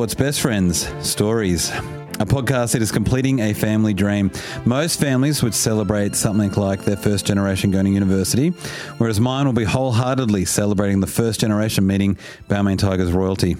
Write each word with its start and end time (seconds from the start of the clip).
Sports 0.00 0.14
Best 0.14 0.40
Friends 0.40 1.06
Stories, 1.06 1.68
a 1.68 2.24
podcast 2.24 2.72
that 2.72 2.80
is 2.80 2.90
completing 2.90 3.40
a 3.40 3.52
family 3.52 3.92
dream. 3.92 4.30
Most 4.64 4.98
families 4.98 5.42
would 5.42 5.54
celebrate 5.54 6.16
something 6.16 6.50
like 6.52 6.86
their 6.86 6.96
first 6.96 7.26
generation 7.26 7.70
going 7.70 7.84
to 7.84 7.90
university, 7.90 8.48
whereas 8.96 9.20
mine 9.20 9.44
will 9.44 9.52
be 9.52 9.64
wholeheartedly 9.64 10.46
celebrating 10.46 11.00
the 11.00 11.06
first 11.06 11.38
generation 11.38 11.86
meeting 11.86 12.16
Balmain 12.48 12.78
Tigers 12.78 13.12
royalty. 13.12 13.58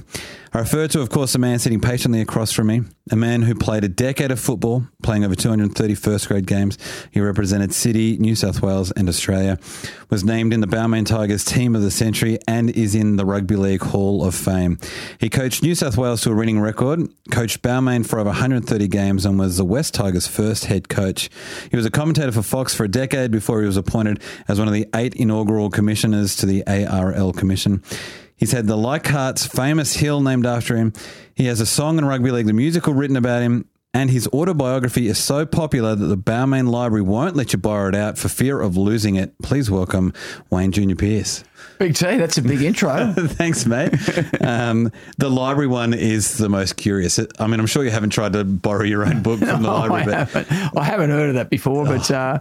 I 0.52 0.58
refer 0.58 0.88
to, 0.88 1.00
of 1.00 1.10
course, 1.10 1.36
a 1.36 1.38
man 1.38 1.60
sitting 1.60 1.80
patiently 1.80 2.20
across 2.20 2.50
from 2.50 2.66
me, 2.66 2.82
a 3.12 3.16
man 3.16 3.42
who 3.42 3.54
played 3.54 3.84
a 3.84 3.88
decade 3.88 4.32
of 4.32 4.40
football, 4.40 4.84
playing 5.00 5.24
over 5.24 5.36
230 5.36 5.94
first 5.94 6.26
grade 6.26 6.46
games. 6.46 6.76
He 7.12 7.20
represented 7.20 7.72
City, 7.72 8.16
New 8.18 8.34
South 8.34 8.60
Wales, 8.60 8.90
and 8.90 9.08
Australia, 9.08 9.60
was 10.08 10.24
named 10.24 10.52
in 10.52 10.60
the 10.60 10.66
Balmain 10.66 11.06
Tigers 11.06 11.44
Team 11.44 11.76
of 11.76 11.82
the 11.82 11.90
Century, 11.92 12.36
and 12.48 12.68
is 12.70 12.96
in 12.96 13.14
the 13.14 13.24
Rugby 13.24 13.54
League 13.54 13.82
Hall 13.82 14.24
of 14.24 14.34
Fame. 14.34 14.78
He 15.20 15.30
coached 15.30 15.62
New 15.62 15.76
South 15.76 15.96
Wales 15.96 16.22
to 16.22 16.32
a 16.32 16.34
winning 16.34 16.58
record, 16.58 17.08
coached 17.30 17.62
Balmain 17.62 18.04
for 18.04 18.18
over 18.18 18.30
130 18.30 18.88
games, 18.88 19.24
and 19.24 19.38
was 19.38 19.56
the 19.56 19.64
Wests 19.64 19.92
Tigers' 19.92 20.26
first 20.26 20.64
head 20.64 20.88
coach. 20.88 21.30
He 21.70 21.76
was 21.76 21.86
a 21.86 21.92
commentator 21.92 22.32
for 22.32 22.42
Fox 22.42 22.74
for 22.74 22.82
a 22.82 22.88
decade 22.88 23.30
before 23.30 23.60
he 23.60 23.66
was 23.66 23.76
appointed 23.76 24.20
as 24.48 24.58
one 24.58 24.66
of 24.66 24.74
the 24.74 24.88
eight 24.96 25.14
inaugural 25.14 25.70
commissioners 25.70 26.34
to 26.36 26.46
the 26.46 26.66
ARL 26.66 27.32
Commission. 27.32 27.84
He's 28.40 28.52
had 28.52 28.66
the 28.66 28.76
Leichhardt's 28.76 29.46
famous 29.46 29.94
hill 29.94 30.20
named 30.20 30.46
after 30.46 30.74
him. 30.76 30.92
He 31.34 31.44
has 31.46 31.60
a 31.60 31.66
song 31.66 31.98
in 31.98 32.04
rugby 32.06 32.30
league, 32.32 32.46
the 32.46 32.52
musical 32.54 32.94
written 32.94 33.16
about 33.16 33.42
him, 33.42 33.66
and 33.92 34.10
his 34.10 34.26
autobiography 34.28 35.08
is 35.08 35.18
so 35.18 35.44
popular 35.44 35.94
that 35.94 36.06
the 36.06 36.16
Balmain 36.16 36.68
Library 36.70 37.02
won't 37.02 37.36
let 37.36 37.52
you 37.52 37.58
borrow 37.58 37.88
it 37.88 37.94
out 37.94 38.16
for 38.18 38.28
fear 38.28 38.60
of 38.60 38.76
losing 38.76 39.16
it. 39.16 39.34
Please 39.42 39.70
welcome 39.70 40.12
Wayne 40.48 40.72
Junior 40.72 40.96
Pearce. 40.96 41.44
Big 41.78 41.94
T, 41.94 42.16
that's 42.16 42.38
a 42.38 42.42
big 42.42 42.62
intro. 42.62 43.12
Thanks, 43.16 43.66
mate. 43.66 43.92
Um, 44.40 44.90
the 45.18 45.28
library 45.30 45.66
one 45.66 45.92
is 45.92 46.38
the 46.38 46.48
most 46.48 46.76
curious. 46.76 47.18
I 47.38 47.46
mean, 47.46 47.60
I'm 47.60 47.66
sure 47.66 47.84
you 47.84 47.90
haven't 47.90 48.10
tried 48.10 48.32
to 48.34 48.44
borrow 48.44 48.84
your 48.84 49.04
own 49.04 49.22
book 49.22 49.40
from 49.40 49.62
the 49.62 49.68
No, 49.68 49.74
library, 49.80 50.14
I, 50.14 50.24
but 50.24 50.46
Oh. 50.50 50.54
haven't, 50.54 50.78
I 50.78 50.84
haven't 50.84 51.10
heard 51.10 51.28
of 51.30 51.34
that 51.34 51.50
before, 51.50 51.84
but 51.84 52.10
uh, 52.10 52.38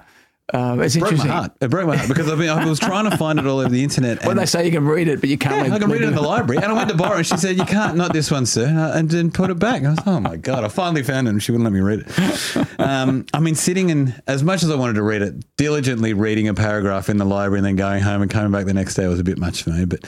uh, 0.53 0.78
it's 0.80 0.95
it 0.95 1.00
broke 1.00 1.17
my 1.17 1.28
heart. 1.28 1.52
It 1.61 1.69
broke 1.69 1.88
my 1.88 1.95
heart 1.97 2.08
because 2.08 2.30
I, 2.30 2.36
mean, 2.36 2.50
I 2.50 2.66
was 2.66 2.80
trying 2.80 3.09
to 3.09 3.17
find 3.17 3.39
it 3.39 3.45
all 3.45 3.59
over 3.59 3.69
the 3.69 3.83
internet. 3.83 4.22
Well, 4.22 4.31
and- 4.31 4.39
they 4.39 4.45
say 4.45 4.66
you 4.66 4.72
can 4.72 4.86
read 4.86 5.08
it, 5.08 5.19
but 5.19 5.30
you 5.30 5.38
can't. 5.38 5.67
Yeah, 5.67 5.75
I 5.75 5.80
can 5.80 5.89
read 5.89 6.02
it 6.02 6.08
in 6.08 6.16
the 6.16 6.22
library. 6.22 6.61
And 6.61 6.72
I 6.72 6.75
went 6.75 6.89
to 6.89 6.95
borrow 6.95 7.14
it, 7.14 7.17
and 7.17 7.28
she 7.28 7.38
said, 7.38 7.58
You 7.58 7.66
can't, 7.66 7.95
not 7.97 8.14
this 8.14 8.31
one, 8.31 8.45
sir. 8.45 8.91
And 8.94 9.09
then 9.09 9.31
put 9.31 9.50
it 9.50 9.59
back. 9.59 9.83
I 9.83 9.89
was, 9.89 10.00
Oh 10.06 10.19
my 10.19 10.38
God, 10.38 10.64
I 10.64 10.67
finally 10.69 11.03
found 11.03 11.28
it, 11.28 11.31
and 11.31 11.44
she 11.44 11.52
wouldn't 11.52 11.66
let 11.66 11.73
me 11.73 11.81
read 11.81 12.06
it. 12.08 12.80
Um, 12.80 13.25
I 13.33 13.39
mean, 13.39 13.56
sitting 13.56 13.89
in, 13.89 14.14
as 14.28 14.44
much 14.44 14.64
as 14.64 14.72
I 14.72 14.75
wanted 14.75 14.94
to 14.94 15.03
read 15.03 15.22
it, 15.22 15.56
diligently 15.58 16.14
reading 16.14 16.47
a 16.47 16.53
paragraph 16.53 17.09
in 17.09 17.17
the 17.17 17.25
library 17.25 17.59
and 17.59 17.66
then 17.66 17.75
going 17.75 18.02
home 18.02 18.22
and 18.22 18.31
coming 18.31 18.52
back 18.52 18.66
the 18.66 18.73
next 18.73 18.95
day 18.95 19.08
was 19.08 19.19
a 19.19 19.23
bit 19.23 19.38
much 19.38 19.63
for 19.63 19.72
me. 19.72 19.86
But 19.86 20.00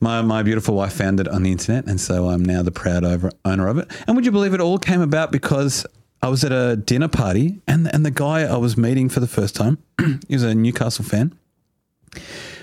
my, 0.00 0.22
my 0.22 0.42
beautiful 0.42 0.74
wife 0.74 0.92
found 0.92 1.20
it 1.20 1.28
on 1.28 1.42
the 1.42 1.50
internet, 1.52 1.86
and 1.86 2.00
so 2.00 2.28
I'm 2.28 2.44
now 2.44 2.62
the 2.62 2.70
proud 2.70 3.04
owner 3.44 3.68
of 3.68 3.78
it. 3.78 3.90
And 4.06 4.16
would 4.16 4.24
you 4.24 4.32
believe 4.32 4.54
it 4.54 4.60
all 4.60 4.78
came 4.78 5.00
about 5.00 5.32
because 5.32 5.84
I 6.22 6.28
was 6.28 6.44
at 6.44 6.52
a 6.52 6.76
dinner 6.76 7.08
party, 7.08 7.60
and, 7.66 7.92
and 7.94 8.04
the 8.04 8.10
guy 8.10 8.42
I 8.42 8.56
was 8.56 8.76
meeting 8.76 9.08
for 9.08 9.20
the 9.20 9.26
first 9.26 9.56
time, 9.56 9.78
he 10.28 10.34
was 10.34 10.42
a 10.42 10.54
Newcastle 10.54 11.04
fan. 11.04 11.34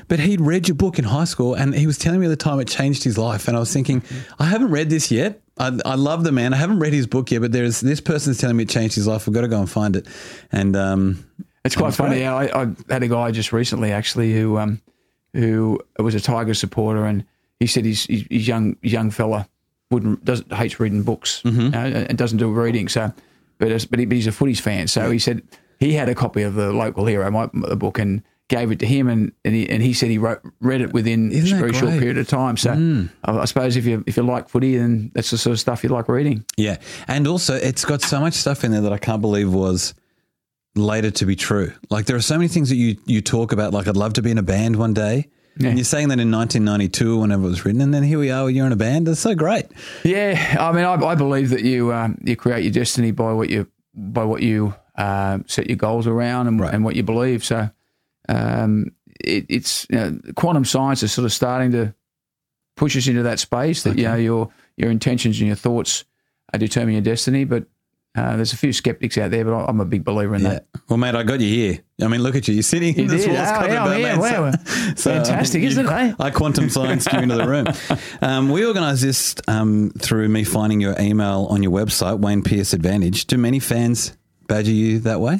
But 0.07 0.19
he'd 0.19 0.39
read 0.41 0.67
your 0.67 0.75
book 0.75 0.97
in 0.99 1.05
high 1.05 1.25
school 1.25 1.53
and 1.53 1.75
he 1.75 1.85
was 1.85 1.97
telling 1.97 2.19
me 2.21 2.27
at 2.27 2.29
the 2.29 2.37
time 2.37 2.59
it 2.61 2.67
changed 2.69 3.03
his 3.03 3.17
life. 3.17 3.47
And 3.49 3.57
I 3.57 3.59
was 3.59 3.73
thinking, 3.73 4.03
I 4.39 4.45
haven't 4.45 4.71
read 4.71 4.89
this 4.89 5.11
yet. 5.11 5.41
I, 5.57 5.77
I 5.85 5.95
love 5.95 6.23
the 6.23 6.31
man. 6.31 6.53
I 6.53 6.57
haven't 6.57 6.79
read 6.79 6.93
his 6.93 7.07
book 7.07 7.29
yet, 7.31 7.41
but 7.41 7.51
there's 7.51 7.81
this 7.81 7.99
person's 7.99 8.37
telling 8.37 8.55
me 8.55 8.63
it 8.63 8.69
changed 8.69 8.95
his 8.95 9.05
life. 9.07 9.27
I've 9.27 9.33
got 9.33 9.41
to 9.41 9.47
go 9.49 9.59
and 9.59 9.69
find 9.69 9.97
it. 9.97 10.07
And 10.51 10.77
um, 10.77 11.25
It's 11.65 11.75
quite 11.75 11.93
funny. 11.93 12.21
Yeah, 12.21 12.35
I, 12.35 12.63
I 12.63 12.67
had 12.89 13.03
a 13.03 13.07
guy 13.09 13.31
just 13.31 13.51
recently 13.51 13.91
actually 13.91 14.33
who 14.33 14.57
um, 14.57 14.81
who 15.33 15.79
was 15.99 16.15
a 16.15 16.21
Tiger 16.21 16.53
supporter, 16.53 17.05
and 17.05 17.25
he 17.59 17.67
said 17.67 17.83
his 17.83 18.05
his 18.05 18.25
his 18.29 18.47
young 18.47 18.77
young 18.81 19.11
fella 19.11 19.49
wouldn't 19.91 20.23
doesn't 20.23 20.53
hates 20.53 20.79
reading 20.79 21.03
books 21.03 21.41
Mm-hmm. 21.43 21.73
uh, 21.73 22.05
and 22.07 22.17
doesn't 22.17 22.37
do 22.37 22.49
reading. 22.49 22.87
So, 22.87 23.11
but 23.57 23.87
but, 23.89 23.99
he, 23.99 24.05
but 24.05 24.15
he's 24.15 24.27
a 24.27 24.31
footies 24.31 24.59
fan. 24.59 24.87
So 24.87 25.11
he 25.11 25.19
said 25.19 25.41
he 25.79 25.93
had 25.93 26.09
a 26.09 26.15
copy 26.15 26.41
of 26.41 26.55
the 26.55 26.71
local 26.71 27.05
hero 27.05 27.29
my, 27.31 27.49
the 27.53 27.75
book 27.75 27.99
and 27.99 28.23
gave 28.49 28.71
it 28.71 28.79
to 28.79 28.85
him, 28.85 29.09
and 29.09 29.31
and 29.43 29.53
he, 29.53 29.69
and 29.69 29.83
he 29.83 29.93
said 29.93 30.09
he 30.09 30.17
wrote, 30.17 30.39
read 30.61 30.81
it 30.81 30.93
within 30.93 31.31
Isn't 31.31 31.57
a 31.57 31.59
very 31.59 31.73
short? 31.73 31.93
Mm. 31.93 31.99
period 31.99 32.17
of 32.17 32.27
time. 32.27 32.55
So 32.57 32.71
I, 33.25 33.37
I 33.37 33.45
suppose 33.45 33.75
if 33.75 33.85
you 33.85 34.03
if 34.07 34.17
you 34.17 34.23
like 34.23 34.49
footy, 34.49 34.77
then 34.77 35.11
that's 35.13 35.31
the 35.31 35.37
sort 35.37 35.53
of 35.53 35.59
stuff 35.59 35.83
you 35.83 35.89
like 35.89 36.07
reading. 36.07 36.45
yeah. 36.55 36.77
And 37.07 37.27
also, 37.27 37.55
it's 37.55 37.83
got 37.85 38.01
so 38.01 38.19
much 38.19 38.33
stuff 38.33 38.63
in 38.63 38.71
there 38.71 38.81
that 38.81 38.93
I 38.93 38.97
can't 38.97 39.21
believe 39.21 39.53
was 39.53 39.93
later 40.75 41.11
to 41.11 41.25
be 41.25 41.35
true. 41.35 41.73
Like, 41.89 42.05
there 42.05 42.15
are 42.15 42.21
so 42.21 42.37
many 42.37 42.47
things 42.47 42.69
that 42.69 42.75
you, 42.75 42.97
you 43.05 43.19
talk 43.21 43.51
about, 43.51 43.73
like, 43.73 43.87
I'd 43.87 43.97
love 43.97 44.13
to 44.13 44.21
be 44.21 44.31
in 44.31 44.37
a 44.37 44.43
band 44.43 44.75
one 44.75 44.93
day. 44.93 45.27
Yeah. 45.59 45.69
And 45.69 45.77
you're 45.77 45.85
saying 45.85 46.09
that 46.09 46.19
in 46.19 46.31
1992, 46.31 47.19
whenever 47.19 47.43
it 47.45 47.49
was 47.49 47.65
written, 47.65 47.81
and 47.81 47.93
then 47.93 48.03
here 48.03 48.19
we 48.19 48.29
are, 48.31 48.49
you're 48.49 48.65
in 48.65 48.71
a 48.71 48.75
band. 48.77 49.07
That's 49.07 49.19
so 49.19 49.33
great. 49.35 49.65
Yeah, 50.03 50.57
I 50.59 50.71
mean, 50.71 50.85
I, 50.85 50.93
I 50.93 51.15
believe 51.15 51.49
that 51.49 51.61
you 51.61 51.93
um, 51.93 52.17
you 52.23 52.35
create 52.35 52.63
your 52.63 52.71
destiny 52.73 53.11
by 53.11 53.33
what 53.33 53.49
you 53.49 53.67
by 53.95 54.23
what 54.23 54.41
you 54.43 54.73
um, 54.95 55.45
set 55.47 55.67
your 55.67 55.77
goals 55.77 56.05
around 56.07 56.47
and, 56.47 56.59
Right. 56.59 56.73
and 56.73 56.83
what 56.83 56.95
you 56.95 57.03
believe. 57.03 57.43
So, 57.43 57.69
um, 58.29 58.91
it, 59.19 59.45
it's 59.49 59.85
you 59.89 59.95
know, 59.97 60.19
quantum 60.35 60.65
science 60.65 61.01
is 61.03 61.11
sort 61.11 61.25
of 61.25 61.33
starting 61.33 61.71
to 61.71 61.93
push 62.75 62.95
us 62.95 63.07
into 63.07 63.23
that 63.23 63.39
space 63.39 63.83
that 63.83 63.97
you 63.97 64.03
know 64.03 64.15
your 64.15 64.51
your 64.75 64.91
intentions 64.91 65.39
and 65.39 65.47
your 65.47 65.55
thoughts 65.55 66.03
are 66.53 66.59
determine 66.59 66.93
your 66.93 67.01
destiny. 67.01 67.43
But 67.45 67.65
uh, 68.15 68.35
there's 68.35 68.53
a 68.53 68.57
few 68.57 68.73
skeptics 68.73 69.17
out 69.17 69.29
there, 69.31 69.45
but 69.45 69.53
I'm 69.53 69.79
a 69.79 69.85
big 69.85 70.03
believer 70.03 70.35
in 70.35 70.41
Yeah. 70.41 70.49
that. 70.49 70.67
Well, 70.89 70.97
mate, 70.97 71.13
I 71.15 71.23
got 71.23 71.39
you 71.39 71.47
here. 71.49 71.79
I 72.01 72.07
mean, 72.07 72.21
look 72.23 72.35
at 72.35 72.47
you. 72.47 72.55
You're 72.55 72.63
sitting 72.63 72.95
in 72.95 73.03
You 73.03 73.07
this 73.09 73.25
did? 73.25 73.33
walls 73.35 73.47
Oh, 73.49 73.53
covered 73.53 73.71
yeah, 73.73 73.93
in 73.95 74.01
yeah, 74.01 74.17
wow. 74.17 74.51
Fantastic, 74.95 75.61
you- 75.61 75.67
isn't 75.67 75.85
it, 75.85 75.91
eh? 75.91 76.13
I 76.19 76.29
quantum 76.31 76.69
science 76.69 77.07
you 77.11 77.19
into 77.19 77.35
the 77.35 77.47
room. 77.47 77.67
Um, 78.21 78.49
we 78.49 78.65
organised 78.65 79.03
this 79.03 79.35
um, 79.47 79.91
through 79.99 80.29
me 80.29 80.43
finding 80.43 80.81
your 80.81 80.99
email 80.99 81.45
on 81.51 81.61
your 81.61 81.71
website, 81.71 82.19
Wayne 82.19 82.41
Pearce 82.41 82.73
Advantage. 82.73 83.25
Do 83.27 83.37
many 83.37 83.59
fans 83.59 84.17
badger 84.47 84.71
you 84.71 84.99
that 84.99 85.21
way? 85.21 85.35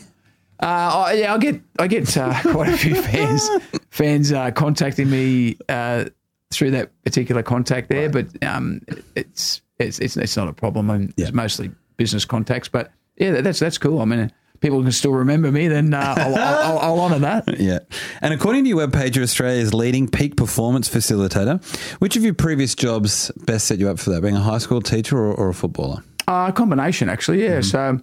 Uh, 0.61 0.65
I- 1.07 1.13
yeah, 1.13 1.33
I 1.33 1.37
get 1.39 1.61
I 1.79 1.87
get 1.87 2.15
uh, 2.17 2.39
quite 2.43 2.69
a 2.69 2.77
few 2.77 2.95
fans 3.01 3.49
fans 3.89 4.31
uh, 4.31 4.51
contacting 4.51 5.09
me 5.09 5.57
uh, 5.69 6.05
through 6.51 6.71
that 6.71 6.91
particular 7.03 7.41
contact 7.43 7.89
there, 7.89 8.09
but 8.09 8.27
um, 8.43 8.81
it's, 9.15 9.61
it's 9.79 9.99
it's 9.99 10.17
it's 10.17 10.37
not 10.37 10.47
a 10.47 10.53
problem. 10.53 10.91
I 10.91 10.97
mean. 10.99 11.13
It's 11.17 11.31
mostly 11.33 11.71
business 11.97 12.25
contacts, 12.25 12.69
but 12.69 12.91
yeah, 13.17 13.41
that's 13.41 13.59
that's 13.59 13.77
cool. 13.77 13.99
I 13.99 14.05
mean, 14.05 14.31
people 14.59 14.81
can 14.81 14.91
still 14.91 15.13
remember 15.13 15.51
me, 15.51 15.67
then 15.67 15.93
uh, 15.93 16.15
I'll, 16.17 16.35
I'll, 16.35 16.57
I'll, 16.57 16.79
I'll 16.79 16.99
honour 16.99 17.19
that. 17.19 17.59
Yeah. 17.59 17.79
And 18.21 18.33
according 18.33 18.63
to 18.63 18.69
your 18.69 18.87
webpage, 18.87 19.15
you're 19.15 19.23
Australia's 19.23 19.73
leading 19.73 20.07
peak 20.07 20.37
performance 20.37 20.89
facilitator. 20.89 21.63
Which 21.99 22.15
of 22.15 22.23
your 22.23 22.33
previous 22.33 22.75
jobs 22.75 23.31
best 23.45 23.67
set 23.67 23.79
you 23.79 23.89
up 23.89 23.99
for 23.99 24.11
that, 24.11 24.21
being 24.21 24.35
a 24.35 24.41
high 24.41 24.57
school 24.59 24.81
teacher 24.81 25.17
or, 25.17 25.33
or 25.33 25.49
a 25.49 25.53
footballer? 25.53 26.03
Uh, 26.27 26.51
combination, 26.51 27.09
actually, 27.09 27.43
yeah. 27.43 27.61
So, 27.61 27.99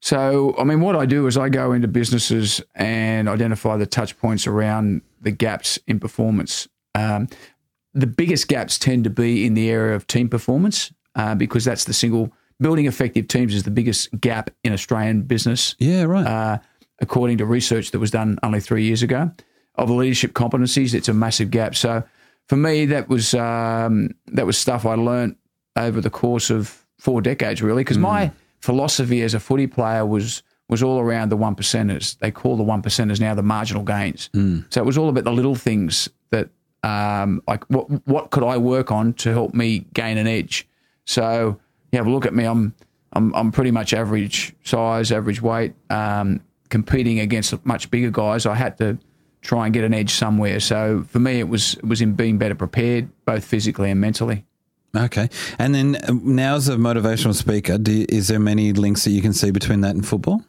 so 0.00 0.54
I 0.58 0.64
mean, 0.64 0.80
what 0.80 0.96
I 0.96 1.06
do 1.06 1.26
is 1.26 1.36
I 1.36 1.48
go 1.48 1.72
into 1.72 1.88
businesses 1.88 2.60
and 2.74 3.28
identify 3.28 3.76
the 3.76 3.86
touch 3.86 4.18
points 4.18 4.46
around 4.46 5.02
the 5.20 5.30
gaps 5.30 5.78
in 5.86 6.00
performance. 6.00 6.68
Um, 6.94 7.28
the 7.94 8.06
biggest 8.06 8.48
gaps 8.48 8.78
tend 8.78 9.04
to 9.04 9.10
be 9.10 9.46
in 9.46 9.54
the 9.54 9.70
area 9.70 9.94
of 9.94 10.06
team 10.06 10.28
performance 10.28 10.92
uh, 11.14 11.34
because 11.34 11.64
that's 11.64 11.84
the 11.84 11.92
single 11.92 12.32
building 12.60 12.86
effective 12.86 13.28
teams 13.28 13.54
is 13.54 13.62
the 13.62 13.70
biggest 13.70 14.08
gap 14.20 14.50
in 14.64 14.72
Australian 14.72 15.22
business 15.22 15.74
Yeah, 15.78 16.04
right. 16.04 16.26
uh, 16.26 16.58
according 17.00 17.38
to 17.38 17.46
research 17.46 17.90
that 17.90 17.98
was 17.98 18.10
done 18.10 18.38
only 18.42 18.60
three 18.60 18.84
years 18.84 19.02
ago. 19.02 19.30
Of 19.76 19.88
leadership 19.90 20.34
competencies, 20.34 20.92
it's 20.94 21.08
a 21.08 21.14
massive 21.14 21.50
gap. 21.50 21.74
So 21.74 22.02
for 22.48 22.56
me, 22.56 22.84
that 22.86 23.08
was 23.08 23.32
um, 23.34 24.10
that 24.26 24.44
was 24.44 24.58
stuff 24.58 24.84
I 24.84 24.94
learnt 24.94 25.38
over 25.76 26.00
the 26.02 26.10
course 26.10 26.50
of 26.50 26.84
four 26.98 27.22
decades, 27.22 27.62
really, 27.62 27.80
because 27.82 27.96
my 27.98 28.30
philosophy 28.60 29.22
as 29.22 29.32
a 29.34 29.40
footy 29.40 29.66
player 29.66 30.04
was 30.04 30.42
was 30.68 30.82
all 30.82 31.00
around 31.00 31.30
the 31.30 31.36
one 31.36 31.54
percenters. 31.54 32.18
They 32.18 32.30
call 32.30 32.56
the 32.56 32.62
one 32.62 32.82
percenters 32.82 33.18
now 33.20 33.34
the 33.34 33.42
marginal 33.42 33.82
gains. 33.82 34.28
So 34.70 34.80
it 34.82 34.84
was 34.84 34.98
all 34.98 35.08
about 35.08 35.24
the 35.24 35.32
little 35.32 35.54
things 35.54 36.08
that 36.30 36.50
um, 36.82 37.42
like 37.48 37.64
what 37.70 37.86
what 38.06 38.30
could 38.30 38.44
I 38.44 38.58
work 38.58 38.90
on 38.92 39.14
to 39.14 39.30
help 39.32 39.54
me 39.54 39.86
gain 39.94 40.18
an 40.18 40.26
edge. 40.26 40.68
So 41.06 41.58
you 41.92 41.98
have 41.98 42.06
a 42.06 42.10
look 42.10 42.26
at 42.26 42.34
me. 42.34 42.44
I'm 42.44 42.74
I'm 43.12 43.34
I'm 43.34 43.52
pretty 43.52 43.70
much 43.70 43.92
average 43.92 44.54
size, 44.64 45.12
average 45.12 45.40
weight. 45.42 45.74
Um, 45.90 46.40
competing 46.70 47.20
against 47.20 47.64
much 47.66 47.90
bigger 47.90 48.10
guys, 48.10 48.46
I 48.46 48.54
had 48.54 48.78
to 48.78 48.98
try 49.42 49.66
and 49.66 49.74
get 49.74 49.84
an 49.84 49.92
edge 49.92 50.10
somewhere. 50.10 50.58
So 50.60 51.04
for 51.08 51.18
me, 51.18 51.38
it 51.38 51.48
was 51.48 51.74
it 51.74 51.84
was 51.86 52.00
in 52.00 52.14
being 52.14 52.38
better 52.38 52.54
prepared, 52.54 53.10
both 53.26 53.44
physically 53.44 53.90
and 53.90 54.00
mentally. 54.00 54.44
Okay. 54.96 55.28
And 55.58 55.74
then 55.74 55.96
uh, 55.96 56.12
now 56.22 56.56
as 56.56 56.68
a 56.68 56.76
motivational 56.76 57.34
speaker, 57.34 57.78
do 57.78 58.04
is 58.08 58.28
there 58.28 58.38
many 58.38 58.72
links 58.72 59.04
that 59.04 59.10
you 59.10 59.22
can 59.22 59.32
see 59.32 59.50
between 59.50 59.80
that 59.82 59.94
and 59.94 60.06
football? 60.06 60.42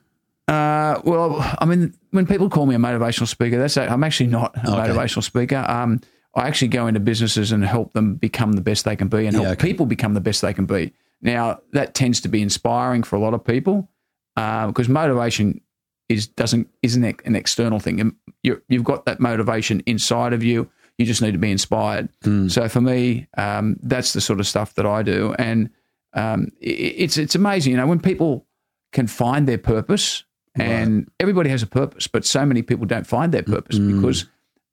Uh, 0.50 1.00
well, 1.06 1.38
I 1.60 1.66
mean, 1.66 1.94
when 2.12 2.26
people 2.28 2.50
call 2.50 2.66
me 2.66 2.76
a 2.76 2.78
motivational 2.78 3.28
speaker, 3.28 3.58
that's 3.58 3.78
I'm 3.78 4.04
actually 4.04 4.28
not 4.28 4.56
a 4.58 4.60
Okay. 4.72 4.92
motivational 4.92 5.24
speaker. 5.24 5.66
Um, 5.68 6.02
I 6.36 6.48
actually 6.48 6.68
go 6.70 6.88
into 6.88 7.00
businesses 7.00 7.52
and 7.54 7.64
help 7.64 7.94
them 7.94 8.16
become 8.16 8.54
the 8.54 8.62
best 8.62 8.84
they 8.86 8.96
can 8.98 9.08
be, 9.08 9.26
and 9.28 9.36
help 9.36 9.46
Yeah, 9.46 9.52
okay. 9.52 9.68
people 9.68 9.86
become 9.86 10.14
the 10.14 10.22
best 10.22 10.42
they 10.42 10.54
can 10.54 10.66
be. 10.66 10.92
Now, 11.24 11.62
that 11.72 11.94
tends 11.94 12.22
to 12.22 12.28
be 12.28 12.42
inspiring 12.42 13.02
for 13.02 13.16
a 13.16 13.20
lot 13.20 13.34
of 13.34 13.44
people 13.44 13.90
uh, 14.36 14.68
because 14.68 14.90
motivation 14.90 15.62
is 16.10 16.28
doesn't 16.28 16.68
isn't 16.82 17.04
an 17.26 17.36
external 17.36 17.80
thing. 17.80 18.16
You're, 18.44 18.62
you've 18.68 18.84
got 18.84 19.06
that 19.06 19.20
motivation 19.20 19.80
inside 19.86 20.34
of 20.34 20.44
you. 20.44 20.70
You 20.98 21.06
just 21.06 21.22
need 21.22 21.32
to 21.32 21.40
be 21.40 21.50
inspired. 21.50 22.10
So 22.52 22.70
for 22.70 22.82
me, 22.82 23.28
um, 23.38 23.78
that's 23.82 24.14
the 24.14 24.22
sort 24.22 24.40
of 24.40 24.46
stuff 24.46 24.76
that 24.76 24.86
I 24.86 25.02
do, 25.02 25.34
and 25.40 25.70
um, 26.14 26.50
i 26.62 26.66
it's 26.66 27.18
it's 27.18 27.36
amazing. 27.36 27.72
You 27.72 27.78
know, 27.78 27.88
when 27.88 28.00
people 28.00 28.46
can 28.92 29.08
find 29.08 29.48
their 29.48 29.58
purpose, 29.58 30.26
and 30.56 31.10
everybody 31.20 31.50
has 31.50 31.64
a 31.64 31.68
purpose, 31.68 32.06
but 32.06 32.26
so 32.26 32.46
many 32.46 32.62
people 32.62 32.86
don't 32.86 33.08
find 33.08 33.32
their 33.32 33.44
purpose 33.44 33.80
because 33.80 34.26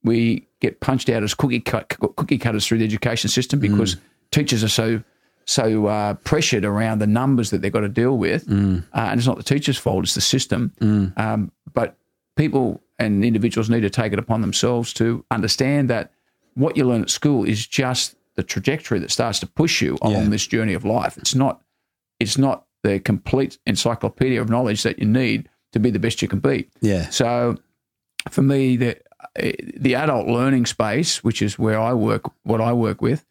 we 0.02 0.46
get 0.60 0.80
punched 0.80 1.08
out 1.08 1.22
as 1.22 1.32
cookie 1.32 1.60
cut, 1.60 1.88
cookie 2.16 2.38
cutters 2.38 2.66
through 2.66 2.78
the 2.78 2.84
education 2.84 3.30
system 3.30 3.60
because 3.60 3.96
teachers 4.30 4.62
are 4.62 4.68
so 4.68 5.02
so 5.50 5.86
uh, 5.86 6.14
pressured 6.14 6.64
around 6.64 7.00
the 7.00 7.06
numbers 7.08 7.50
that 7.50 7.60
they've 7.60 7.72
got 7.72 7.80
to 7.80 7.88
deal 7.88 8.16
with, 8.16 8.42
uh, 8.48 8.52
and 8.94 9.18
it's 9.18 9.26
not 9.26 9.36
the 9.36 9.42
teacher's 9.42 9.76
fault; 9.78 10.04
it's 10.04 10.14
the 10.14 10.20
system. 10.20 10.72
Um, 11.16 11.50
but 11.72 11.96
people 12.36 12.80
and 12.98 13.24
individuals 13.24 13.68
need 13.68 13.80
to 13.80 13.90
take 13.90 14.12
it 14.12 14.18
upon 14.18 14.40
themselves 14.42 14.92
to 14.94 15.24
understand 15.30 15.90
that 15.90 16.12
what 16.54 16.76
you 16.76 16.84
learn 16.84 17.02
at 17.02 17.10
school 17.10 17.44
is 17.44 17.66
just 17.66 18.14
the 18.36 18.42
trajectory 18.44 18.98
that 19.00 19.10
starts 19.10 19.40
to 19.40 19.46
push 19.46 19.82
you 19.82 19.98
along 20.02 20.24
Yeah. 20.24 20.28
this 20.30 20.46
journey 20.46 20.74
of 20.74 20.84
life. 20.84 21.18
It's 21.18 21.34
not 21.34 21.60
it's 22.20 22.38
not 22.38 22.66
the 22.84 23.00
complete 23.00 23.58
encyclopedia 23.66 24.40
of 24.40 24.48
knowledge 24.48 24.82
that 24.84 24.98
you 25.00 25.06
need 25.06 25.48
to 25.72 25.80
be 25.80 25.90
the 25.90 25.98
best 25.98 26.22
you 26.22 26.28
can 26.28 26.38
be. 26.40 26.68
Yeah. 26.80 27.08
So 27.10 27.56
for 28.30 28.42
me, 28.42 28.76
the 28.76 28.96
the 29.86 29.94
adult 29.96 30.28
learning 30.28 30.66
space, 30.66 31.24
which 31.24 31.42
is 31.42 31.58
where 31.58 31.80
I 31.80 31.92
work, 31.94 32.22
what 32.44 32.60
I 32.60 32.72
work 32.72 33.02
with, 33.02 33.24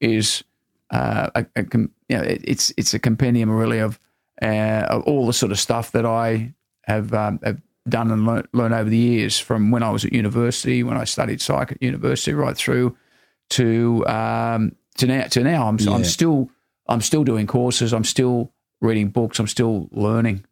is 0.00 0.42
uh, 0.90 1.30
a, 1.34 1.46
a 1.56 1.64
com- 1.64 1.90
you 2.08 2.16
know, 2.16 2.22
it, 2.22 2.40
it's 2.44 2.72
it's 2.76 2.94
a 2.94 2.98
compendium 2.98 3.50
really 3.50 3.78
of, 3.78 3.98
uh, 4.42 4.86
of 4.88 5.02
all 5.04 5.26
the 5.26 5.32
sort 5.32 5.52
of 5.52 5.58
stuff 5.58 5.92
that 5.92 6.06
I 6.06 6.54
have, 6.84 7.12
um, 7.14 7.40
have 7.42 7.60
done 7.88 8.10
and 8.10 8.26
learned, 8.26 8.48
learned 8.52 8.74
over 8.74 8.90
the 8.90 8.96
years 8.96 9.38
from 9.38 9.70
when 9.70 9.82
I 9.82 9.90
was 9.90 10.04
at 10.04 10.12
university, 10.12 10.82
when 10.82 10.96
I 10.96 11.04
studied 11.04 11.40
psych 11.40 11.72
at 11.72 11.82
university, 11.82 12.34
right 12.34 12.56
through 12.56 12.96
to 13.50 14.06
um, 14.06 14.76
to 14.98 15.06
now. 15.06 15.24
To 15.24 15.42
now, 15.42 15.68
I'm 15.68 15.78
Yeah. 15.78 15.94
I'm 15.94 16.04
still 16.04 16.50
I'm 16.88 17.00
still 17.00 17.24
doing 17.24 17.46
courses. 17.46 17.92
I'm 17.92 18.04
still 18.04 18.52
reading 18.80 19.10
books. 19.10 19.38
I'm 19.38 19.46
still 19.46 19.88
learning. 19.92 20.44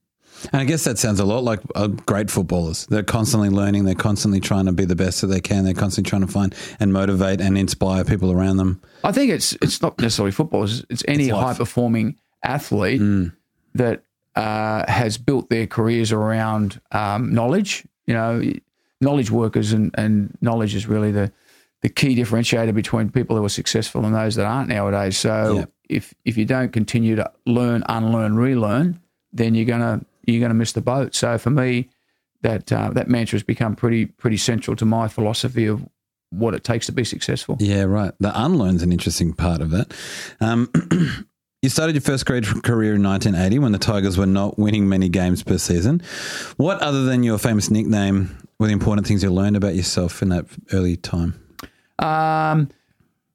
And 0.52 0.60
I 0.60 0.64
guess 0.64 0.84
that 0.84 0.98
sounds 0.98 1.20
a 1.20 1.24
lot 1.24 1.42
like 1.44 1.60
uh, 1.74 1.86
great 1.88 2.30
footballers. 2.30 2.86
They're 2.86 3.02
constantly 3.02 3.48
learning. 3.48 3.84
They're 3.84 3.94
constantly 3.94 4.40
trying 4.40 4.66
to 4.66 4.72
be 4.72 4.84
the 4.84 4.96
best 4.96 5.20
that 5.20 5.28
they 5.28 5.40
can. 5.40 5.64
They're 5.64 5.74
constantly 5.74 6.08
trying 6.10 6.22
to 6.22 6.28
find 6.32 6.54
and 6.80 6.92
motivate 6.92 7.40
and 7.40 7.56
inspire 7.56 8.04
people 8.04 8.30
around 8.30 8.58
them. 8.58 8.80
I 9.02 9.12
think 9.12 9.30
it's 9.32 9.52
it's 9.62 9.80
not 9.82 9.98
necessarily 9.98 10.32
football. 10.32 10.64
It's, 10.64 11.02
any 11.08 11.28
It's 11.28 11.32
high 11.32 11.54
performing 11.54 12.16
athlete 12.42 13.00
that 13.74 14.02
uh, 14.36 14.84
has 14.90 15.16
built 15.18 15.48
their 15.50 15.66
careers 15.66 16.12
around 16.12 16.80
um, 16.92 17.32
knowledge. 17.34 17.84
You 18.06 18.14
know, 18.14 18.42
knowledge 19.00 19.30
workers 19.30 19.72
and, 19.72 19.94
and 19.96 20.36
knowledge 20.40 20.74
is 20.74 20.86
really 20.86 21.10
the 21.12 21.32
the 21.82 21.88
key 21.90 22.16
differentiator 22.16 22.74
between 22.74 23.10
people 23.10 23.36
who 23.36 23.44
are 23.44 23.48
successful 23.50 24.04
and 24.06 24.14
those 24.14 24.34
that 24.36 24.46
aren't 24.46 24.68
nowadays. 24.68 25.16
So 25.18 25.58
Yeah. 25.58 25.64
if 25.88 26.14
if 26.24 26.36
you 26.36 26.44
don't 26.44 26.72
continue 26.72 27.16
to 27.16 27.30
learn, 27.46 27.82
unlearn, 27.88 28.36
relearn, 28.36 29.00
then 29.32 29.54
you're 29.54 29.66
gonna 29.66 30.04
you're 30.26 30.40
gonna 30.40 30.54
miss 30.54 30.72
the 30.72 30.80
boat. 30.80 31.14
So 31.14 31.38
for 31.38 31.50
me, 31.50 31.90
that 32.42 32.72
uh, 32.72 32.90
that 32.90 33.08
mantra 33.08 33.36
has 33.36 33.42
become 33.42 33.74
pretty 33.76 34.06
pretty 34.06 34.36
central 34.36 34.76
to 34.76 34.84
my 34.84 35.08
philosophy 35.08 35.66
of 35.66 35.86
what 36.30 36.54
it 36.54 36.64
takes 36.64 36.86
to 36.86 36.92
be 36.92 37.04
successful. 37.04 37.56
Yeah, 37.60 37.84
right. 37.84 38.12
The 38.20 38.32
unlearn's 38.34 38.82
an 38.82 38.92
interesting 38.92 39.32
part 39.32 39.60
of 39.60 39.70
that. 39.70 39.94
Um, 40.40 40.70
you 41.62 41.68
started 41.68 41.94
your 41.94 42.02
first 42.02 42.26
grade 42.26 42.44
career 42.62 42.94
in 42.94 43.02
1980 43.02 43.58
when 43.60 43.72
the 43.72 43.78
Tigers 43.78 44.18
were 44.18 44.26
not 44.26 44.58
winning 44.58 44.88
many 44.88 45.08
games 45.08 45.42
per 45.42 45.58
season. 45.58 46.02
What, 46.56 46.80
other 46.80 47.04
than 47.04 47.22
your 47.22 47.38
famous 47.38 47.70
nickname, 47.70 48.36
were 48.58 48.66
the 48.66 48.72
important 48.72 49.06
things 49.06 49.22
you 49.22 49.30
learned 49.30 49.56
about 49.56 49.74
yourself 49.74 50.22
in 50.22 50.30
that 50.30 50.46
early 50.72 50.96
time? 50.96 51.40
Um, 51.98 52.68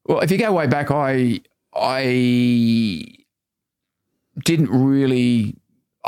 well, 0.06 0.20
if 0.20 0.30
you 0.30 0.38
go 0.38 0.52
way 0.52 0.66
back, 0.66 0.90
I 0.90 1.40
I 1.74 3.06
didn't 4.44 4.70
really. 4.70 5.56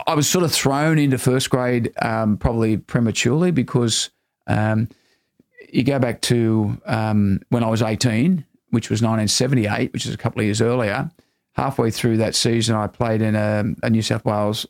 I 0.07 0.15
was 0.15 0.27
sort 0.29 0.45
of 0.45 0.53
thrown 0.53 0.99
into 0.99 1.19
first 1.19 1.51
grade 1.51 1.93
um, 2.01 2.37
probably 2.39 2.77
prematurely 2.79 3.51
because 3.51 4.11
um, 4.47 4.89
you 5.73 5.83
go 5.85 5.99
back 5.99 6.21
to 6.23 6.81
um, 6.87 7.41
when 7.51 7.63
I 7.63 7.69
was 7.69 7.83
18, 7.83 8.45
which 8.71 8.89
was 8.91 9.03
1978, 9.03 9.93
which 9.93 10.07
is 10.07 10.15
a 10.15 10.19
couple 10.19 10.41
of 10.41 10.47
years 10.47 10.61
earlier. 10.63 11.11
Halfway 11.55 11.91
through 11.91 12.17
that 12.19 12.35
season, 12.35 12.75
I 12.75 12.87
played 12.87 13.21
in 13.21 13.35
a, 13.37 13.65
a 13.83 13.91
New 13.91 14.01
South 14.03 14.25
Wales 14.25 14.67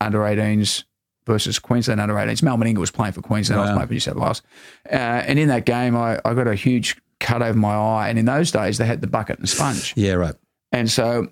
under 0.00 0.18
18s 0.18 0.84
versus 1.26 1.58
Queensland 1.58 2.00
under 2.00 2.14
18s. 2.14 2.42
Mal 2.42 2.58
Meninga 2.58 2.76
was 2.78 2.90
playing 2.90 3.12
for 3.14 3.22
Queensland. 3.22 3.60
I 3.60 3.62
was 3.62 3.70
Wow. 3.70 3.76
playing 3.76 3.88
for 3.88 3.94
New 3.94 4.00
South 4.00 4.16
Wales. 4.16 4.42
Uh, 4.90 4.94
and 4.96 5.38
in 5.38 5.48
that 5.48 5.64
game, 5.64 5.96
I, 5.96 6.20
I 6.26 6.34
got 6.34 6.46
a 6.46 6.54
huge 6.54 7.00
cut 7.20 7.42
over 7.42 7.58
my 7.58 7.74
eye. 7.74 8.08
And 8.10 8.18
in 8.18 8.26
those 8.26 8.50
days, 8.50 8.76
they 8.76 8.84
had 8.86 9.00
the 9.00 9.06
bucket 9.06 9.38
and 9.38 9.48
sponge. 9.48 9.94
Yeah, 9.96 10.12
right. 10.12 10.34
And 10.72 10.90
so 10.90 11.28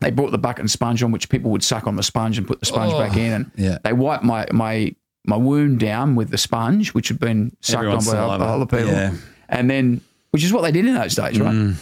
they 0.00 0.10
brought 0.10 0.30
the 0.30 0.38
bucket 0.38 0.60
and 0.60 0.70
sponge 0.70 1.02
on, 1.02 1.10
which 1.12 1.28
people 1.28 1.50
would 1.50 1.62
suck 1.64 1.86
on 1.86 1.96
the 1.96 2.02
sponge 2.02 2.36
and 2.38 2.46
put 2.46 2.60
the 2.60 2.66
sponge 2.66 2.92
back 2.92 3.16
in. 3.16 3.32
And 3.32 3.50
Yeah. 3.56 3.78
they 3.82 3.92
wiped 3.92 4.24
my, 4.24 4.46
my, 4.52 4.94
my 5.26 5.36
wound 5.36 5.80
down 5.80 6.14
with 6.16 6.30
the 6.30 6.38
sponge, 6.38 6.92
which 6.94 7.08
had 7.08 7.18
been 7.18 7.56
sucked 7.60 7.78
Everyone's 7.78 8.08
on 8.08 8.14
by 8.14 8.20
saliva. 8.20 8.44
other 8.44 8.66
people. 8.66 8.92
Yeah. 8.92 9.14
And 9.48 9.70
then, 9.70 10.00
which 10.32 10.44
is 10.44 10.52
what 10.52 10.62
they 10.62 10.72
did 10.72 10.84
in 10.86 10.94
those 10.94 11.14
days, 11.14 11.40
right? 11.40 11.54
Mm. 11.54 11.76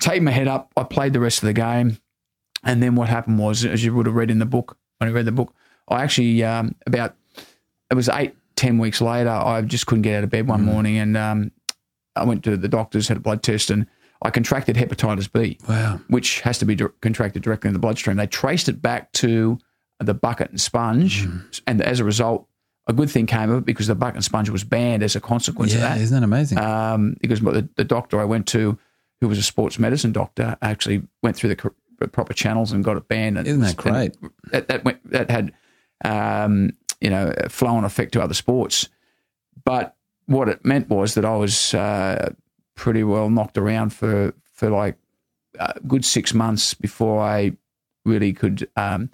Take 0.00 0.22
my 0.22 0.30
head 0.30 0.48
up. 0.48 0.70
I 0.76 0.82
played 0.84 1.12
the 1.12 1.20
rest 1.20 1.42
of 1.42 1.46
the 1.46 1.52
game. 1.52 1.98
And 2.64 2.82
then 2.82 2.94
what 2.96 3.08
happened 3.08 3.38
was, 3.38 3.64
as 3.64 3.84
you 3.84 3.94
would 3.94 4.06
have 4.06 4.14
read 4.16 4.30
in 4.30 4.38
the 4.40 4.46
book, 4.46 4.76
when 4.98 5.08
I 5.08 5.12
read 5.12 5.24
the 5.26 5.32
book, 5.32 5.54
I 5.88 6.02
actually, 6.02 6.42
um, 6.44 6.74
about, 6.86 7.14
it 7.90 7.94
was 7.94 8.08
eight, 8.08 8.34
ten 8.56 8.78
weeks 8.78 9.00
later, 9.00 9.30
I 9.30 9.62
just 9.62 9.86
couldn't 9.86 10.02
get 10.02 10.16
out 10.18 10.24
of 10.24 10.30
bed 10.30 10.44
Mm. 10.46 10.48
one 10.48 10.64
morning. 10.64 10.98
And 10.98 11.16
um, 11.16 11.52
I 12.16 12.24
went 12.24 12.42
to 12.44 12.56
the 12.56 12.68
doctors, 12.68 13.06
had 13.08 13.16
a 13.18 13.20
blood 13.20 13.42
test, 13.44 13.70
and 13.70 13.86
I 14.22 14.30
contracted 14.30 14.76
hepatitis 14.76 15.30
B 15.32 15.58
Wow. 15.68 16.00
which 16.08 16.40
has 16.40 16.58
to 16.58 16.64
be 16.64 16.74
dir- 16.74 16.94
contracted 17.00 17.42
directly 17.42 17.68
in 17.68 17.74
the 17.74 17.78
bloodstream. 17.80 18.16
They 18.16 18.26
traced 18.26 18.68
it 18.68 18.82
back 18.82 19.12
to 19.12 19.58
the 20.00 20.14
bucket 20.14 20.50
and 20.50 20.60
sponge, 20.60 21.26
Mm. 21.26 21.60
and 21.66 21.82
as 21.82 22.00
a 22.00 22.04
result, 22.04 22.46
a 22.86 22.92
good 22.92 23.10
thing 23.10 23.26
came 23.26 23.50
of 23.50 23.58
it 23.58 23.64
because 23.64 23.86
the 23.86 23.94
bucket 23.94 24.16
and 24.16 24.24
sponge 24.24 24.48
was 24.50 24.64
banned 24.64 25.02
as 25.02 25.14
a 25.16 25.20
consequence 25.20 25.74
Yeah, 25.74 25.94
of 25.94 26.00
isn't 26.00 26.14
that 26.18 26.24
amazing? 26.24 26.58
Um, 26.58 27.16
because 27.20 27.40
the, 27.40 27.68
the 27.76 27.84
doctor 27.84 28.20
I 28.20 28.24
went 28.24 28.46
to, 28.48 28.78
who 29.20 29.28
was 29.28 29.38
a 29.38 29.42
sports 29.42 29.78
medicine 29.78 30.12
doctor, 30.12 30.56
actually 30.62 31.02
went 31.22 31.36
through 31.36 31.54
the 31.54 32.08
proper 32.08 32.32
channels 32.32 32.72
and 32.72 32.82
got 32.84 32.96
it 32.96 33.06
banned. 33.08 33.36
And 33.38 33.46
Isn't 33.46 33.60
that 33.60 33.76
great? 33.76 34.16
That 34.52 34.68
that, 34.68 34.84
went, 34.84 35.10
that 35.10 35.30
had 35.30 35.52
um, 36.04 36.70
you 37.00 37.10
know 37.10 37.32
a 37.36 37.48
flow-on 37.48 37.84
effect 37.84 38.12
to 38.12 38.22
other 38.22 38.34
sports, 38.34 38.88
but 39.64 39.96
what 40.26 40.48
it 40.48 40.64
meant 40.64 40.88
was 40.88 41.14
that 41.14 41.24
I 41.24 41.36
was 41.36 41.74
uh, 41.74 42.32
pretty 42.78 43.02
well 43.02 43.28
knocked 43.28 43.58
around 43.58 43.90
for 43.90 44.32
for 44.54 44.70
like 44.70 44.96
a 45.58 45.78
good 45.86 46.04
six 46.04 46.32
months 46.32 46.72
before 46.72 47.20
I 47.20 47.52
really 48.04 48.32
could 48.32 48.70
um, 48.76 49.10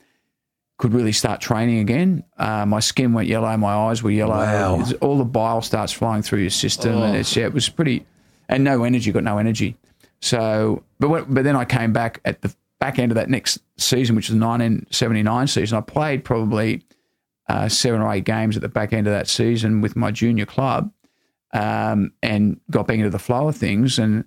could 0.78 0.92
really 0.92 1.12
start 1.12 1.40
training 1.40 1.78
again. 1.78 2.24
Uh, 2.36 2.66
my 2.66 2.80
skin 2.80 3.14
went 3.14 3.26
yellow, 3.26 3.56
my 3.56 3.72
eyes 3.72 4.02
were 4.02 4.10
yellow. 4.10 4.36
Wow. 4.36 4.84
All 5.00 5.18
the 5.18 5.24
bile 5.24 5.62
starts 5.62 5.92
flowing 5.92 6.22
through 6.22 6.40
your 6.40 6.50
system, 6.50 7.02
and 7.02 7.16
it's 7.16 7.34
yeah, 7.34 7.46
it 7.46 7.54
was 7.54 7.68
pretty, 7.68 8.06
and 8.48 8.62
no 8.62 8.84
energy, 8.84 9.10
got 9.10 9.24
no 9.24 9.38
energy. 9.38 9.76
So, 10.20 10.84
but 11.00 11.32
but 11.32 11.42
then 11.44 11.56
I 11.56 11.64
came 11.64 11.92
back 11.92 12.20
at 12.24 12.42
the 12.42 12.54
back 12.78 12.98
end 12.98 13.12
of 13.12 13.16
that 13.16 13.30
next 13.30 13.60
season, 13.78 14.14
which 14.14 14.28
was 14.28 14.38
the 14.38 14.46
1979 14.46 15.46
season. 15.46 15.78
I 15.78 15.80
played 15.80 16.22
probably 16.22 16.82
uh, 17.48 17.68
seven 17.68 18.02
or 18.02 18.12
eight 18.12 18.24
games 18.24 18.56
at 18.56 18.62
the 18.62 18.68
back 18.68 18.92
end 18.92 19.06
of 19.06 19.12
that 19.12 19.26
season 19.26 19.80
with 19.80 19.96
my 19.96 20.10
junior 20.10 20.44
club, 20.46 20.92
um, 21.54 22.12
and 22.22 22.60
got 22.70 22.86
back 22.86 22.98
into 22.98 23.08
the 23.08 23.18
flow 23.18 23.48
of 23.48 23.56
things. 23.56 23.98
And 23.98 24.24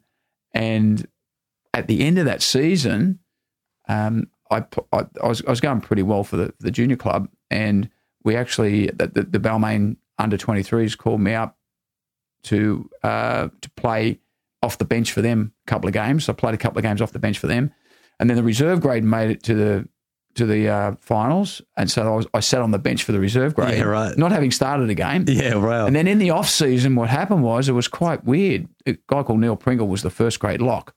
and 0.54 1.08
at 1.74 1.88
the 1.88 2.02
end 2.02 2.18
of 2.18 2.26
that 2.26 2.42
season, 2.42 3.20
um, 3.88 4.30
I, 4.50 4.66
I, 4.92 5.06
I 5.22 5.28
was 5.28 5.44
I 5.46 5.50
was 5.50 5.62
going 5.62 5.82
pretty 5.82 6.04
well 6.04 6.24
for 6.24 6.38
the 6.38 6.54
the 6.60 6.72
junior 6.72 6.96
club, 6.96 7.30
and 7.52 7.90
we 8.24 8.36
actually 8.36 8.88
the, 8.88 9.08
the, 9.08 9.24
the 9.24 9.40
Balmain 9.40 9.98
under 10.18 10.38
23s 10.38 10.98
called 10.98 11.22
me 11.22 11.36
up 11.36 11.58
to 12.44 12.90
uh, 13.04 13.50
to 13.62 13.70
play 13.72 14.20
off 14.64 14.80
the 14.80 14.86
bench 14.86 15.12
for 15.12 15.22
them 15.22 15.54
a 15.68 15.70
couple 15.70 15.88
of 15.88 15.94
games. 15.94 16.26
So 16.26 16.34
I 16.34 16.36
played 16.36 16.56
a 16.56 16.58
couple 16.58 16.80
of 16.80 16.84
games 16.84 17.02
off 17.02 17.12
the 17.12 17.20
bench 17.20 17.38
for 17.38 17.48
them, 17.48 17.74
and 18.20 18.30
then 18.30 18.38
the 18.38 18.44
reserve 18.44 18.82
grade 18.82 19.04
made 19.04 19.30
it 19.30 19.44
to 19.44 19.54
the 19.54 19.90
to 20.38 20.46
the 20.46 20.70
uh, 20.70 20.96
finals, 21.02 21.62
and 21.76 21.90
so 21.92 22.14
I 22.14 22.16
was 22.16 22.28
I 22.34 22.40
sat 22.40 22.62
on 22.62 22.72
the 22.72 22.80
bench 22.80 23.04
for 23.04 23.12
the 23.12 23.20
reserve 23.20 23.54
grade, 23.56 23.78
Yeah, 23.78 23.84
right. 23.84 24.18
not 24.18 24.32
having 24.32 24.52
started 24.52 24.90
a 24.90 24.96
game. 24.96 25.26
yeah, 25.28 25.56
wow. 25.56 25.86
And 25.86 25.96
then 25.96 26.08
in 26.08 26.18
the 26.20 26.30
off 26.32 26.50
season, 26.50 26.96
what 26.96 27.10
happened 27.10 27.44
was 27.44 27.68
it 27.70 27.74
was 27.74 27.88
quite 27.88 28.24
weird. 28.26 28.68
A 28.86 28.94
guy 29.08 29.24
called 29.24 29.40
Neil 29.40 29.56
Pringle 29.56 29.88
was 29.88 30.02
the 30.02 30.10
first 30.10 30.40
grade 30.40 30.62
lock, 30.62 30.94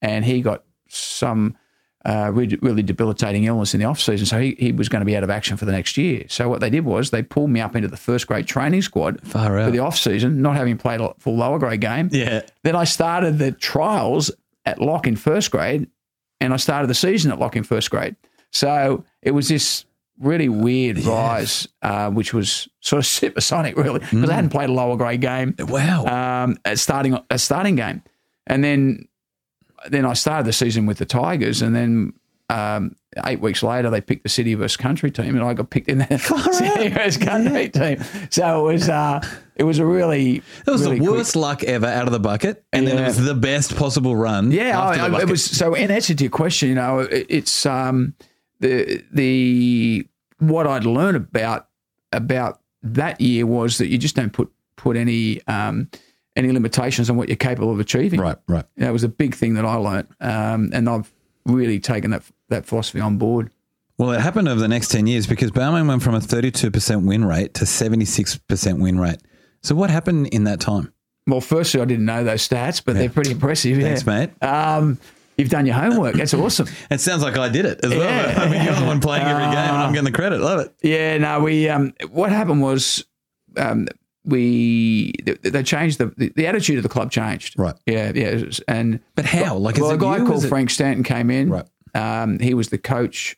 and 0.00 0.24
he 0.24 0.40
got 0.40 0.64
some 0.88 1.56
uh, 2.04 2.30
really, 2.34 2.82
debilitating 2.82 3.44
illness 3.44 3.74
in 3.74 3.80
the 3.80 3.86
off 3.86 4.00
season, 4.00 4.26
so 4.26 4.40
he, 4.40 4.56
he 4.58 4.72
was 4.72 4.88
going 4.88 5.00
to 5.00 5.06
be 5.06 5.16
out 5.16 5.22
of 5.22 5.30
action 5.30 5.56
for 5.56 5.64
the 5.66 5.72
next 5.72 5.96
year. 5.96 6.24
So 6.28 6.48
what 6.48 6.60
they 6.60 6.68
did 6.68 6.84
was 6.84 7.10
they 7.10 7.22
pulled 7.22 7.50
me 7.50 7.60
up 7.60 7.76
into 7.76 7.86
the 7.88 7.96
first 7.96 8.26
grade 8.26 8.46
training 8.46 8.82
squad 8.82 9.20
Far 9.24 9.64
for 9.64 9.70
the 9.70 9.78
off 9.78 9.96
season, 9.96 10.42
not 10.42 10.56
having 10.56 10.76
played 10.78 11.00
a 11.00 11.14
full 11.20 11.36
lower 11.36 11.58
grade 11.60 11.80
game. 11.80 12.08
yeah. 12.10 12.42
Then 12.64 12.74
I 12.74 12.84
started 12.84 13.38
the 13.38 13.52
trials 13.52 14.32
at 14.66 14.80
lock 14.80 15.06
in 15.06 15.14
first 15.16 15.50
grade, 15.52 15.88
and 16.40 16.52
I 16.52 16.56
started 16.56 16.88
the 16.88 16.94
season 16.94 17.30
at 17.30 17.38
lock 17.38 17.54
in 17.54 17.62
first 17.62 17.88
grade. 17.90 18.16
So 18.52 19.04
it 19.22 19.32
was 19.32 19.48
this 19.48 19.84
really 20.20 20.48
weird 20.48 20.98
rise, 21.04 21.66
uh, 21.82 22.10
which 22.10 22.32
was 22.32 22.68
sort 22.80 22.98
of 23.00 23.06
supersonic, 23.20 23.76
really, 23.76 23.98
because 23.98 24.30
I 24.30 24.34
hadn't 24.34 24.50
played 24.50 24.68
a 24.70 24.72
lower 24.72 24.96
grade 24.96 25.20
game 25.20 25.54
Wow. 25.58 26.04
um, 26.44 26.56
at 26.64 26.78
starting 26.78 27.18
a 27.30 27.38
starting 27.38 27.74
game, 27.76 28.02
and 28.46 28.62
then 28.62 29.08
then 29.88 30.04
I 30.06 30.12
started 30.12 30.46
the 30.46 30.52
season 30.52 30.86
with 30.86 30.98
the 30.98 31.06
Tigers, 31.06 31.60
and 31.60 31.74
then 31.74 32.12
um, 32.50 32.94
eight 33.26 33.40
weeks 33.40 33.62
later 33.64 33.90
they 33.90 34.00
picked 34.00 34.22
the 34.22 34.28
City 34.28 34.54
versus 34.54 34.76
Country 34.76 35.10
team, 35.10 35.34
and 35.34 35.42
I 35.42 35.54
got 35.54 35.70
picked 35.70 35.88
in 35.88 35.98
the 35.98 36.18
City 36.52 36.88
versus 36.88 37.16
Country 37.16 37.68
team. 37.70 37.98
So 38.30 38.68
it 38.68 38.72
was 38.74 38.88
uh, 38.88 39.26
it 39.56 39.64
was 39.64 39.78
a 39.80 39.86
really 39.86 40.42
that 40.66 40.70
was 40.72 40.82
really 40.82 40.98
the 40.98 41.06
quick- 41.06 41.16
worst 41.16 41.34
luck 41.36 41.64
ever 41.64 41.86
out 41.86 42.06
of 42.06 42.12
the 42.12 42.20
bucket, 42.20 42.62
and 42.72 42.86
then 42.86 42.98
it 42.98 43.06
was 43.06 43.24
the 43.24 43.34
best 43.34 43.74
possible 43.76 44.14
run. 44.14 44.52
Yeah, 44.52 44.80
I, 44.80 45.08
the 45.08 45.18
it 45.20 45.28
was 45.30 45.42
so. 45.44 45.74
In 45.74 45.90
answer 45.90 46.14
to 46.14 46.22
your 46.22 46.30
question, 46.30 46.68
you 46.68 46.74
know, 46.76 47.00
it, 47.00 47.26
it's 47.28 47.66
um, 47.66 48.14
the 48.62 49.04
the 49.12 50.06
what 50.38 50.66
I'd 50.66 50.84
learned 50.84 51.16
about 51.16 51.68
about 52.12 52.60
that 52.82 53.20
year 53.20 53.44
was 53.46 53.78
that 53.78 53.88
you 53.88 53.98
just 53.98 54.16
don't 54.16 54.32
put 54.32 54.50
put 54.76 54.96
any 54.96 55.46
um, 55.46 55.90
any 56.34 56.50
limitations 56.50 57.10
on 57.10 57.16
what 57.16 57.28
you're 57.28 57.36
capable 57.36 57.70
of 57.70 57.80
achieving. 57.80 58.20
right, 58.20 58.38
right. 58.48 58.64
That 58.78 58.92
was 58.92 59.04
a 59.04 59.08
big 59.08 59.34
thing 59.34 59.54
that 59.54 59.66
I 59.66 59.74
learned, 59.74 60.08
um, 60.20 60.70
and 60.72 60.88
I've 60.88 61.12
really 61.44 61.78
taken 61.78 62.12
that 62.12 62.22
that 62.48 62.64
philosophy 62.64 63.00
on 63.00 63.18
board. 63.18 63.50
Well, 63.98 64.12
it 64.12 64.20
happened 64.20 64.48
over 64.48 64.58
the 64.58 64.68
next 64.68 64.88
10 64.88 65.06
years 65.06 65.26
because 65.26 65.50
Balmain 65.50 65.86
went 65.86 66.02
from 66.02 66.14
a 66.14 66.18
32% 66.18 67.06
win 67.06 67.24
rate 67.24 67.54
to 67.54 67.66
76% 67.66 68.80
win 68.80 68.98
rate. 68.98 69.18
So, 69.60 69.74
what 69.74 69.90
happened 69.90 70.28
in 70.28 70.44
that 70.44 70.60
time? 70.60 70.92
Well, 71.26 71.42
firstly, 71.42 71.80
I 71.80 71.84
didn't 71.84 72.06
know 72.06 72.24
those 72.24 72.48
stats, 72.48 72.82
but 72.84 72.94
they're 72.94 73.10
pretty 73.10 73.30
impressive. 73.30 73.80
Thanks, 73.80 74.04
yeah. 74.04 74.26
mate. 74.26 74.42
Um, 74.42 74.98
you've 75.36 75.48
done 75.48 75.66
your 75.66 75.74
homework. 75.74 76.14
That's 76.14 76.34
awesome. 76.34 76.68
It 76.90 77.00
sounds 77.00 77.22
like 77.22 77.36
I 77.36 77.48
did 77.48 77.64
it 77.64 77.84
as 77.84 77.90
well. 77.90 78.38
I 78.38 78.50
mean, 78.50 78.64
you're 78.64 78.74
the 78.74 78.84
one 78.84 79.00
playing 79.00 79.26
every 79.26 79.44
game, 79.44 79.54
and 79.54 79.76
I'm 79.76 79.92
getting 79.92 80.04
the 80.04 80.12
credit. 80.12 80.40
Love 80.40 80.60
it. 80.60 80.74
Yeah, 80.82 81.18
no, 81.18 81.40
we. 81.40 81.68
Um, 81.68 81.94
what 82.10 82.30
happened 82.30 82.60
was, 82.60 83.04
um, 83.56 83.88
we 84.24 85.12
they, 85.24 85.62
changed 85.62 85.98
the, 85.98 86.06
the 86.16 86.32
the 86.36 86.46
attitude 86.46 86.76
of 86.76 86.82
the 86.82 86.88
club 86.88 87.10
changed. 87.10 87.58
Right. 87.58 87.74
Yeah, 87.86 88.12
yeah, 88.14 88.44
and 88.68 89.00
But 89.14 89.24
how? 89.24 89.56
Like, 89.56 89.78
well, 89.78 89.90
a 89.90 89.98
guy 89.98 90.18
you? 90.18 90.26
called 90.26 90.46
Frank 90.46 90.70
Stanton 90.70 91.02
came 91.02 91.30
in. 91.30 91.50
Right. 91.50 91.66
Um, 91.94 92.38
he 92.38 92.54
was 92.54 92.68
the 92.68 92.78
coach. 92.78 93.36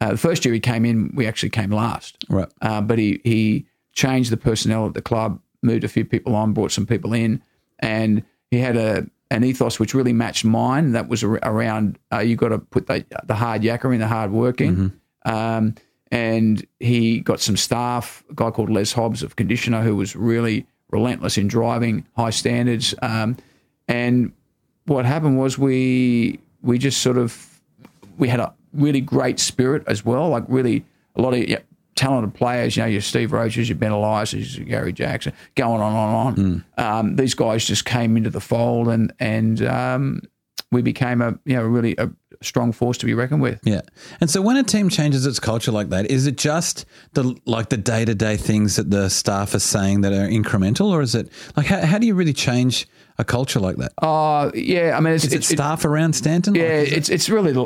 Uh, 0.00 0.12
the 0.12 0.18
first 0.18 0.44
year 0.44 0.54
he 0.54 0.60
came 0.60 0.86
in, 0.86 1.12
we 1.14 1.26
actually 1.26 1.50
came 1.50 1.70
last. 1.70 2.16
Right. 2.28 2.48
Uh, 2.62 2.80
but 2.80 2.98
he 2.98 3.20
he 3.24 3.66
changed 3.92 4.30
the 4.30 4.36
personnel 4.36 4.86
at 4.86 4.94
the 4.94 5.02
club, 5.02 5.40
moved 5.62 5.84
a 5.84 5.88
few 5.88 6.04
people 6.04 6.34
on, 6.34 6.52
brought 6.52 6.72
some 6.72 6.86
people 6.86 7.12
in, 7.12 7.42
and 7.80 8.22
he 8.50 8.58
had 8.58 8.76
a 8.76 9.06
an 9.30 9.44
ethos 9.44 9.78
which 9.78 9.94
really 9.94 10.12
matched 10.12 10.44
mine. 10.44 10.92
That 10.92 11.08
was 11.08 11.22
around 11.22 11.98
uh, 12.12 12.18
you 12.18 12.36
got 12.36 12.48
to 12.48 12.58
put 12.58 12.86
the 12.86 13.04
the 13.24 13.34
hard 13.34 13.62
yakka 13.62 13.92
in, 13.92 14.00
the 14.00 14.08
hard 14.08 14.32
work 14.32 14.60
in. 14.60 14.74
Um, 15.24 15.74
and 16.10 16.66
he 16.80 17.20
got 17.20 17.40
some 17.40 17.56
staff, 17.56 18.24
a 18.30 18.34
guy 18.34 18.50
called 18.50 18.68
Les 18.70 18.92
Hobbs 18.92 19.22
of 19.22 19.36
Conditioner, 19.36 19.82
who 19.82 19.94
was 19.94 20.16
really 20.16 20.66
relentless 20.90 21.38
in 21.38 21.46
driving, 21.46 22.04
high 22.16 22.30
standards. 22.30 22.94
Um, 23.00 23.36
and 23.86 24.32
what 24.86 25.04
happened 25.04 25.38
was 25.38 25.56
we 25.56 26.40
we 26.62 26.78
just 26.78 27.00
sort 27.00 27.16
of 27.16 27.60
we 28.18 28.28
had 28.28 28.40
a 28.40 28.52
really 28.72 29.00
great 29.00 29.38
spirit 29.38 29.84
as 29.86 30.04
well, 30.04 30.28
like 30.28 30.44
really 30.48 30.84
a 31.16 31.22
lot 31.22 31.34
of 31.34 31.48
yeah, 31.48 31.60
talented 32.00 32.34
players. 32.34 32.76
You 32.76 32.82
know, 32.84 32.88
your 32.88 33.00
Steve 33.02 33.32
Roaches, 33.32 33.68
your 33.68 33.76
Ben 33.78 33.92
Elias, 33.92 34.32
your 34.32 34.66
Gary 34.66 34.92
Jackson, 34.92 35.32
going 35.54 35.80
on 35.80 36.34
and 36.36 36.64
on. 36.78 36.98
Um, 37.00 37.16
these 37.16 37.34
guys 37.34 37.64
just 37.64 37.84
came 37.84 38.16
into 38.16 38.30
the 38.30 38.40
fold, 38.40 38.88
and 38.88 39.12
and 39.20 39.62
um, 39.66 40.20
we 40.72 40.82
became 40.82 41.20
a 41.20 41.38
you 41.44 41.56
know 41.56 41.62
really 41.64 41.94
a 41.98 42.10
strong 42.42 42.72
force 42.72 42.96
to 42.96 43.04
be 43.04 43.12
reckoned 43.12 43.42
with. 43.42 43.60
Yeah. 43.64 43.82
And 44.22 44.30
so 44.30 44.40
when 44.40 44.56
a 44.56 44.62
team 44.62 44.88
changes 44.88 45.26
its 45.26 45.38
culture 45.38 45.70
like 45.70 45.90
that, 45.90 46.10
is 46.10 46.26
it 46.26 46.38
just 46.38 46.86
the 47.12 47.36
like 47.44 47.68
the 47.68 47.76
day 47.76 48.04
to 48.06 48.14
day 48.14 48.36
things 48.38 48.76
that 48.76 48.90
the 48.90 49.10
staff 49.10 49.54
are 49.54 49.58
saying 49.58 50.00
that 50.00 50.12
are 50.14 50.26
incremental, 50.28 50.86
or 50.86 51.02
is 51.02 51.14
it 51.14 51.28
like 51.56 51.66
how, 51.66 51.84
how 51.84 51.98
do 51.98 52.06
you 52.06 52.14
really 52.14 52.32
change 52.32 52.88
a 53.18 53.24
culture 53.24 53.60
like 53.60 53.76
that? 53.76 53.92
Uh, 54.02 54.50
yeah, 54.54 54.96
I 54.96 55.00
mean, 55.00 55.12
it's, 55.12 55.24
is 55.24 55.34
it's, 55.34 55.50
it- 55.50 55.56
staff 55.56 55.84
around 55.84 56.14
Stanton? 56.14 56.54
Yeah, 56.54 56.62
it- 56.80 56.92
it's 56.94 57.08
it's 57.10 57.28
really 57.28 57.52
the, 57.52 57.64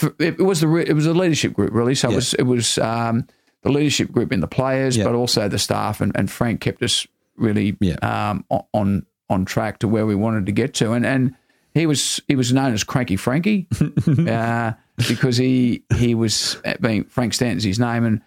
the 0.00 0.14
it 0.18 0.38
was 0.38 0.60
the 0.60 0.68
re- 0.68 0.86
it 0.86 0.94
was 0.94 1.04
a 1.06 1.12
leadership 1.12 1.52
group 1.52 1.74
really. 1.74 1.94
So 1.94 2.10
it 2.10 2.14
was 2.14 2.32
it 2.34 2.44
was 2.44 2.78
um, 2.78 3.26
the 3.64 3.70
leadership 3.70 4.12
group 4.12 4.32
in 4.32 4.38
the 4.40 4.46
players, 4.46 4.96
Yeah. 4.96 5.04
but 5.04 5.14
also 5.14 5.48
the 5.48 5.58
staff, 5.58 6.00
and, 6.00 6.12
and 6.14 6.30
Frank 6.30 6.60
kept 6.60 6.82
us 6.82 7.06
really 7.36 7.76
Yeah. 7.80 7.96
um, 8.02 8.44
on 8.72 9.04
on 9.28 9.44
track 9.44 9.78
to 9.80 9.88
where 9.88 10.06
we 10.06 10.14
wanted 10.14 10.46
to 10.46 10.52
get 10.52 10.74
to, 10.74 10.92
and 10.92 11.04
and 11.04 11.34
he 11.72 11.86
was 11.86 12.20
he 12.28 12.36
was 12.36 12.52
known 12.52 12.72
as 12.72 12.84
Cranky 12.84 13.16
Frankie 13.16 13.66
uh, 14.28 14.72
because 15.08 15.36
he 15.36 15.82
he 15.96 16.14
was 16.14 16.56
being 16.80 17.04
Frank 17.04 17.34
Stanton's 17.34 17.64
his 17.64 17.78
name, 17.80 18.04
and 18.04 18.20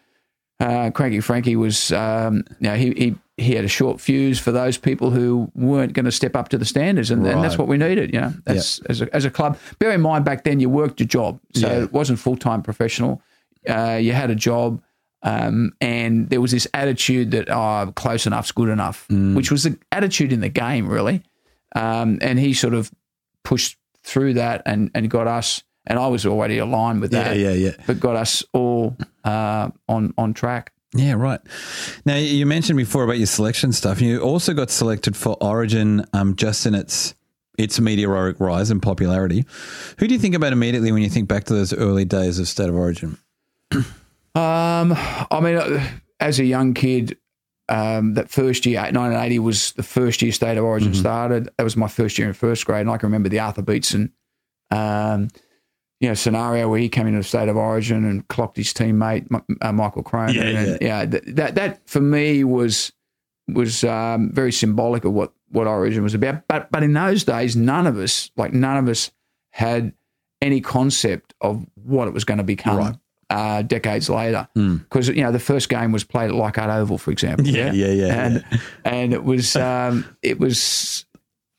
uh, 0.59 0.89
Cranky 0.91 1.19
Frankie 1.21 1.55
was 1.55 1.91
um, 1.91 2.43
you 2.59 2.69
know, 2.69 2.75
he 2.75 2.91
he. 2.93 3.15
He 3.39 3.53
had 3.53 3.63
a 3.63 3.67
short 3.67 4.01
fuse 4.01 4.39
for 4.39 4.51
those 4.51 4.79
people 4.79 5.11
who 5.11 5.51
weren't 5.53 5.93
going 5.93 6.05
to 6.05 6.11
step 6.11 6.35
up 6.35 6.49
to 6.49 6.57
the 6.57 6.65
standards, 6.65 7.11
and, 7.11 7.23
and 7.27 7.43
that's 7.43 7.55
what 7.55 7.67
we 7.67 7.77
needed. 7.77 8.11
You 8.11 8.21
know, 8.21 8.33
that's 8.45 8.79
as 8.89 8.99
a, 8.99 9.15
as 9.15 9.25
a 9.25 9.29
club. 9.29 9.59
Bear 9.77 9.91
in 9.91 10.01
mind, 10.01 10.25
back 10.25 10.43
then 10.43 10.59
you 10.59 10.71
worked 10.71 10.99
your 10.99 11.05
job, 11.05 11.39
so 11.53 11.67
Yeah. 11.67 11.83
it 11.83 11.93
wasn't 11.93 12.17
full 12.17 12.35
time 12.35 12.63
professional. 12.63 13.21
Uh, 13.69 13.99
you 14.01 14.13
had 14.13 14.31
a 14.31 14.35
job, 14.35 14.81
um, 15.23 15.71
and 15.81 16.29
there 16.29 16.39
was 16.41 16.51
this 16.51 16.67
attitude 16.73 17.31
that 17.31 17.49
oh, 17.49 17.91
close 17.95 18.25
enough's 18.27 18.51
good 18.51 18.69
enough, 18.69 19.07
Mm. 19.09 19.35
which 19.35 19.51
was 19.51 19.63
the 19.63 19.77
attitude 19.91 20.31
in 20.31 20.39
the 20.41 20.49
game, 20.49 20.87
really. 20.87 21.23
Um, 21.75 22.19
and 22.21 22.39
he 22.39 22.53
sort 22.53 22.73
of 22.73 22.91
pushed 23.43 23.77
through 24.03 24.35
that 24.35 24.61
and 24.65 24.91
and 24.93 25.09
got 25.09 25.27
us. 25.27 25.63
And 25.85 25.97
I 25.99 26.07
was 26.07 26.25
already 26.25 26.57
aligned 26.57 26.99
with 27.01 27.13
yeah, 27.13 27.23
that, 27.23 27.37
yeah, 27.37 27.53
yeah. 27.53 27.71
but 27.85 27.99
got 27.99 28.15
us 28.15 28.43
all 28.53 28.97
uh, 29.23 29.69
on 29.87 30.13
on 30.17 30.33
track. 30.33 30.73
Yeah, 30.93 31.13
right. 31.13 31.39
Now 32.05 32.15
you 32.15 32.45
mentioned 32.45 32.77
before 32.77 33.03
about 33.03 33.17
your 33.17 33.27
selection 33.27 33.71
stuff. 33.73 34.01
You 34.01 34.19
also 34.21 34.53
got 34.53 34.69
selected 34.69 35.15
for 35.15 35.35
Origin 35.41 36.05
um, 36.13 36.35
just 36.35 36.65
in 36.65 36.75
its 36.75 37.13
its 37.57 37.79
meteoric 37.79 38.39
rise 38.39 38.69
in 38.71 38.79
popularity. 38.79 39.45
Who 39.97 40.07
do 40.07 40.13
you 40.13 40.19
think 40.19 40.35
about 40.35 40.53
immediately 40.53 40.91
when 40.91 41.01
you 41.01 41.09
think 41.09 41.27
back 41.27 41.45
to 41.45 41.53
those 41.53 41.73
early 41.73 42.05
days 42.05 42.37
of 42.39 42.47
State 42.47 42.69
of 42.69 42.75
Origin? 42.75 43.17
Um, 44.37 44.93
I 45.31 45.39
mean, 45.41 45.55
uh, 45.55 45.83
as 46.19 46.39
a 46.39 46.45
young 46.45 46.73
kid, 46.73 47.17
um, 47.69 48.13
that 48.13 48.29
first 48.29 48.65
year, 48.65 48.79
1980 48.79 49.39
was 49.39 49.71
the 49.73 49.83
first 49.83 50.21
year 50.21 50.31
State 50.31 50.57
of 50.57 50.63
Origin 50.63 50.93
started. 50.93 51.49
That 51.57 51.63
was 51.63 51.75
my 51.75 51.87
first 51.87 52.17
year 52.17 52.27
in 52.27 52.33
first 52.33 52.65
grade, 52.65 52.81
and 52.81 52.89
I 52.89 52.97
can 52.97 53.07
remember 53.07 53.29
the 53.29 53.39
Arthur 53.39 53.61
Beetson, 53.61 54.13
um, 54.71 55.29
you 55.99 56.07
know, 56.07 56.13
scenario 56.13 56.69
where 56.69 56.79
he 56.79 56.87
came 56.87 57.07
into 57.07 57.19
the 57.19 57.23
State 57.23 57.49
of 57.49 57.57
Origin 57.57 58.05
and 58.05 58.27
clocked 58.27 58.57
his 58.57 58.73
teammate 58.73 59.27
uh, 59.61 59.71
Michael 59.73 60.03
Cronin. 60.03 60.35
Yeah, 60.35 60.43
and, 60.43 60.81
yeah. 60.81 61.05
th- 61.05 61.23
that 61.35 61.55
that 61.55 61.89
for 61.89 61.99
me 61.99 62.43
was 62.43 62.93
was 63.47 63.83
um, 63.83 64.31
very 64.31 64.51
symbolic 64.51 65.03
of 65.03 65.13
what 65.13 65.33
what 65.49 65.67
Origin 65.67 66.03
was 66.03 66.13
about. 66.13 66.47
But 66.47 66.71
but 66.71 66.83
in 66.83 66.93
those 66.93 67.23
days, 67.23 67.55
none 67.55 67.87
of 67.87 67.97
us, 67.97 68.31
like 68.37 68.53
none 68.53 68.77
of 68.77 68.87
us, 68.87 69.11
had 69.49 69.93
any 70.41 70.61
concept 70.61 71.33
of 71.41 71.65
what 71.73 72.07
it 72.07 72.13
was 72.13 72.23
going 72.23 72.37
to 72.37 72.43
become. 72.43 72.77
Right. 72.77 72.95
Uh, 73.29 73.61
decades 73.61 74.09
later, 74.09 74.47
because 74.53 75.09
you 75.09 75.21
know 75.21 75.33
the 75.33 75.39
first 75.39 75.67
game 75.67 75.91
was 75.91 76.05
played 76.05 76.29
at 76.29 76.35
Leichhardt 76.35 76.69
Oval, 76.69 76.97
for 76.97 77.11
example. 77.11 77.45
Yeah, 77.45 77.73
yeah, 77.73 77.87
yeah, 77.87 78.25
and 78.25 78.45
and 78.85 79.13
it 79.13 79.25
was 79.25 79.53
um, 79.57 80.05
it 80.21 80.39
was 80.39 81.05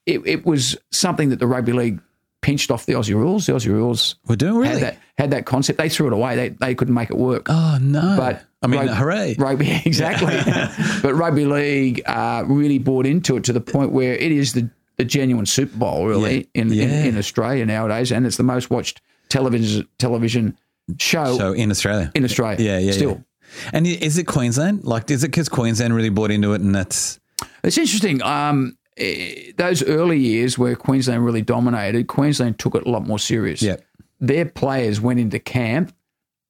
it, 0.06 0.22
it 0.26 0.46
was 0.46 0.78
something 0.90 1.28
that 1.28 1.40
the 1.40 1.46
rugby 1.46 1.72
league 1.72 2.00
pinched 2.40 2.70
off 2.70 2.86
the 2.86 2.94
Aussie 2.94 3.14
rules. 3.14 3.44
The 3.44 3.52
Aussie 3.52 3.66
rules 3.66 4.14
We're 4.26 4.36
doing 4.36 4.64
had 4.64 4.68
really. 4.70 4.80
that 4.80 4.98
had 5.18 5.30
that 5.32 5.44
concept. 5.44 5.76
They 5.76 5.90
threw 5.90 6.06
it 6.06 6.14
away. 6.14 6.36
They 6.36 6.48
they 6.48 6.74
couldn't 6.74 6.94
make 6.94 7.10
it 7.10 7.18
work. 7.18 7.48
oh 7.50 7.76
no! 7.82 8.14
But 8.16 8.44
I 8.62 8.66
mean, 8.66 8.80
rug- 8.86 8.96
hooray! 8.96 9.36
Rugby, 9.38 9.70
exactly. 9.84 10.36
but 11.02 11.12
rugby 11.12 11.44
league 11.44 12.00
uh, 12.06 12.44
really 12.46 12.78
bought 12.78 13.04
into 13.04 13.36
it 13.36 13.44
to 13.44 13.52
the 13.52 13.60
point 13.60 13.92
where 13.92 14.14
it 14.14 14.32
is 14.32 14.54
the, 14.54 14.70
the 14.96 15.04
genuine 15.04 15.44
Super 15.44 15.76
Bowl, 15.76 16.06
really, 16.06 16.48
in, 16.54 16.72
Yeah. 16.72 16.84
in 16.84 17.08
in 17.08 17.18
Australia 17.18 17.66
nowadays, 17.66 18.10
and 18.10 18.24
it's 18.24 18.38
the 18.38 18.42
most 18.42 18.70
watched 18.70 19.02
television 19.28 19.86
television 19.98 20.56
show 20.98 21.36
So 21.36 21.52
in 21.52 21.70
Australia, 21.70 22.10
in 22.14 22.24
Australia. 22.24 22.56
yeah, 22.64 22.78
yeah, 22.78 22.92
still. 22.92 23.10
yeah. 23.10 23.70
And 23.72 23.86
is 23.86 24.18
it 24.18 24.24
Queensland? 24.24 24.84
Like, 24.84 25.10
is 25.10 25.24
it 25.24 25.28
because 25.28 25.48
Queensland 25.48 25.94
really 25.94 26.10
bought 26.10 26.30
into 26.30 26.52
it, 26.52 26.60
and 26.60 26.74
that's 26.74 27.18
It's 27.64 27.78
interesting. 27.78 28.22
Um, 28.22 28.76
eh, 28.96 29.52
those 29.56 29.82
early 29.82 30.18
years 30.18 30.58
where 30.58 30.76
Queensland 30.76 31.24
really 31.24 31.42
dominated, 31.42 32.08
Queensland 32.08 32.58
took 32.58 32.74
it 32.74 32.86
a 32.86 32.90
lot 32.90 33.06
more 33.06 33.18
serious. 33.18 33.62
yeah, 33.62 33.76
Their 34.20 34.44
players 34.44 35.00
went 35.00 35.18
into 35.18 35.38
camp 35.38 35.94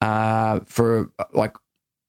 uh, 0.00 0.60
for 0.66 1.10
like 1.32 1.54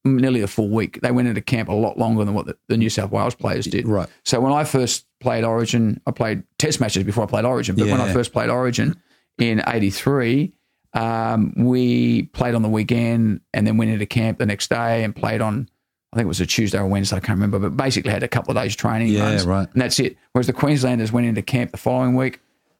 nearly 0.06 0.42
a 0.42 0.48
full 0.48 0.70
week. 0.70 1.00
They 1.02 1.12
went 1.12 1.28
into 1.28 1.42
camp 1.42 1.70
a 1.70 1.74
lot 1.74 1.98
longer 2.00 2.26
than 2.26 2.34
what 2.34 2.48
the, 2.48 2.58
the 2.68 2.78
New 2.78 2.90
South 2.90 3.12
Wales 3.12 3.36
players 3.36 3.66
did. 3.66 3.88
right. 3.88 4.10
So 4.26 4.40
when 4.40 4.54
I 4.54 4.64
first 4.64 5.06
played 5.20 5.44
Origin, 5.44 6.02
I 6.08 6.12
played 6.12 6.44
Test 6.58 6.80
matches 6.80 7.04
before 7.04 7.26
I 7.26 7.28
played 7.28 7.46
Origin. 7.46 7.76
But 7.76 7.88
when 7.90 8.02
I 8.02 8.12
first 8.12 8.32
played 8.34 8.50
Origin 8.50 8.96
in 9.38 9.62
'83, 9.68 10.54
um, 10.94 11.54
we 11.58 12.24
played 12.24 12.56
on 12.56 12.62
the 12.62 12.70
weekend 12.70 13.42
and 13.54 13.66
then 13.68 13.78
went 13.78 13.92
into 13.92 14.06
camp 14.06 14.40
the 14.40 14.46
next 14.46 14.70
day 14.70 15.04
and 15.04 15.16
played 15.16 15.42
on. 15.42 15.70
I 16.12 16.16
think 16.16 16.26
it 16.26 16.28
was 16.30 16.42
a 16.42 16.46
Tuesday 16.48 16.80
or 16.80 16.88
Wednesday, 16.88 17.18
I 17.18 17.20
can't 17.20 17.38
remember, 17.38 17.60
but 17.60 17.78
basically 17.78 18.12
had 18.12 18.24
a 18.24 18.28
couple 18.28 18.58
of 18.58 18.64
days 18.64 18.76
training 18.76 19.10
Yeah, 19.10 19.26
runs, 19.30 19.46
right. 19.46 19.70
and 19.72 19.82
that's 19.82 20.00
it. 20.00 20.18
Whereas 20.32 20.48
the 20.48 20.54
Queenslanders 20.54 21.12
went 21.12 21.28
into 21.28 21.44
camp 21.44 21.70
the 21.72 21.78
following 21.78 22.16
week, 22.16 22.40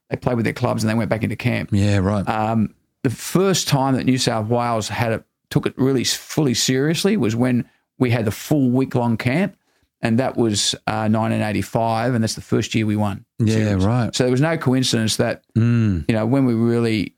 they 0.10 0.18
played 0.18 0.36
with 0.38 0.46
their 0.46 0.54
clubs 0.54 0.84
and 0.84 0.90
they 0.90 0.96
went 0.96 1.12
back 1.12 1.24
into 1.24 1.36
camp. 1.36 1.70
Yeah, 1.72 1.98
right. 1.98 2.28
Um, 2.28 2.74
the 3.04 3.12
first 3.12 3.68
time 3.68 3.94
that 3.96 4.06
New 4.06 4.18
South 4.18 4.48
Wales 4.48 4.88
had 4.88 5.12
a 5.12 5.24
took 5.52 5.66
it 5.68 5.74
really 5.78 6.04
fully 6.04 6.54
seriously 6.56 7.18
was 7.18 7.36
when 7.36 7.70
we 8.00 8.10
had 8.10 8.26
the 8.26 8.32
full 8.32 8.72
week 8.72 8.96
long 8.96 9.16
camp, 9.18 9.56
and 10.02 10.18
that 10.18 10.36
was 10.38 10.74
uh, 10.88 11.06
1985, 11.10 12.14
and 12.16 12.24
that's 12.24 12.34
the 12.36 12.42
first 12.42 12.74
year 12.74 12.86
we 12.86 12.96
won. 12.96 13.26
Yeah, 13.38 13.54
series. 13.54 13.86
right. 13.86 14.16
So 14.16 14.24
there 14.24 14.32
was 14.32 14.42
no 14.42 14.58
coincidence 14.58 15.18
that 15.18 15.44
Mm. 15.56 16.06
you 16.08 16.16
know 16.16 16.26
when 16.26 16.46
we 16.46 16.54
really 16.56 17.16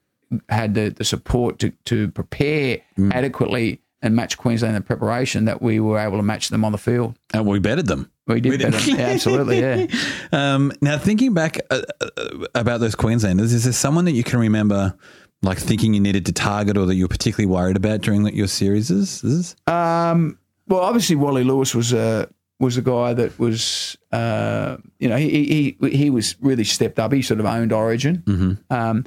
had 0.49 0.73
the, 0.75 0.89
the 0.89 1.03
support 1.03 1.59
to 1.59 1.71
to 1.85 2.09
prepare 2.11 2.79
Mm. 2.97 3.13
adequately 3.13 3.81
and 4.03 4.15
match 4.15 4.37
Queensland 4.37 4.75
in 4.75 4.81
preparation 4.83 5.45
that 5.45 5.61
we 5.61 5.79
were 5.79 5.99
able 5.99 6.17
to 6.17 6.23
match 6.23 6.49
them 6.49 6.65
on 6.65 6.71
the 6.71 6.77
field. 6.77 7.15
And 7.33 7.45
we 7.45 7.59
bettered 7.59 7.85
them. 7.87 8.09
We 8.27 8.41
did, 8.41 8.57
did. 8.59 8.71
better. 8.71 8.89
Yeah, 8.91 8.97
absolutely. 8.97 9.59
Yeah. 9.59 9.85
Um, 10.31 10.71
now, 10.81 10.97
thinking 10.97 11.33
back 11.33 11.59
uh, 11.69 11.81
uh, 12.01 12.07
about 12.55 12.79
those 12.79 12.95
Queenslanders, 12.95 13.53
is 13.53 13.65
there 13.65 13.73
someone 13.73 14.05
that 14.05 14.13
you 14.13 14.23
can 14.23 14.39
remember, 14.39 14.95
like 15.43 15.57
thinking 15.59 15.93
you 15.93 15.99
needed 15.99 16.25
to 16.27 16.31
target, 16.31 16.77
or 16.77 16.85
that 16.87 16.95
you 16.95 17.03
were 17.03 17.09
particularly 17.09 17.45
worried 17.53 17.75
about 17.75 18.01
during 18.01 18.25
your 18.33 18.47
series? 18.47 18.89
Is 18.89 19.55
Um, 19.67 20.37
well, 20.67 20.79
obviously, 20.81 21.15
Wally 21.17 21.43
Lewis 21.43 21.75
was 21.75 21.91
a 21.93 22.27
was 22.59 22.77
a 22.77 22.81
guy 22.81 23.13
that 23.13 23.37
was, 23.39 23.97
uh, 24.11 24.77
you 24.99 25.09
know, 25.09 25.17
he, 25.17 25.75
he 25.81 25.89
he 25.89 26.09
was 26.09 26.35
really 26.41 26.63
stepped 26.63 26.97
up. 26.99 27.11
He 27.11 27.21
sort 27.21 27.39
of 27.39 27.45
owned 27.45 27.73
Origin. 27.73 28.23
Mm-hmm. 28.25 28.73
Um, 28.73 29.05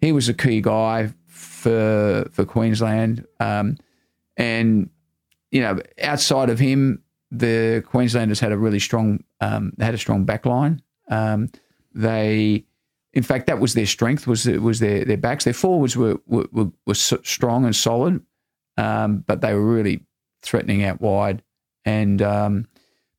he 0.00 0.12
was 0.12 0.28
a 0.28 0.34
key 0.34 0.60
guy 0.60 1.12
for 1.26 2.28
for 2.32 2.44
Queensland, 2.44 3.26
um, 3.38 3.76
and 4.36 4.90
you 5.50 5.60
know, 5.60 5.80
outside 6.02 6.50
of 6.50 6.58
him, 6.58 7.02
the 7.30 7.84
Queenslanders 7.86 8.40
had 8.40 8.52
a 8.52 8.58
really 8.58 8.78
strong 8.78 9.24
um, 9.40 9.72
had 9.78 9.94
a 9.94 9.98
strong 9.98 10.24
backline. 10.24 10.80
Um, 11.08 11.50
they, 11.92 12.64
in 13.12 13.22
fact, 13.22 13.46
that 13.46 13.58
was 13.58 13.74
their 13.74 13.86
strength 13.86 14.26
was 14.26 14.46
was 14.46 14.80
their 14.80 15.04
their 15.04 15.16
backs. 15.16 15.44
Their 15.44 15.54
forwards 15.54 15.96
were 15.96 16.18
were, 16.26 16.46
were, 16.52 16.70
were 16.86 16.94
strong 16.94 17.64
and 17.64 17.74
solid, 17.74 18.22
um, 18.76 19.24
but 19.26 19.40
they 19.40 19.54
were 19.54 19.64
really 19.64 20.04
threatening 20.42 20.84
out 20.84 21.00
wide. 21.00 21.42
And 21.84 22.22
um, 22.22 22.66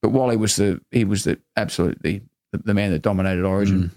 but 0.01 0.09
Wally 0.09 0.37
was 0.37 0.55
the 0.55 0.81
he 0.91 1.03
was 1.03 1.25
the 1.25 1.39
absolutely 1.55 2.21
the, 2.51 2.59
the 2.59 2.73
man 2.73 2.91
that 2.91 3.01
dominated 3.01 3.45
Origin. 3.45 3.91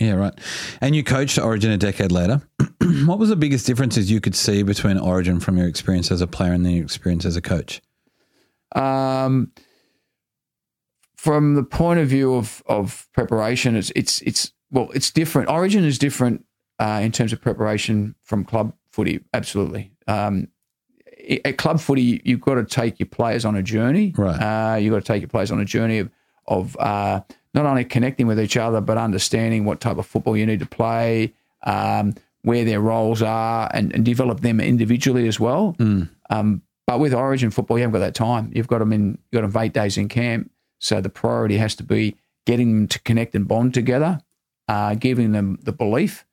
Yeah, 0.00 0.14
right. 0.14 0.32
And 0.80 0.96
you 0.96 1.04
coached 1.04 1.38
Origin 1.38 1.70
a 1.70 1.76
decade 1.76 2.10
later. 2.10 2.40
what 3.04 3.18
was 3.18 3.28
the 3.28 3.36
biggest 3.36 3.66
differences 3.66 4.10
you 4.10 4.20
could 4.20 4.34
see 4.34 4.62
between 4.62 4.98
Origin 4.98 5.40
from 5.40 5.58
your 5.58 5.68
experience 5.68 6.10
as 6.10 6.22
a 6.22 6.26
player 6.26 6.52
and 6.52 6.64
then 6.64 6.72
your 6.72 6.84
experience 6.84 7.26
as 7.26 7.36
a 7.36 7.42
coach? 7.42 7.82
Um, 8.74 9.52
from 11.16 11.54
the 11.54 11.62
point 11.62 12.00
of 12.00 12.08
view 12.08 12.34
of, 12.34 12.62
of 12.64 13.06
preparation, 13.12 13.76
it's 13.76 13.92
it's 13.94 14.22
it's 14.22 14.52
well, 14.70 14.90
it's 14.94 15.10
different. 15.10 15.50
Origin 15.50 15.84
is 15.84 15.98
different 15.98 16.46
uh, 16.78 17.00
in 17.02 17.12
terms 17.12 17.34
of 17.34 17.42
preparation 17.42 18.14
from 18.22 18.44
club 18.44 18.72
footy. 18.90 19.20
Absolutely. 19.34 19.92
Um, 20.06 20.48
at 21.44 21.58
club 21.58 21.78
footy, 21.78 22.22
you've 22.24 22.40
got 22.40 22.54
to 22.54 22.64
take 22.64 22.98
your 22.98 23.08
players 23.08 23.44
on 23.44 23.54
a 23.54 23.62
journey. 23.62 24.14
Right. 24.16 24.74
Uh, 24.74 24.76
you've 24.76 24.92
got 24.92 25.00
to 25.00 25.06
take 25.06 25.20
your 25.20 25.28
players 25.28 25.50
on 25.50 25.60
a 25.60 25.66
journey 25.66 25.98
of 25.98 26.10
of 26.46 26.74
uh, 26.78 27.20
not 27.54 27.66
only 27.66 27.84
connecting 27.84 28.26
with 28.26 28.40
each 28.40 28.56
other, 28.56 28.80
but 28.80 28.96
understanding 28.96 29.64
what 29.64 29.80
type 29.80 29.98
of 29.98 30.06
football 30.06 30.36
you 30.36 30.46
need 30.46 30.60
to 30.60 30.66
play, 30.66 31.32
um, 31.64 32.14
where 32.42 32.64
their 32.64 32.80
roles 32.80 33.22
are, 33.22 33.70
and, 33.74 33.94
and 33.94 34.04
develop 34.04 34.40
them 34.40 34.60
individually 34.60 35.26
as 35.26 35.40
well. 35.40 35.74
Um, 36.30 36.62
but 36.86 37.00
with 37.00 37.14
Origin 37.14 37.50
football, 37.50 37.78
you 37.78 37.82
haven't 37.82 38.00
got 38.00 38.04
that 38.06 38.14
time. 38.14 38.50
You've 38.54 38.66
got 38.66 38.78
them 38.78 38.92
in. 38.92 39.18
You've 39.30 39.42
got 39.42 39.52
them 39.52 39.62
eight 39.62 39.72
days 39.72 39.96
in 39.96 40.08
camp. 40.08 40.50
So 40.78 41.00
the 41.00 41.08
priority 41.08 41.56
has 41.58 41.74
to 41.76 41.82
be 41.82 42.16
getting 42.46 42.74
them 42.74 42.88
to 42.88 42.98
connect 43.00 43.34
and 43.34 43.46
bond 43.46 43.74
together, 43.74 44.20
uh, 44.66 44.94
giving 44.94 45.32
them 45.32 45.58
the 45.62 45.72
belief, 45.72 46.24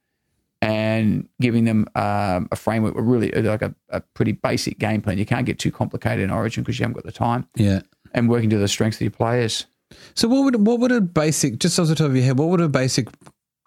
and 0.61 1.27
giving 1.41 1.65
them 1.65 1.87
um, 1.95 2.47
a 2.51 2.55
framework. 2.55 2.93
Really, 2.97 3.29
like 3.31 3.61
a, 3.61 3.75
a 3.89 4.01
pretty 4.01 4.31
basic 4.31 4.79
game 4.79 5.01
plan. 5.01 5.17
You 5.17 5.25
can't 5.25 5.45
get 5.45 5.59
too 5.59 5.71
complicated 5.71 6.23
in 6.23 6.31
Origin 6.31 6.63
because 6.63 6.79
you 6.79 6.83
haven't 6.83 6.95
got 6.95 7.05
the 7.05 7.11
time. 7.11 7.47
Yeah. 7.55 7.81
And 8.13 8.29
working 8.29 8.49
to 8.51 8.57
the 8.57 8.67
strengths 8.67 8.97
of 8.97 9.01
your 9.01 9.11
players. 9.11 9.65
So 10.15 10.27
what 10.27 10.43
would 10.45 10.65
what 10.67 10.79
would 10.79 10.91
a 10.91 11.01
basic 11.01 11.59
just 11.59 11.79
off 11.79 11.87
the 11.87 11.95
top 11.95 12.07
of 12.07 12.15
your 12.15 12.25
head, 12.25 12.37
what 12.39 12.49
would 12.49 12.61
a 12.61 12.69
basic 12.69 13.07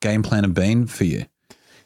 game 0.00 0.22
plan 0.22 0.44
have 0.44 0.54
been 0.54 0.86
for 0.86 1.04
you? 1.04 1.26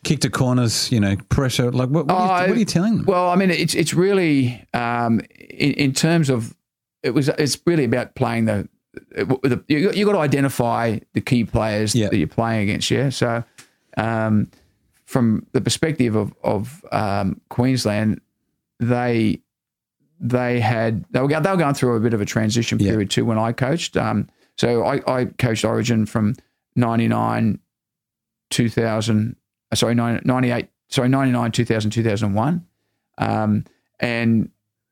Kick 0.05 0.21
to 0.21 0.31
corners, 0.31 0.91
you 0.93 1.01
know, 1.01 1.17
pressure. 1.29 1.71
Like 1.73 1.89
what? 1.89 2.07
What, 2.07 2.15
are, 2.15 2.41
you, 2.41 2.45
Oh, 2.45 2.49
what 2.49 2.57
are 2.57 2.59
you 2.61 2.65
telling 2.65 2.97
them? 2.99 3.07
Well, 3.07 3.31
I 3.31 3.37
mean, 3.37 3.51
it's 3.51 3.75
it's 3.75 3.95
really 3.95 4.67
um, 4.75 5.21
in, 5.39 5.73
in 5.73 5.93
terms 5.93 6.29
of 6.31 6.55
it 7.03 7.11
was 7.15 7.29
it's 7.29 7.59
really 7.67 7.85
about 7.85 8.15
playing 8.15 8.45
the. 8.47 8.69
the 9.13 9.65
you 9.69 9.91
you 9.93 10.05
got 10.07 10.13
to 10.13 10.19
identify 10.19 10.99
the 11.15 11.21
key 11.21 11.45
players 11.45 11.95
Yeah. 11.95 12.09
that 12.11 12.17
you're 12.17 12.27
playing 12.29 12.63
against. 12.69 12.91
Yeah, 12.91 13.09
so 13.11 13.45
um, 13.97 14.51
from 15.07 15.47
the 15.53 15.61
perspective 15.61 16.15
of 16.15 16.35
of 16.45 16.85
um, 16.93 17.41
Queensland, 17.49 18.21
they 18.81 19.41
they 20.27 20.59
had 20.59 21.05
they 21.11 21.21
were 21.21 21.29
they 21.29 21.37
were 21.51 21.57
going 21.57 21.75
through 21.75 21.95
a 21.97 22.01
bit 22.01 22.15
of 22.15 22.21
a 22.21 22.25
transition 22.25 22.79
Yeah. 22.81 22.91
period 22.93 23.11
too 23.11 23.25
when 23.27 23.39
I 23.39 23.53
coached. 23.53 23.97
Um, 23.97 24.29
so 24.57 24.83
I, 24.85 25.01
I 25.07 25.25
coached 25.27 25.65
Origin 25.65 26.07
from 26.07 26.35
'99, 26.77 27.59
2000, 28.51 29.37
uh, 29.73 29.77
sorry, 29.77 29.95
98, 29.95 30.69
sorry, 30.89 31.09
99, 31.09 31.53
2000, 31.53 31.91
2001. 31.91 32.67
Um, 33.19 33.65
and 34.01 34.51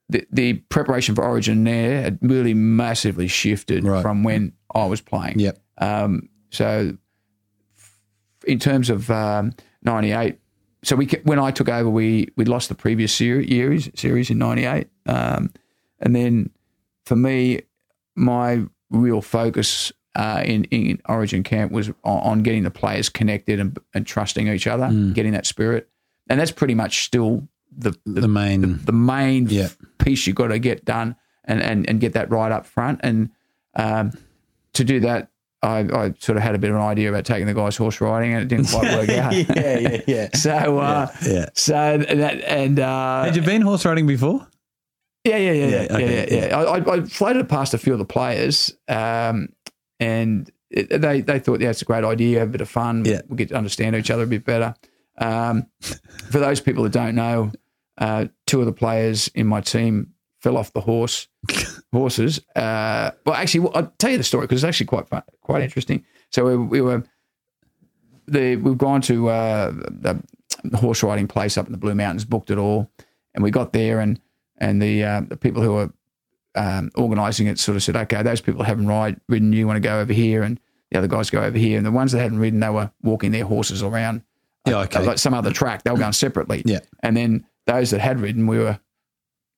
the, 0.08 0.26
the 0.30 0.52
preparation 0.68 1.14
for 1.14 1.24
Origin 1.24 1.64
there 1.64 2.02
had 2.02 2.18
really 2.22 2.54
massively 2.54 3.26
shifted 3.28 3.84
Right. 3.84 4.02
from 4.02 4.22
when 4.24 4.52
I 4.74 4.84
was 4.86 5.00
playing. 5.00 5.38
Yep. 5.38 5.58
Um, 5.78 6.28
so, 6.50 6.96
in 8.46 8.58
terms 8.58 8.90
of 8.90 9.10
um, 9.10 9.54
'98, 9.82 10.38
so 10.84 10.96
we 10.96 11.06
when 11.24 11.38
I 11.38 11.50
took 11.50 11.68
over, 11.68 11.88
we 11.88 12.28
we 12.36 12.44
lost 12.44 12.68
the 12.68 12.74
previous 12.74 13.12
series 13.14 13.88
series, 13.94 14.30
in 14.30 14.38
'98, 14.38 14.88
um, 15.06 15.50
and 16.00 16.14
then 16.14 16.50
for 17.06 17.16
me, 17.16 17.60
my 18.16 18.62
real 18.90 19.20
focus 19.22 19.92
uh, 20.16 20.42
in 20.44 20.64
in 20.64 21.00
Origin 21.08 21.42
camp 21.42 21.72
was 21.72 21.88
on, 21.88 21.94
on 22.04 22.42
getting 22.42 22.64
the 22.64 22.70
players 22.70 23.08
connected 23.08 23.58
and, 23.60 23.78
and 23.94 24.06
trusting 24.06 24.48
each 24.48 24.66
other, 24.66 24.88
getting 25.12 25.32
that 25.32 25.46
spirit, 25.46 25.88
and 26.28 26.38
that's 26.40 26.52
pretty 26.52 26.74
much 26.74 27.04
still 27.04 27.46
the 27.76 27.92
the, 28.04 28.20
the 28.22 28.28
main. 28.28 28.78
the 28.84 28.92
main 28.92 29.46
Yeah. 29.48 29.68
piece 29.98 30.26
you've 30.26 30.36
got 30.36 30.48
to 30.48 30.58
get 30.58 30.84
done 30.84 31.16
and, 31.44 31.62
and, 31.62 31.88
and 31.88 32.00
get 32.00 32.12
that 32.12 32.30
right 32.30 32.52
up 32.52 32.66
front. 32.66 33.00
And 33.02 33.30
um, 33.74 34.12
to 34.74 34.84
do 34.84 35.00
that, 35.00 35.30
I, 35.62 35.78
I 35.80 36.14
sort 36.18 36.36
of 36.36 36.42
had 36.42 36.54
a 36.54 36.58
bit 36.58 36.70
of 36.70 36.76
an 36.76 36.82
idea 36.82 37.08
about 37.08 37.24
taking 37.24 37.46
the 37.46 37.54
guys 37.54 37.76
horse 37.76 38.00
riding, 38.00 38.34
and 38.34 38.42
it 38.42 38.48
didn't 38.48 38.68
quite 38.68 38.94
work 38.96 39.08
out. 39.18 39.32
yeah, 39.32 39.78
yeah, 39.78 40.00
yeah. 40.06 40.28
So, 40.34 40.78
uh, 40.78 41.06
Yeah. 41.24 41.46
so 41.54 41.98
that 41.98 42.42
and 42.44 42.80
uh, 42.80 43.24
Had 43.24 43.36
you 43.36 43.42
been 43.42 43.62
horse 43.62 43.84
riding 43.84 44.06
before? 44.06 44.46
yeah, 45.24 45.36
yeah, 45.36 45.52
yeah, 45.52 45.66
yeah, 45.66 45.82
Yeah, 45.82 45.94
okay, 45.96 46.36
yeah, 46.36 46.46
yeah. 46.48 46.56
I, 46.58 46.78
I- 46.78 46.94
I 46.96 47.00
floated 47.04 47.48
past 47.48 47.74
a 47.74 47.78
few 47.78 47.92
of 47.92 48.00
the 48.00 48.04
players, 48.04 48.76
um, 48.88 49.50
and 50.00 50.50
it, 50.70 51.00
they 51.00 51.20
they 51.20 51.38
thought, 51.38 51.60
yeah, 51.60 51.70
it's 51.70 51.82
a 51.82 51.84
great 51.84 52.02
idea, 52.02 52.40
have 52.40 52.48
a 52.48 52.52
bit 52.52 52.60
of 52.60 52.68
fun. 52.68 53.04
Yeah. 53.04 53.20
we 53.28 53.36
get 53.36 53.50
to 53.50 53.54
understand 53.56 53.94
each 53.94 54.10
other 54.10 54.24
a 54.24 54.26
bit 54.26 54.44
better. 54.44 54.74
Um, 55.18 55.66
for 55.80 56.38
those 56.40 56.60
people 56.60 56.82
that 56.84 56.92
don't 56.92 57.14
know, 57.14 57.52
uh, 57.98 58.26
two 58.48 58.58
of 58.60 58.66
the 58.66 58.72
players 58.72 59.28
in 59.28 59.46
my 59.46 59.60
team 59.60 60.14
fell 60.40 60.56
off 60.56 60.72
the 60.72 60.80
horse 60.80 61.28
horses. 61.92 62.40
Uh, 62.56 63.10
well, 63.26 63.34
actually, 63.34 63.70
I'll 63.74 63.92
tell 63.98 64.10
you 64.10 64.18
the 64.18 64.24
story 64.24 64.46
because 64.46 64.62
it's 64.62 64.68
actually 64.68 64.86
quite 64.86 65.08
fun, 65.08 65.22
quite 65.42 65.62
interesting. 65.62 66.04
So 66.30 66.44
we, 66.44 66.56
we 66.56 66.80
were 66.80 67.04
the 68.26 68.56
we've 68.56 68.78
gone 68.78 69.00
to 69.02 69.28
uh, 69.28 69.70
the 69.70 70.22
horse 70.74 71.02
riding 71.02 71.28
place 71.28 71.58
up 71.58 71.66
in 71.66 71.72
the 71.72 71.78
Blue 71.78 71.94
Mountains, 71.94 72.24
booked 72.24 72.50
it 72.50 72.58
all, 72.58 72.90
and 73.34 73.42
we 73.44 73.50
got 73.50 73.72
there 73.72 74.00
and 74.00 74.20
and 74.58 74.80
the 74.80 75.04
uh, 75.04 75.20
the 75.28 75.36
people 75.36 75.62
who 75.62 75.72
were 75.74 75.92
um, 76.54 76.90
organising 76.94 77.46
it 77.46 77.58
sort 77.58 77.76
of 77.76 77.82
said, 77.82 77.96
okay, 77.96 78.22
those 78.22 78.40
people 78.40 78.62
haven't 78.62 78.86
ride 78.86 79.20
ridden, 79.28 79.52
you 79.52 79.66
want 79.66 79.76
to 79.76 79.80
go 79.80 80.00
over 80.00 80.12
here, 80.12 80.42
and 80.42 80.60
the 80.90 80.98
other 80.98 81.08
guys 81.08 81.30
go 81.30 81.42
over 81.42 81.56
here, 81.58 81.76
and 81.78 81.86
the 81.86 81.90
ones 81.90 82.12
that 82.12 82.20
hadn't 82.20 82.38
ridden, 82.38 82.60
they 82.60 82.68
were 82.68 82.90
walking 83.02 83.32
their 83.32 83.44
horses 83.44 83.82
around 83.82 84.22
Yeah, 84.66 84.80
okay. 84.80 85.04
like 85.04 85.18
some 85.18 85.32
other 85.34 85.50
track. 85.52 85.82
They 85.82 85.90
were 85.90 85.98
going 85.98 86.12
separately. 86.12 86.62
Yeah. 86.66 86.80
And 87.00 87.16
then 87.16 87.46
those 87.66 87.90
that 87.90 88.00
had 88.00 88.20
ridden, 88.20 88.46
we 88.46 88.58
were 88.58 88.78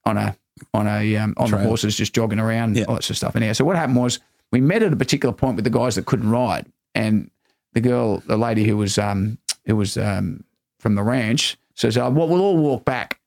on 0.04 0.16
a 0.16 0.36
on 0.72 0.86
a 0.86 1.16
um, 1.16 1.34
on 1.36 1.48
Trail. 1.48 1.62
the 1.62 1.68
horses, 1.68 1.96
just 1.96 2.14
jogging 2.14 2.38
around, 2.38 2.76
Yeah. 2.76 2.84
all 2.88 2.94
that 2.94 3.02
sort 3.02 3.10
of 3.10 3.16
stuff. 3.16 3.34
And 3.34 3.44
yeah, 3.44 3.52
so 3.52 3.64
what 3.64 3.76
happened 3.76 3.96
was 3.96 4.20
we 4.52 4.60
met 4.60 4.82
at 4.82 4.92
a 4.92 4.96
particular 4.96 5.32
point 5.32 5.56
with 5.56 5.64
the 5.64 5.70
guys 5.70 5.94
that 5.96 6.06
couldn't 6.06 6.30
ride, 6.30 6.66
and 6.94 7.30
the 7.72 7.80
girl, 7.80 8.18
the 8.26 8.36
lady 8.36 8.64
who 8.64 8.76
was 8.76 8.98
um 8.98 9.38
who 9.66 9.76
was 9.76 9.96
um 9.96 10.44
from 10.78 10.94
the 10.94 11.02
ranch, 11.02 11.56
says, 11.74 11.96
"Oh, 11.98 12.10
well, 12.10 12.28
we'll 12.28 12.40
all 12.42 12.56
walk 12.56 12.84
back." 12.84 13.18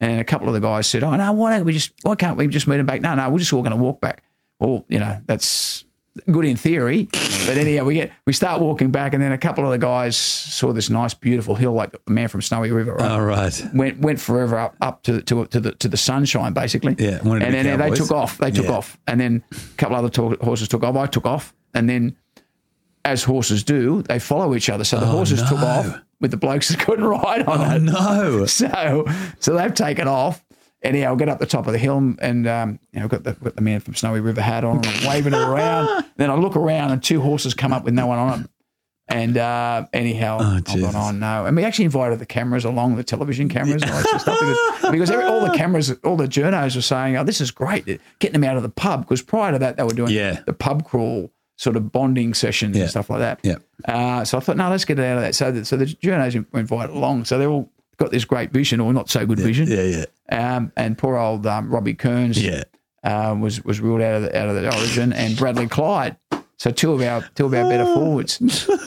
And 0.00 0.20
a 0.20 0.24
couple 0.24 0.48
of 0.48 0.54
the 0.54 0.60
guys 0.60 0.86
said, 0.86 1.04
"Oh 1.04 1.14
no, 1.14 1.32
why 1.32 1.56
don't 1.56 1.64
we 1.66 1.72
just? 1.72 1.92
Why 2.02 2.14
can't 2.14 2.36
we 2.36 2.46
just 2.48 2.66
meet 2.66 2.78
them 2.78 2.86
back? 2.86 3.00
No, 3.02 3.14
no, 3.14 3.28
we're 3.30 3.38
just 3.38 3.52
all 3.52 3.62
going 3.62 3.76
to 3.76 3.82
walk 3.82 4.00
back." 4.00 4.22
Well, 4.58 4.84
you 4.88 4.98
know, 4.98 5.20
that's 5.26 5.84
good 6.30 6.44
in 6.44 6.56
theory, 6.56 7.08
but 7.46 7.56
anyhow, 7.56 7.84
we 7.84 7.94
get 7.94 8.12
we 8.26 8.32
start 8.32 8.60
walking 8.60 8.90
back, 8.90 9.14
and 9.14 9.22
then 9.22 9.32
a 9.32 9.38
couple 9.38 9.64
of 9.64 9.70
the 9.70 9.78
guys 9.78 10.16
saw 10.16 10.72
this 10.72 10.90
nice, 10.90 11.14
beautiful 11.14 11.54
hill, 11.54 11.72
like 11.72 11.92
the 11.92 12.12
man 12.12 12.28
from 12.28 12.42
Snowy 12.42 12.70
River. 12.70 12.94
Right? 12.94 13.10
All 13.10 13.22
right. 13.22 13.62
went 13.74 13.98
went 14.00 14.20
forever 14.20 14.58
up 14.58 14.76
up 14.80 15.02
to 15.04 15.22
to 15.22 15.46
to 15.46 15.60
the 15.60 15.72
to 15.72 15.88
the 15.88 15.96
sunshine, 15.96 16.52
basically. 16.52 16.94
Yeah, 16.98 17.20
and 17.22 17.42
then 17.54 17.78
they 17.78 17.90
took 17.90 18.10
off. 18.10 18.38
They 18.38 18.50
took 18.50 18.66
Yeah. 18.66 18.72
off, 18.72 18.98
and 19.06 19.20
then 19.20 19.42
a 19.52 19.56
couple 19.76 19.96
other 19.96 20.10
to- 20.10 20.36
horses 20.42 20.68
took 20.68 20.82
off. 20.84 20.96
I 20.96 21.06
took 21.06 21.26
off, 21.26 21.54
and 21.74 21.88
then 21.88 22.16
as 23.04 23.24
horses 23.24 23.64
do, 23.64 24.02
they 24.02 24.18
follow 24.18 24.54
each 24.54 24.68
other. 24.68 24.84
So 24.84 24.98
the 25.00 25.06
horses 25.06 25.40
took 25.48 25.60
Oh, 25.60 25.66
off 25.66 26.00
with 26.20 26.30
the 26.30 26.36
blokes 26.36 26.68
that 26.68 26.78
couldn't 26.78 27.04
ride 27.04 27.42
on 27.46 27.60
Oh 27.60 27.76
it. 27.76 27.82
no. 27.82 28.46
So, 28.46 29.06
so 29.40 29.56
they've 29.56 29.74
taken 29.74 30.06
off, 30.06 30.44
anyhow, 30.82 31.12
I 31.12 31.16
get 31.16 31.28
up 31.28 31.38
the 31.38 31.46
top 31.46 31.66
of 31.66 31.72
the 31.72 31.78
hill 31.78 31.96
and 32.20 32.46
um, 32.46 32.78
you 32.92 33.00
know, 33.00 33.08
got 33.08 33.24
the 33.24 33.32
got 33.34 33.56
the 33.56 33.62
man 33.62 33.80
from 33.80 33.94
Snowy 33.94 34.20
River 34.20 34.40
hat 34.42 34.64
on, 34.64 34.82
waving 35.06 35.32
it 35.32 35.38
around. 35.40 36.04
then 36.16 36.30
I 36.30 36.34
look 36.34 36.56
around 36.56 36.90
and 36.92 37.02
two 37.02 37.20
horses 37.20 37.54
come 37.54 37.72
up 37.72 37.84
with 37.84 37.94
no 37.94 38.06
one 38.06 38.18
on 38.18 38.30
them. 38.30 38.48
And 39.08 39.36
uh, 39.36 39.86
anyhow, 39.92 40.38
Oh, 40.40 40.54
I've 40.56 40.64
gone 40.64 40.94
on 40.96 41.18
no, 41.18 41.44
and 41.44 41.56
we 41.56 41.64
actually 41.64 41.86
invited 41.86 42.18
the 42.18 42.24
cameras 42.26 42.64
along, 42.64 42.96
the 42.96 43.04
television 43.04 43.48
cameras, 43.48 43.82
and 43.82 43.90
all 43.90 44.00
that 44.02 44.20
stuff, 44.20 44.38
because, 44.40 44.90
because 44.92 45.10
every, 45.10 45.24
all 45.24 45.40
the 45.40 45.54
cameras, 45.56 45.90
all 46.04 46.16
the 46.16 46.28
journos 46.28 46.76
were 46.76 46.82
saying, 46.82 47.16
"Oh, 47.16 47.24
this 47.24 47.40
is 47.40 47.50
great, 47.50 47.84
getting 48.20 48.40
them 48.40 48.44
out 48.44 48.56
of 48.56 48.62
the 48.62 48.68
pub." 48.70 49.02
Because 49.02 49.20
prior 49.20 49.52
to 49.52 49.58
that, 49.58 49.76
they 49.76 49.82
were 49.82 49.92
doing 49.92 50.12
Yeah. 50.12 50.40
the 50.46 50.52
pub 50.52 50.84
crawl 50.86 51.30
sort 51.58 51.76
of 51.76 51.92
bonding 51.92 52.32
sessions 52.32 52.76
Yeah. 52.76 52.82
and 52.84 52.90
stuff 52.90 53.10
like 53.10 53.18
that. 53.18 53.40
Yeah. 53.42 53.56
Uh, 53.84 54.24
so 54.24 54.38
I 54.38 54.40
thought, 54.40 54.56
no, 54.56 54.70
let's 54.70 54.84
get 54.86 54.98
it 54.98 55.04
out 55.04 55.16
of 55.18 55.22
that. 55.24 55.34
So, 55.34 55.50
the, 55.52 55.64
so 55.64 55.76
the 55.76 55.84
journos 55.86 56.46
were 56.52 56.60
invited 56.60 56.94
along. 56.94 57.24
So 57.26 57.38
they're 57.38 57.50
all 57.50 57.70
got 57.98 58.12
this 58.12 58.24
great 58.24 58.50
vision, 58.50 58.80
or 58.80 58.92
not 58.94 59.10
so 59.10 59.26
good 59.26 59.38
vision. 59.40 59.68
Yeah, 59.68 59.82
yeah, 59.82 60.04
Um, 60.32 60.72
and 60.76 60.96
poor 60.96 61.16
old 61.16 61.46
um, 61.46 61.70
Robbie 61.70 61.94
Kearns 61.94 62.42
yeah. 62.42 62.64
uh, 63.04 63.36
was 63.38 63.62
was 63.64 63.80
ruled 63.80 64.00
out 64.00 64.14
of 64.16 64.22
the, 64.22 64.38
out 64.38 64.48
of 64.48 64.54
the 64.54 64.66
origin, 64.76 65.12
and 65.12 65.36
Bradley 65.36 65.66
Clyde. 65.68 66.16
So 66.56 66.70
two 66.70 66.92
of 66.92 67.00
our 67.02 67.22
two 67.34 67.46
of 67.46 67.54
our 67.54 67.68
better 67.68 67.84
forwards. 67.86 68.38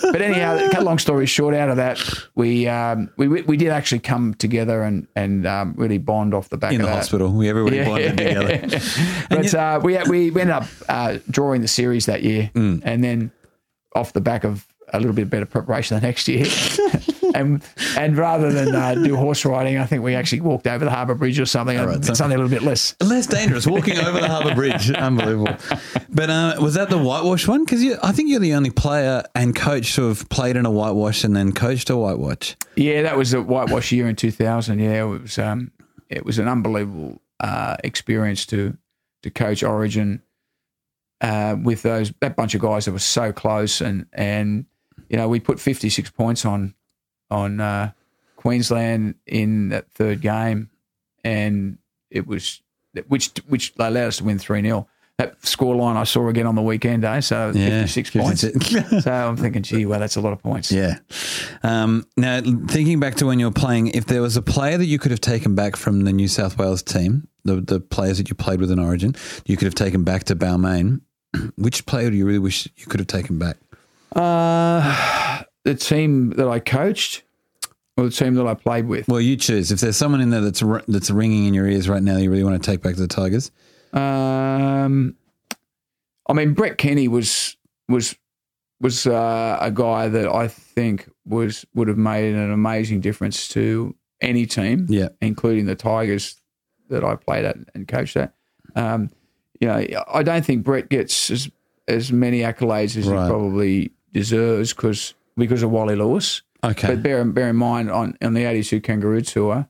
But 0.02 0.22
anyhow, 0.22 0.70
cut 0.72 0.84
long 0.84 0.98
story 0.98 1.26
short, 1.26 1.54
out 1.54 1.70
of 1.70 1.76
that, 1.76 2.02
we 2.34 2.68
um, 2.70 3.10
we 3.18 3.28
we 3.28 3.58
did 3.58 3.68
actually 3.68 4.00
come 4.00 4.34
together 4.36 4.82
and 4.82 5.08
and 5.16 5.46
um, 5.46 5.74
really 5.76 5.98
bond 5.98 6.34
off 6.34 6.48
the 6.48 6.58
back 6.58 6.72
In 6.74 6.80
of 6.80 6.88
the 6.88 6.92
that. 6.92 6.96
hospital, 7.00 7.32
we 7.34 7.50
everybody 7.50 7.84
bonded 7.84 8.18
together. 8.18 8.80
but 9.30 9.54
uh, 9.54 9.80
we 9.84 9.98
we 10.10 10.32
we 10.32 10.42
ended 10.42 10.56
up 10.56 10.66
uh, 10.88 11.18
drawing 11.30 11.62
the 11.62 11.68
series 11.68 12.06
that 12.06 12.24
year, 12.24 12.50
Mm. 12.56 12.82
and 12.86 13.04
then 13.04 13.32
off 13.94 14.14
the 14.14 14.22
back 14.22 14.46
of 14.46 14.66
a 14.94 15.00
little 15.00 15.14
bit 15.16 15.30
better 15.30 15.46
preparation 15.46 16.00
the 16.00 16.06
next 16.08 16.28
year, 16.30 16.46
and 17.34 17.64
and 17.98 18.18
rather 18.18 18.52
than 18.52 18.76
uh, 18.76 18.94
do 18.96 19.16
horse 19.16 19.46
riding, 19.46 19.78
I 19.78 19.86
think 19.86 20.04
we 20.04 20.14
actually 20.16 20.42
walked 20.42 20.68
over 20.68 20.86
the 20.86 20.92
Harbour 20.92 21.16
Bridge 21.16 21.40
or 21.40 21.46
something, 21.46 21.78
and 21.78 22.06
so- 22.06 22.14
something 22.14 22.38
a 22.38 22.42
little 22.42 22.56
bit 22.56 22.64
less. 22.66 22.96
Less 23.02 23.28
dangerous 23.28 23.66
walking 23.66 23.98
over 23.98 24.20
the 24.20 24.28
Harbour 24.28 24.54
Bridge. 24.54 24.92
Unbelievable. 24.96 25.56
But 26.10 26.30
uh, 26.30 26.56
was 26.62 26.76
that 26.76 26.90
the 26.90 26.98
whitewash 26.98 27.48
one? 27.48 27.64
Because 27.66 27.84
I 28.04 28.12
think 28.12 28.30
you're 28.30 28.40
the 28.40 28.54
only 28.54 28.70
player 28.72 29.24
and 29.34 29.56
coach 29.56 29.96
to 29.96 30.08
have 30.10 30.28
played 30.30 30.56
in 30.56 30.66
a 30.66 30.72
whitewash 30.72 31.24
and 31.24 31.36
then 31.36 31.52
coached 31.52 31.90
a 31.90 31.98
whitewash. 31.98 32.56
Yeah, 32.76 33.02
that 33.04 33.18
was 33.18 33.32
the 33.32 33.42
whitewash 33.42 33.92
year 33.92 34.08
in 34.08 34.16
2000. 34.16 34.80
Yeah, 34.80 35.02
it 35.04 35.06
was 35.22 35.40
um, 35.40 35.72
it 36.10 36.26
was 36.26 36.38
an 36.40 36.48
unbelievable 36.48 37.22
uh, 37.40 37.78
experience 37.84 38.46
to 38.48 38.78
to 39.24 39.30
coach 39.32 39.64
Origin 39.64 40.22
uh, 41.22 41.56
with 41.62 41.82
those 41.82 42.14
that 42.20 42.36
bunch 42.36 42.54
of 42.54 42.62
guys 42.62 42.86
that 42.86 42.92
were 42.92 43.00
so 43.00 43.32
close, 43.34 43.82
and 43.82 44.06
and 44.14 44.66
you 45.10 45.18
know 45.18 45.28
we 45.28 45.40
put 45.40 45.60
56 45.60 46.12
points 46.12 46.46
on 46.46 46.75
on 47.30 47.60
uh, 47.60 47.92
Queensland 48.36 49.16
in 49.26 49.70
that 49.70 49.92
third 49.92 50.22
game, 50.22 50.70
and 51.24 51.78
it 52.10 52.28
was 52.28 52.62
which 53.08 53.32
which 53.48 53.74
allowed 53.78 54.08
us 54.08 54.18
to 54.18 54.24
win 54.24 54.40
three 54.40 54.62
0 54.62 54.88
That 55.18 55.42
scoreline 55.42 55.98
I 55.98 56.04
saw 56.04 56.28
again 56.30 56.48
on 56.48 56.56
the 56.56 56.62
weekend, 56.62 57.04
eh? 57.04 57.20
So 57.22 57.52
56 57.54 58.12
points. 58.12 58.42
so 59.04 59.12
I'm 59.12 59.38
thinking, 59.38 59.64
gee, 59.64 59.86
well, 59.86 60.00
that's 60.00 60.16
a 60.16 60.22
lot 60.22 60.34
of 60.34 60.42
points. 60.42 60.72
Yeah. 60.72 61.00
Um, 61.64 62.06
now, 62.18 62.42
thinking 62.42 63.00
back 63.00 63.16
to 63.16 63.26
when 63.26 63.40
you 63.40 63.48
were 63.48 63.52
playing, 63.52 63.88
if 63.88 64.06
there 64.06 64.22
was 64.22 64.38
a 64.38 64.42
player 64.42 64.78
that 64.78 64.86
you 64.86 65.00
could 65.00 65.12
have 65.12 65.22
taken 65.22 65.56
back 65.56 65.76
from 65.76 66.04
the 66.04 66.14
New 66.14 66.28
South 66.28 66.58
Wales 66.58 66.84
team, 66.84 67.28
the 67.44 67.62
the 67.62 67.80
players 67.80 68.18
that 68.18 68.30
you 68.30 68.36
played 68.36 68.60
with 68.60 68.72
in 68.72 68.80
Origin, 68.80 69.16
you 69.46 69.58
could 69.58 69.66
have 69.66 69.76
taken 69.76 70.04
back 70.04 70.26
to 70.26 70.36
Balmain. 70.36 71.02
Which 71.56 71.86
player 71.86 72.10
do 72.10 72.16
you 72.16 72.26
really 72.26 72.40
wish 72.40 72.68
you 72.78 72.86
could 72.86 73.00
have 73.00 73.08
taken 73.08 73.38
back? 73.40 73.58
Uh, 74.16 75.15
the 75.66 75.76
team 75.76 76.30
that 76.32 76.48
I 76.48 76.60
coached 76.60 77.24
or 77.98 78.06
the 78.06 78.12
team 78.12 78.36
that 78.36 78.48
I 78.48 78.54
played 78.54 78.88
with. 78.88 79.08
Well, 79.08 79.20
you 79.22 79.36
choose. 79.36 79.72
If 79.72 79.82
there's 79.82 79.98
someone 79.98 80.22
in 80.22 80.30
there 80.30 80.42
that's 80.42 80.64
that's 80.88 81.12
ringing 81.12 81.46
in 81.46 81.54
your 81.54 81.68
ears 81.68 81.90
right 81.90 82.02
now, 82.04 82.18
you 82.18 82.32
really 82.32 82.44
want 82.44 82.62
to 82.64 82.72
take 82.72 82.82
back 82.82 82.96
to 82.96 83.02
the 83.02 83.08
Tigers. 83.08 83.52
Um, 83.94 85.16
I 86.28 86.34
mean, 86.34 86.54
Brett 86.54 86.78
Kenny 86.78 87.08
was 87.08 87.58
was 87.90 88.16
was 88.82 89.08
uh, 89.08 89.58
a 89.62 89.72
guy 89.72 90.08
that 90.08 90.28
I 90.28 90.48
think 90.48 91.10
was 91.26 91.66
would 91.74 91.88
have 91.88 91.98
made 91.98 92.34
an 92.36 92.52
amazing 92.52 93.02
difference 93.02 93.48
to 93.50 93.96
any 94.22 94.46
team, 94.46 94.86
Yeah. 94.90 95.10
including 95.22 95.66
the 95.66 95.76
Tigers 95.76 96.42
that 96.90 97.04
I 97.04 97.16
played 97.16 97.46
at 97.46 97.58
and 97.74 97.88
coached 97.88 98.18
at. 98.18 98.34
Um, 98.76 99.10
you 99.62 99.68
know, 99.68 99.86
I 100.14 100.24
don't 100.24 100.46
think 100.46 100.64
Brett 100.64 100.90
gets 100.90 101.32
as 101.32 101.50
as 101.88 102.12
many 102.12 102.40
accolades 102.42 102.98
as 102.98 103.08
Right. 103.08 103.24
he 103.24 103.30
probably 103.30 103.92
deserves 104.12 104.74
because 104.74 105.14
because 105.38 105.64
of 105.64 105.72
Wally 105.72 105.96
Lewis. 105.96 106.42
Okay. 106.64 106.88
But 106.88 107.04
bear, 107.04 107.24
bear 107.26 107.50
in 107.50 107.56
mind, 107.56 107.92
on, 107.92 108.18
on 108.22 108.34
the 108.34 108.46
82 108.46 108.82
Kangaroo 108.82 109.22
Tour, 109.22 109.68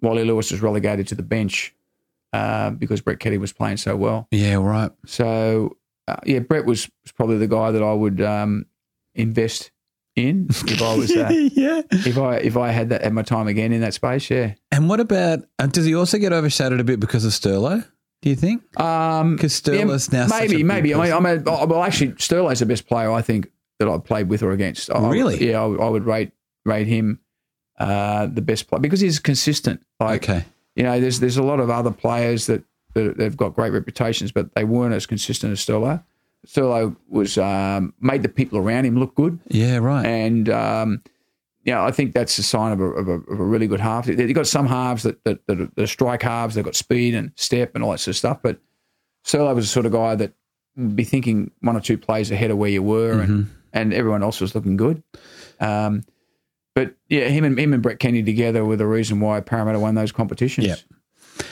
Wally 0.00 0.24
Lewis 0.24 0.50
was 0.52 0.60
relegated 0.62 1.08
to 1.08 1.14
the 1.14 1.22
bench 1.22 1.74
uh, 2.32 2.70
because 2.70 3.00
Brett 3.00 3.18
Kenny 3.18 3.38
was 3.38 3.52
playing 3.52 3.78
so 3.78 3.96
well. 3.96 4.28
yeah. 4.30 4.54
Right. 4.54 4.90
So, 5.06 5.76
uh, 6.06 6.16
yeah, 6.24 6.38
Brett 6.40 6.64
was, 6.64 6.88
was 7.02 7.12
probably 7.12 7.38
the 7.38 7.48
guy 7.48 7.70
that 7.70 7.82
I 7.82 7.92
would 7.92 8.20
um, 8.20 8.66
invest 9.14 9.70
in 10.16 10.46
if 10.50 10.82
I 10.82 10.96
was 10.96 11.10
uh, 11.14 11.28
yeah. 11.52 11.82
if 11.92 12.18
I 12.18 12.36
if 12.36 12.56
I 12.56 12.70
had 12.70 12.88
that 12.88 13.02
at 13.02 13.12
my 13.12 13.22
time 13.22 13.46
again 13.46 13.72
in 13.72 13.80
that 13.82 13.94
space. 13.94 14.28
Yeah. 14.30 14.54
And 14.72 14.88
what 14.88 15.00
about? 15.00 15.40
Uh, 15.58 15.66
does 15.66 15.84
he 15.84 15.94
also 15.94 16.18
get 16.18 16.32
overshadowed 16.32 16.80
a 16.80 16.84
bit 16.84 17.00
because 17.00 17.24
of 17.24 17.32
Sterlo? 17.32 17.86
Do 18.22 18.28
you 18.30 18.34
think? 18.34 18.62
Um, 18.80 19.36
Because 19.36 19.60
Sterlo's 19.60 20.10
now 20.10 20.26
such 20.26 20.46
a 20.46 20.48
maybe 20.48 20.62
maybe. 20.64 20.94
I 20.94 21.04
mean. 21.04 21.12
I'm 21.12 21.26
a, 21.26 21.66
well, 21.66 21.84
actually, 21.84 22.14
Sterling's 22.18 22.58
the 22.58 22.66
best 22.66 22.88
player 22.88 23.12
I 23.12 23.22
think 23.22 23.50
that 23.78 23.88
I've 23.88 24.04
played 24.04 24.28
with 24.28 24.42
or 24.42 24.50
against. 24.52 24.90
I- 24.90 25.08
Really? 25.08 25.50
yeah, 25.50 25.62
I, 25.62 25.66
would- 25.66 25.80
I 25.80 25.88
would 25.88 26.04
rate 26.04 26.32
rate 26.64 26.86
him 26.86 27.20
uh, 27.78 28.26
the 28.26 28.42
best 28.42 28.68
player 28.68 28.80
because 28.80 29.00
he's 29.00 29.18
consistent. 29.18 29.80
Like 30.00 30.24
Okay. 30.28 30.44
you 30.74 30.82
know, 30.82 31.00
there's 31.00 31.20
there's 31.20 31.36
a 31.36 31.42
lot 31.42 31.60
of 31.60 31.70
other 31.70 31.90
players 31.90 32.46
that, 32.46 32.64
that 32.94 33.16
they've 33.16 33.36
got 33.36 33.54
great 33.54 33.70
reputations, 33.72 34.32
but 34.32 34.54
they 34.54 34.64
weren't 34.64 34.94
as 34.94 35.06
consistent 35.06 35.52
as 35.52 35.60
Sterlo. 35.64 36.02
Sterlo 36.46 36.96
was 37.08 37.36
um, 37.38 37.94
made 38.00 38.22
the 38.22 38.28
people 38.28 38.58
around 38.58 38.84
him 38.84 38.98
look 38.98 39.14
good, 39.14 39.38
Yeah. 39.48 39.78
Right. 39.78 40.06
and 40.06 40.48
um, 40.48 41.02
yeah, 41.64 41.82
I 41.84 41.90
think 41.90 42.14
that's 42.14 42.38
a 42.38 42.42
sign 42.42 42.72
of 42.72 42.80
a, 42.80 42.84
of 42.84 43.08
a, 43.08 43.12
of 43.12 43.40
a 43.40 43.44
really 43.44 43.66
good 43.66 43.80
half. 43.80 44.06
They've 44.06 44.34
got 44.34 44.46
some 44.46 44.66
halves 44.66 45.02
that 45.04 45.22
that, 45.24 45.46
that 45.46 45.70
are, 45.78 45.86
strike 45.86 46.22
halves. 46.22 46.54
They've 46.54 46.64
got 46.64 46.76
speed 46.76 47.14
and 47.14 47.32
step 47.36 47.72
and 47.74 47.84
all 47.84 47.90
that 47.92 47.98
sort 47.98 48.12
of 48.12 48.16
stuff. 48.18 48.38
But 48.42 48.58
Sterlo 49.24 49.54
was 49.54 49.64
the 49.66 49.68
sort 49.72 49.86
of 49.86 49.92
guy 49.92 50.14
that 50.14 50.32
would 50.76 50.96
be 50.96 51.04
thinking 51.04 51.50
one 51.60 51.76
or 51.76 51.80
two 51.80 51.98
plays 51.98 52.30
ahead 52.30 52.50
of 52.50 52.56
where 52.58 52.70
you 52.70 52.82
were, 52.82 53.14
Mm-hmm. 53.14 53.32
and 53.32 53.50
and 53.72 53.92
everyone 53.92 54.22
else 54.22 54.40
was 54.40 54.54
looking 54.54 54.76
good. 54.76 55.02
Um, 55.60 56.04
but 56.74 56.94
yeah, 57.08 57.28
him 57.28 57.44
and 57.44 57.58
him 57.58 57.72
and 57.72 57.82
Brett 57.82 57.98
Kenny 57.98 58.22
together 58.22 58.64
were 58.64 58.76
the 58.76 58.86
reason 58.86 59.20
why 59.20 59.40
Parramatta 59.40 59.80
won 59.80 59.94
those 59.94 60.12
competitions. 60.12 60.66
Yep. 60.66 60.78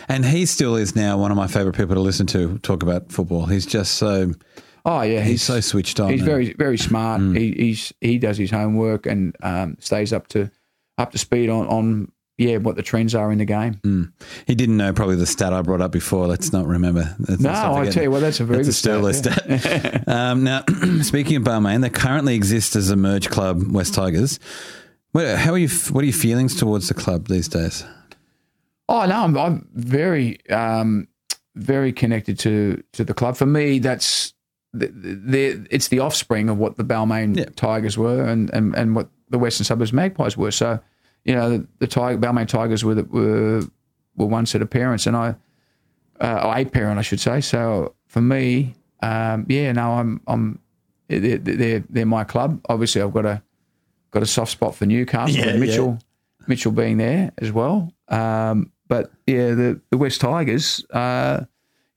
And 0.08 0.24
he 0.24 0.46
still 0.46 0.76
is 0.76 0.96
now 0.96 1.18
one 1.18 1.30
of 1.30 1.36
my 1.36 1.46
favourite 1.46 1.76
people 1.76 1.94
to 1.94 2.00
listen 2.00 2.26
to 2.28 2.58
talk 2.58 2.82
about 2.82 3.10
football. 3.12 3.46
He's 3.46 3.66
just 3.66 3.96
so 3.96 4.32
Oh 4.84 5.02
yeah, 5.02 5.22
he's, 5.22 5.42
so 5.42 5.58
switched 5.58 5.98
on. 5.98 6.10
He's 6.10 6.20
and- 6.20 6.30
very 6.30 6.52
very 6.52 6.78
smart. 6.78 7.20
Mm. 7.20 7.36
He 7.36 7.52
he's 7.52 7.92
he 8.00 8.18
does 8.18 8.38
his 8.38 8.52
homework 8.52 9.06
and 9.06 9.34
um, 9.42 9.76
stays 9.80 10.12
up 10.12 10.28
to 10.28 10.48
up 10.96 11.10
to 11.10 11.18
speed 11.18 11.50
on 11.50 11.66
on 11.66 12.12
yeah 12.38 12.56
what 12.58 12.76
the 12.76 12.82
trends 12.82 13.14
are 13.14 13.32
in 13.32 13.38
the 13.38 13.44
game. 13.44 14.12
He 14.46 14.54
didn't 14.54 14.76
know 14.76 14.92
probably 14.92 15.16
the 15.16 15.26
stat 15.26 15.52
I 15.52 15.62
brought 15.62 15.80
up 15.80 15.92
before. 15.92 16.26
Let's 16.26 16.52
not 16.52 16.66
remember. 16.66 17.14
Let's 17.18 17.40
No, 17.40 17.50
I 17.74 17.88
tell 17.90 18.02
you 18.02 18.10
what, 18.10 18.20
that's 18.20 18.40
a 18.40 18.44
very 18.44 18.62
That's 18.62 18.84
a 18.84 18.88
good 18.88 19.02
Sterlo 19.02 19.14
stat, 19.14 19.60
stat. 19.60 20.08
um, 20.08 20.44
now, 20.44 20.64
speaking 21.02 21.36
of 21.36 21.42
Balmain, 21.42 21.82
they 21.82 21.90
currently 21.90 22.34
exist 22.34 22.76
as 22.76 22.90
a 22.90 22.96
merge 22.96 23.30
club, 23.30 23.62
Wests 23.70 23.94
Tigers. 23.94 24.38
What, 25.12 25.26
how 25.38 25.52
are 25.52 25.58
you? 25.58 25.68
What 25.90 26.02
are 26.02 26.06
your 26.06 26.12
feelings 26.12 26.54
towards 26.54 26.88
the 26.88 26.94
club 26.94 27.28
these 27.28 27.48
days? 27.48 27.84
Oh 28.88 29.04
no, 29.06 29.14
I'm, 29.16 29.36
I'm 29.36 29.68
very 29.74 30.38
um, 30.50 31.08
very 31.54 31.92
connected 31.92 32.38
to 32.40 32.82
to 32.92 33.04
the 33.04 33.14
club. 33.14 33.36
For 33.36 33.46
me, 33.46 33.78
that's 33.78 34.34
the, 34.72 34.88
the, 34.88 35.66
it's 35.70 35.88
the 35.88 36.00
offspring 36.00 36.48
of 36.48 36.58
what 36.58 36.76
the 36.76 36.84
Balmain 36.84 37.36
Yeah. 37.36 37.46
Tigers 37.56 37.96
were 37.96 38.24
and, 38.24 38.50
and, 38.50 38.74
and 38.74 38.94
what 38.94 39.08
the 39.30 39.38
Western 39.38 39.64
Suburbs 39.64 39.92
Magpies 39.92 40.36
were. 40.36 40.50
So, 40.50 40.80
you 41.26 41.34
know, 41.34 41.50
the, 41.50 41.66
the 41.80 41.86
Tiger, 41.88 42.18
Balmain 42.18 42.46
Tigers 42.46 42.84
were, 42.84 42.94
the, 42.94 43.04
were 43.04 43.62
were 44.16 44.26
one 44.26 44.46
set 44.46 44.62
of 44.62 44.70
parents, 44.70 45.06
and 45.06 45.16
I, 45.16 45.34
uh, 46.20 46.40
or 46.46 46.56
a 46.56 46.64
parent, 46.64 46.98
I 46.98 47.02
should 47.02 47.20
say. 47.20 47.40
So 47.40 47.94
for 48.06 48.22
me, 48.22 48.74
um, 49.02 49.44
yeah, 49.48 49.72
no, 49.72 49.92
I'm 49.92 50.20
I'm 50.26 50.60
they're, 51.08 51.38
they're 51.38 51.84
they're 51.90 52.06
my 52.06 52.24
club. 52.24 52.60
Obviously, 52.68 53.02
I've 53.02 53.12
got 53.12 53.26
a 53.26 53.42
got 54.12 54.22
a 54.22 54.26
soft 54.26 54.52
spot 54.52 54.76
for 54.76 54.86
Newcastle 54.86 55.36
Yeah, 55.36 55.48
and 55.50 55.60
Mitchell, 55.60 55.98
Mitchell 56.46 56.72
being 56.72 56.96
there 56.96 57.32
as 57.38 57.50
well. 57.50 57.92
Um, 58.08 58.72
but 58.88 59.10
yeah, 59.26 59.50
the 59.50 59.80
the 59.90 59.98
Wests 59.98 60.20
Tigers, 60.20 60.84
uh, 60.90 61.44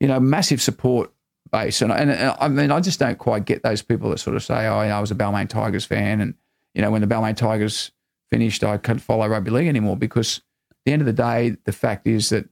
you 0.00 0.08
know, 0.08 0.18
massive 0.18 0.60
support 0.60 1.12
base, 1.52 1.82
and, 1.82 1.92
and 1.92 2.10
and 2.10 2.36
I 2.40 2.48
mean, 2.48 2.72
I 2.72 2.80
just 2.80 2.98
don't 2.98 3.16
quite 3.18 3.44
get 3.44 3.62
those 3.62 3.80
people 3.80 4.10
that 4.10 4.18
sort 4.18 4.34
of 4.34 4.42
say, 4.42 4.66
"Oh, 4.66 4.82
you 4.82 4.88
know, 4.88 4.98
I 4.98 5.00
was 5.00 5.12
a 5.12 5.14
Balmain 5.14 5.48
Tigers 5.48 5.84
fan," 5.84 6.20
and 6.20 6.34
you 6.74 6.82
know, 6.82 6.90
when 6.90 7.00
the 7.00 7.06
Balmain 7.06 7.36
Tigers 7.36 7.92
finished, 8.30 8.62
I 8.64 8.76
couldn't 8.76 9.00
follow 9.00 9.26
rugby 9.28 9.50
league 9.50 9.68
anymore 9.68 9.96
because 9.96 10.38
at 10.70 10.76
the 10.86 10.92
end 10.92 11.02
of 11.02 11.06
the 11.06 11.12
day, 11.12 11.56
the 11.64 11.72
fact 11.72 12.06
is 12.06 12.28
that 12.30 12.48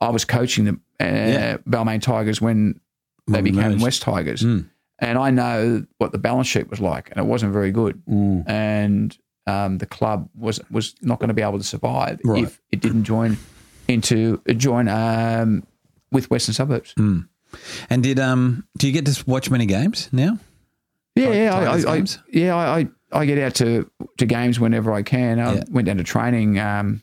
I 0.00 0.10
was 0.10 0.24
coaching 0.24 0.64
the 0.64 0.72
uh, 1.00 1.04
Yeah. 1.04 1.56
Balmain 1.68 2.00
Tigers 2.02 2.40
when 2.40 2.80
they 3.26 3.40
When 3.42 3.44
became. 3.54 3.78
Wests 3.80 4.00
Tigers. 4.00 4.42
Mm. 4.42 4.68
And 5.00 5.18
I 5.18 5.30
know 5.30 5.84
what 5.98 6.12
the 6.12 6.18
balance 6.18 6.46
sheet 6.46 6.70
was 6.70 6.80
like, 6.80 7.10
and 7.10 7.18
it 7.18 7.26
wasn't 7.28 7.52
very 7.52 7.72
good. 7.72 8.00
Mm. 8.06 8.48
And 8.48 9.18
um, 9.46 9.78
the 9.78 9.86
club 9.86 10.28
was 10.36 10.60
was 10.70 10.94
not 11.02 11.18
going 11.18 11.28
to 11.28 11.34
be 11.34 11.42
able 11.42 11.58
to 11.58 11.64
survive 11.64 12.20
Right. 12.24 12.44
if 12.44 12.60
it 12.70 12.80
didn't 12.80 13.04
join 13.04 13.36
into 13.88 14.40
join 14.56 14.88
um, 14.88 15.64
with 16.12 16.30
Western 16.30 16.54
Suburbs. 16.54 16.94
And 17.90 18.02
did 18.02 18.18
um 18.20 18.66
do 18.78 18.86
you 18.86 18.92
get 18.92 19.04
to 19.06 19.24
watch 19.26 19.50
many 19.50 19.66
games 19.66 20.08
now? 20.12 20.38
Yeah, 21.16 21.32
yeah, 21.32 21.54
I, 21.54 21.76
I, 21.76 21.96
I, 21.96 22.04
yeah, 22.32 22.56
I, 22.56 22.88
I, 23.14 23.26
get 23.26 23.38
out 23.38 23.54
to, 23.56 23.90
to 24.18 24.26
games 24.26 24.58
whenever 24.60 24.92
I 24.92 25.02
can. 25.02 25.38
I 25.40 25.54
Yeah. 25.54 25.64
went 25.70 25.86
down 25.86 25.96
to 25.98 26.04
training 26.04 26.58
um, 26.58 27.02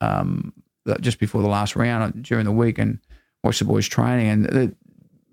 um, 0.00 0.52
just 1.00 1.18
before 1.18 1.42
the 1.42 1.48
last 1.48 1.76
round 1.76 2.02
uh, 2.02 2.18
during 2.20 2.44
the 2.44 2.52
week 2.52 2.78
and 2.78 2.98
watched 3.44 3.58
the 3.58 3.64
boys 3.64 3.86
training. 3.88 4.28
And 4.28 4.44
the, 4.46 4.74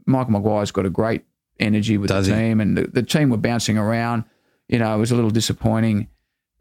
Michael 0.06 0.34
Maguire's 0.34 0.72
got 0.72 0.86
a 0.86 0.90
great 0.90 1.24
energy 1.60 1.98
with 1.98 2.10
Does 2.10 2.28
the 2.28 2.36
he? 2.36 2.40
team, 2.42 2.62
and 2.62 2.78
the, 2.78 2.88
the 2.88 3.04
team 3.04 3.30
were 3.30 3.38
bouncing 3.38 3.78
around. 3.78 4.24
You 4.70 4.80
know, 4.80 4.94
it 4.96 4.98
was 5.00 5.12
a 5.12 5.16
little 5.16 5.30
disappointing 5.32 6.08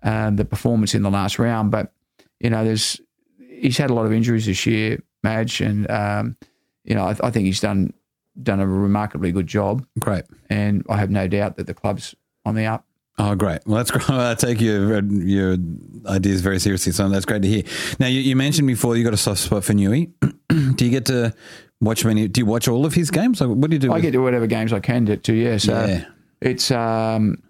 um, 0.02 0.36
the 0.36 0.44
performance 0.44 0.94
in 0.94 1.02
the 1.02 1.10
last 1.10 1.38
round, 1.38 1.70
but 1.70 1.92
you 2.40 2.50
know, 2.50 2.64
there's 2.64 3.00
he's 3.48 3.78
had 3.78 3.90
a 3.90 3.94
lot 3.94 4.06
of 4.06 4.12
injuries 4.12 4.46
this 4.46 4.66
year, 4.66 5.02
Madge, 5.22 5.60
and 5.60 5.90
um, 5.90 6.36
you 6.84 6.94
know, 6.94 7.04
I, 7.04 7.16
I 7.22 7.30
think 7.30 7.46
he's 7.46 7.60
done 7.60 7.92
done 8.42 8.60
a 8.60 8.66
remarkably 8.66 9.32
good 9.32 9.46
job 9.46 9.86
Great. 9.98 10.24
and 10.50 10.84
I 10.90 10.98
have 10.98 11.10
no 11.10 11.26
doubt 11.26 11.56
that 11.56 11.66
the 11.66 11.72
club's 11.74 12.14
on 12.44 12.54
the 12.54 12.66
up. 12.66 12.84
Oh, 13.18 13.34
great. 13.34 13.60
Well, 13.66 13.76
that's 13.78 13.90
great. 13.92 14.08
I 14.10 14.34
take 14.34 14.60
your 14.60 15.02
your 15.04 15.56
ideas 16.06 16.40
very 16.42 16.58
seriously, 16.60 16.92
so 16.92 17.08
that's 17.08 17.24
great 17.24 17.42
to 17.42 17.48
hear. 17.48 17.62
Now, 17.98 18.06
you, 18.08 18.20
you 18.20 18.36
mentioned 18.36 18.66
before 18.68 18.96
you 18.96 19.04
got 19.04 19.14
a 19.14 19.18
soft 19.18 19.40
spot 19.40 19.64
for 19.64 19.72
Newey. 19.72 20.10
do 20.76 20.84
you 20.84 20.90
get 20.90 21.06
to 21.06 21.34
watch 21.80 22.04
many? 22.04 22.28
Do 22.28 22.40
you 22.40 22.46
watch 22.46 22.68
all 22.68 22.84
of 22.84 22.94
his 22.94 23.10
games? 23.10 23.40
Like, 23.40 23.50
what 23.50 23.70
do 23.70 23.76
you 23.76 23.80
do? 23.80 23.90
I 23.90 23.94
with- 23.94 24.02
get 24.02 24.12
to 24.12 24.18
whatever 24.18 24.46
games 24.46 24.72
I 24.72 24.80
can 24.80 25.04
get 25.04 25.24
to, 25.24 25.32
yeah. 25.34 25.56
So 25.56 25.72
Yeah. 25.86 26.04
it's 26.42 26.70
um, 26.70 27.42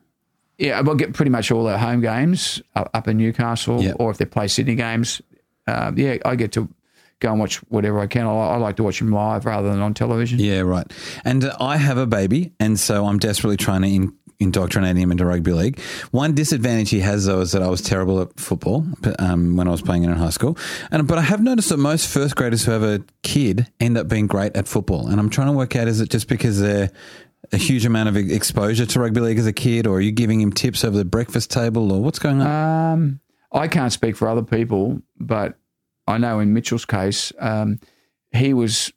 yeah, 0.59 0.79
I 0.81 0.95
get 0.95 1.13
pretty 1.15 1.31
much 1.31 1.51
all 1.51 1.65
their 1.65 1.79
home 1.79 2.01
games 2.01 2.63
up, 2.75 3.09
in 3.09 3.17
Newcastle, 3.19 3.83
Yeah. 3.83 3.93
or 3.99 4.11
if 4.11 4.19
they 4.19 4.25
play 4.25 4.49
Sydney 4.49 4.75
games, 4.77 5.21
um, 5.67 5.99
yeah, 5.99 6.17
I 6.25 6.37
get 6.37 6.53
to 6.53 6.69
go 7.19 7.31
and 7.31 7.41
watch 7.41 7.57
whatever 7.69 7.99
I 8.01 8.07
can. 8.07 8.25
I, 8.27 8.31
I 8.31 8.57
like 8.57 8.77
to 8.77 8.83
watch 8.85 9.01
them 9.01 9.11
live 9.11 9.45
rather 9.47 9.69
than 9.71 9.81
on 9.81 9.95
television. 9.95 10.39
Yeah, 10.39 10.61
right. 10.61 10.87
And 11.25 11.45
uh, 11.45 11.57
I 11.61 11.77
have 11.77 11.99
a 11.99 12.07
baby, 12.07 12.53
and 12.61 12.79
so 12.79 13.05
I'm 13.07 13.19
desperately 13.19 13.57
trying 13.57 13.83
to 13.83 13.89
in, 13.89 14.15
indoctrinate 14.39 14.97
him 14.97 15.11
into 15.11 15.25
rugby 15.25 15.53
league. 15.53 15.81
One 16.11 16.35
disadvantage 16.35 16.91
he 16.91 17.01
has, 17.01 17.27
though, 17.27 17.41
is 17.41 17.53
that 17.53 17.63
I 17.63 17.69
was 17.69 17.81
terrible 17.81 18.21
at 18.21 18.39
football 18.39 18.87
um, 19.19 19.57
when 19.57 19.69
I 19.69 19.71
was 19.71 19.83
playing 19.83 20.05
it 20.05 20.11
in 20.11 20.17
high 20.17 20.31
school. 20.31 20.57
And 20.91 21.07
but 21.07 21.19
I 21.19 21.23
have 21.23 21.43
noticed 21.43 21.69
that 21.71 21.79
most 21.79 22.09
first 22.09 22.37
graders 22.37 22.65
who 22.65 22.73
have 22.73 22.83
a 22.83 23.03
kid 23.23 23.69
end 23.81 23.99
up 23.99 24.09
being 24.09 24.27
great 24.27 24.55
at 24.57 24.69
football. 24.69 25.09
And 25.09 25.19
I'm 25.19 25.31
trying 25.31 25.49
to 25.49 25.53
work 25.53 25.77
out: 25.77 25.89
is 25.89 26.01
it 26.01 26.11
just 26.11 26.29
because 26.29 26.61
they're 26.61 26.91
a 27.53 27.57
huge 27.57 27.87
amount 27.87 28.09
of 28.09 28.17
exposure 28.17 28.87
to 28.87 29.01
rugby 29.01 29.21
league 29.21 29.39
as 29.39 29.47
a 29.47 29.53
kid, 29.53 29.87
or 29.87 29.99
are 29.99 30.01
you 30.01 30.13
giving 30.13 30.41
him 30.41 30.53
tips 30.53 30.85
over 30.85 30.97
the 30.97 31.05
breakfast 31.05 31.51
table, 31.51 31.93
or 31.93 32.03
what's 32.03 32.19
going 32.19 32.41
on? 32.41 32.93
Um, 32.93 33.21
I 33.53 33.69
can't 33.69 33.93
speak 33.93 34.17
for 34.17 34.29
other 34.29 34.43
people, 34.43 35.01
but 35.19 35.57
I 36.07 36.19
know 36.19 36.41
in 36.41 36.53
Mitchell's 36.53 36.85
case, 36.85 37.33
um, 37.39 37.81
he 38.33 38.55
was. 38.55 38.93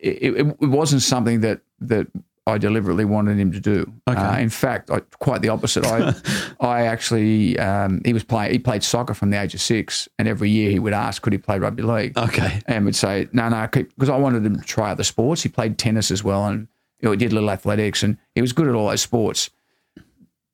It, 0.00 0.36
it 0.36 0.60
wasn't 0.60 1.02
something 1.02 1.40
that 1.40 1.62
that 1.80 2.06
I 2.48 2.58
deliberately 2.58 3.04
wanted 3.04 3.38
him 3.38 3.52
to 3.52 3.60
do. 3.60 3.92
Okay. 4.08 4.18
Uh, 4.18 4.38
in 4.38 4.48
fact, 4.48 4.90
I, 4.90 5.00
quite 5.18 5.42
the 5.42 5.50
opposite. 5.50 5.84
I 5.84 6.14
I 6.60 6.86
actually 6.86 7.58
um, 7.58 8.00
he 8.04 8.12
was 8.12 8.24
playing. 8.24 8.52
He 8.52 8.58
played 8.58 8.82
soccer 8.82 9.14
from 9.14 9.30
the 9.30 9.40
age 9.40 9.54
of 9.54 9.60
six, 9.60 10.08
and 10.18 10.26
every 10.26 10.50
year 10.50 10.70
he 10.70 10.78
would 10.78 10.92
ask, 10.92 11.22
could 11.22 11.32
he 11.32 11.38
play 11.38 11.58
rugby 11.58 11.82
league? 11.82 12.16
okay. 12.16 12.60
and 12.66 12.84
would 12.84 12.96
say, 12.96 13.28
no, 13.32 13.48
no, 13.48 13.68
because 13.70 14.08
I 14.08 14.16
wanted 14.16 14.44
him 14.44 14.56
to 14.56 14.64
try 14.64 14.90
other 14.90 15.04
sports. 15.04 15.42
He 15.42 15.48
played 15.48 15.78
tennis 15.78 16.10
as 16.10 16.24
well, 16.24 16.46
and 16.46 16.68
you 17.00 17.06
know, 17.06 17.10
he 17.10 17.16
did 17.16 17.32
little 17.32 17.50
athletics, 17.50 18.02
and 18.02 18.16
he 18.34 18.40
was 18.40 18.52
good 18.52 18.66
at 18.66 18.74
all 18.74 18.88
those 18.88 19.02
sports. 19.02 19.50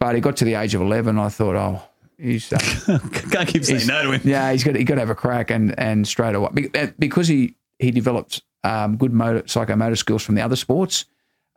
But 0.00 0.14
he 0.14 0.20
got 0.20 0.36
to 0.38 0.44
the 0.44 0.54
age 0.54 0.74
of 0.74 0.82
eleven. 0.82 1.18
I 1.18 1.28
thought, 1.28 1.54
oh, 1.56 1.82
he's 2.18 2.52
uh, 2.52 2.58
Can't 3.30 3.48
keep 3.48 3.64
saying 3.64 3.86
no 3.86 4.02
to 4.02 4.10
him. 4.12 4.20
yeah, 4.24 4.50
he's 4.52 4.64
got 4.64 4.74
he 4.74 4.84
got 4.84 4.94
to 4.94 5.00
have 5.00 5.10
a 5.10 5.14
crack, 5.14 5.50
and 5.50 5.78
and 5.78 6.06
straight 6.06 6.34
away 6.34 6.50
because 6.98 7.28
he 7.28 7.56
he 7.78 7.90
developed 7.90 8.42
um, 8.64 8.96
good 8.96 9.12
motor 9.12 9.42
psychomotor 9.42 9.96
skills 9.96 10.22
from 10.22 10.34
the 10.34 10.42
other 10.42 10.56
sports. 10.56 11.04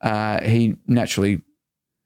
Uh, 0.01 0.41
he 0.43 0.75
naturally 0.87 1.41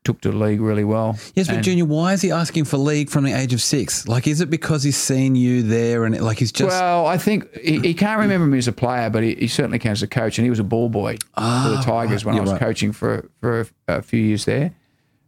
took 0.04 0.20
to 0.22 0.32
the 0.32 0.38
league 0.38 0.60
really 0.62 0.84
well. 0.84 1.16
Yes, 1.36 1.48
but 1.48 1.58
And- 1.58 1.64
Junior, 1.64 1.86
why 1.86 2.14
is 2.14 2.22
he 2.24 2.32
asking 2.32 2.66
for 2.66 2.78
league 2.78 3.10
from 3.10 3.24
the 3.24 3.34
age 3.34 3.54
of 3.54 3.62
six? 3.62 4.08
Like, 4.08 4.26
is 4.28 4.42
it 4.42 4.50
because 4.50 4.82
he's 4.82 4.98
seen 4.98 5.36
you 5.36 5.62
there 5.62 6.06
and 6.06 6.20
like 6.22 6.40
he's 6.40 6.52
just 6.52 6.70
Well, 6.70 7.06
I 7.06 7.18
think 7.20 7.54
he, 7.60 7.80
he 7.80 7.94
can't 7.94 8.20
remember 8.20 8.48
me 8.48 8.58
as 8.58 8.68
a 8.68 8.72
player, 8.72 9.10
but 9.12 9.22
he, 9.22 9.36
he 9.36 9.48
certainly 9.48 9.78
can 9.78 9.92
as 9.92 10.02
a 10.02 10.08
coach, 10.08 10.40
and 10.40 10.46
he 10.46 10.50
was 10.50 10.58
a 10.60 10.64
ball 10.64 10.90
boy 10.90 11.18
for 11.36 11.70
the 11.70 11.82
Tigers 11.84 12.26
when 12.26 12.34
I 12.36 12.40
Ah, 12.40 12.42
was 12.42 12.52
right. 12.54 12.60
coaching 12.60 12.92
for 12.92 13.30
for 13.42 13.62
a, 13.88 13.98
a 13.98 14.02
few 14.02 14.22
years 14.22 14.46
there. 14.46 14.74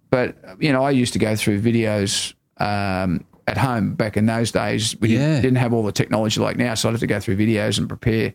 But 0.09 0.35
you 0.59 0.71
know, 0.73 0.83
I 0.83 0.91
used 0.91 1.13
to 1.13 1.19
go 1.19 1.35
through 1.35 1.61
videos 1.61 2.33
um, 2.57 3.25
at 3.47 3.57
home 3.57 3.93
back 3.93 4.17
in 4.17 4.25
those 4.25 4.51
days. 4.51 4.95
We 4.99 5.09
Yeah. 5.09 5.19
didn't, 5.19 5.41
didn't 5.43 5.57
have 5.57 5.73
all 5.73 5.83
the 5.83 5.91
technology 5.91 6.39
like 6.39 6.57
now, 6.57 6.73
so 6.73 6.89
I'd 6.89 6.93
have 6.93 6.99
to 7.01 7.07
go 7.07 7.19
through 7.19 7.37
videos 7.37 7.77
and 7.77 7.87
prepare 7.87 8.33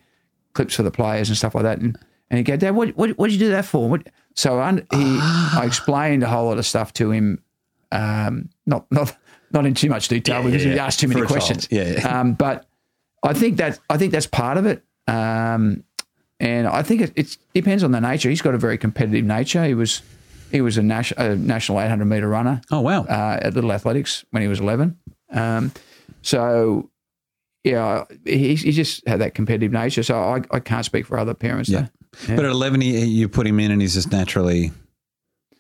clips 0.53 0.75
for 0.75 0.83
the 0.85 0.91
players 0.93 1.29
and 1.31 1.37
stuff 1.37 1.55
like 1.57 1.65
that. 1.65 1.79
And 1.81 1.99
and 2.31 2.39
he'd 2.39 2.45
go, 2.45 2.57
Dad, 2.57 2.73
what 2.75 2.91
what 2.97 3.11
what 3.19 3.27
did 3.31 3.35
you 3.35 3.47
do 3.47 3.51
that 3.51 3.65
for? 3.65 3.89
What? 3.89 4.09
So 4.35 4.59
I, 4.61 4.73
he, 4.73 4.81
Ah. 4.93 5.61
I 5.63 5.67
explained 5.67 6.23
a 6.23 6.29
whole 6.29 6.47
lot 6.47 6.59
of 6.59 6.67
stuff 6.67 6.93
to 6.95 7.11
him, 7.11 7.43
um, 7.93 8.49
not 8.67 8.87
not 8.91 9.17
not 9.51 9.67
in 9.67 9.75
too 9.75 9.89
much 9.89 10.09
detail 10.09 10.43
because 10.43 10.63
yeah, 10.65 10.71
he 10.71 10.77
yeah. 10.77 10.87
asked 10.87 11.01
too 11.01 11.09
many 11.09 11.21
child. 11.23 11.31
questions. 11.31 11.69
Yeah, 11.71 11.91
yeah. 11.99 12.21
Um, 12.21 12.35
but 12.35 12.67
I 13.23 13.33
think 13.33 13.57
that 13.57 13.81
I 13.91 13.97
think 13.97 14.13
that's 14.13 14.27
part 14.27 14.59
of 14.59 14.67
it. 14.67 14.83
Um, 15.07 15.85
and 16.41 16.69
I 16.69 16.83
think 16.83 17.01
it 17.01 17.13
it's, 17.17 17.37
depends 17.55 17.83
on 17.83 17.91
the 17.91 18.01
nature. 18.01 18.29
He's 18.29 18.43
got 18.43 18.55
a 18.55 18.59
very 18.59 18.79
competitive 18.79 19.25
nature. 19.25 19.65
He 19.65 19.75
was 19.75 20.03
he 20.53 20.61
was 20.61 20.79
a, 20.79 20.83
nas- 20.83 21.13
a 21.17 21.35
national 21.35 21.81
800 21.81 22.05
meter 22.05 22.29
runner 22.29 22.61
Oh 22.71 22.81
wow. 22.81 23.03
uh, 23.05 23.39
at 23.43 23.55
Little 23.55 23.73
Athletics 23.73 24.25
when 24.31 24.43
he 24.43 24.49
was 24.49 24.61
11. 24.61 24.97
Um, 25.31 25.73
so 26.23 26.91
yeah, 27.65 28.05
he, 28.25 28.55
he 28.55 28.73
just 28.73 29.07
had 29.07 29.21
that 29.21 29.35
competitive 29.35 29.73
nature. 29.73 30.03
So 30.03 30.19
I, 30.19 30.43
I 30.51 30.61
can't 30.61 30.85
speak 30.85 31.07
for 31.07 31.19
other 31.19 31.35
parents. 31.35 31.69
Yeah. 31.69 31.89
But 32.27 32.41
at 32.41 32.51
11, 32.51 32.81
he, 32.81 33.05
you 33.05 33.29
put 33.29 33.47
him 33.47 33.61
in 33.61 33.71
and 33.71 33.81
he's 33.81 33.95
just 33.95 34.11
naturally 34.11 34.73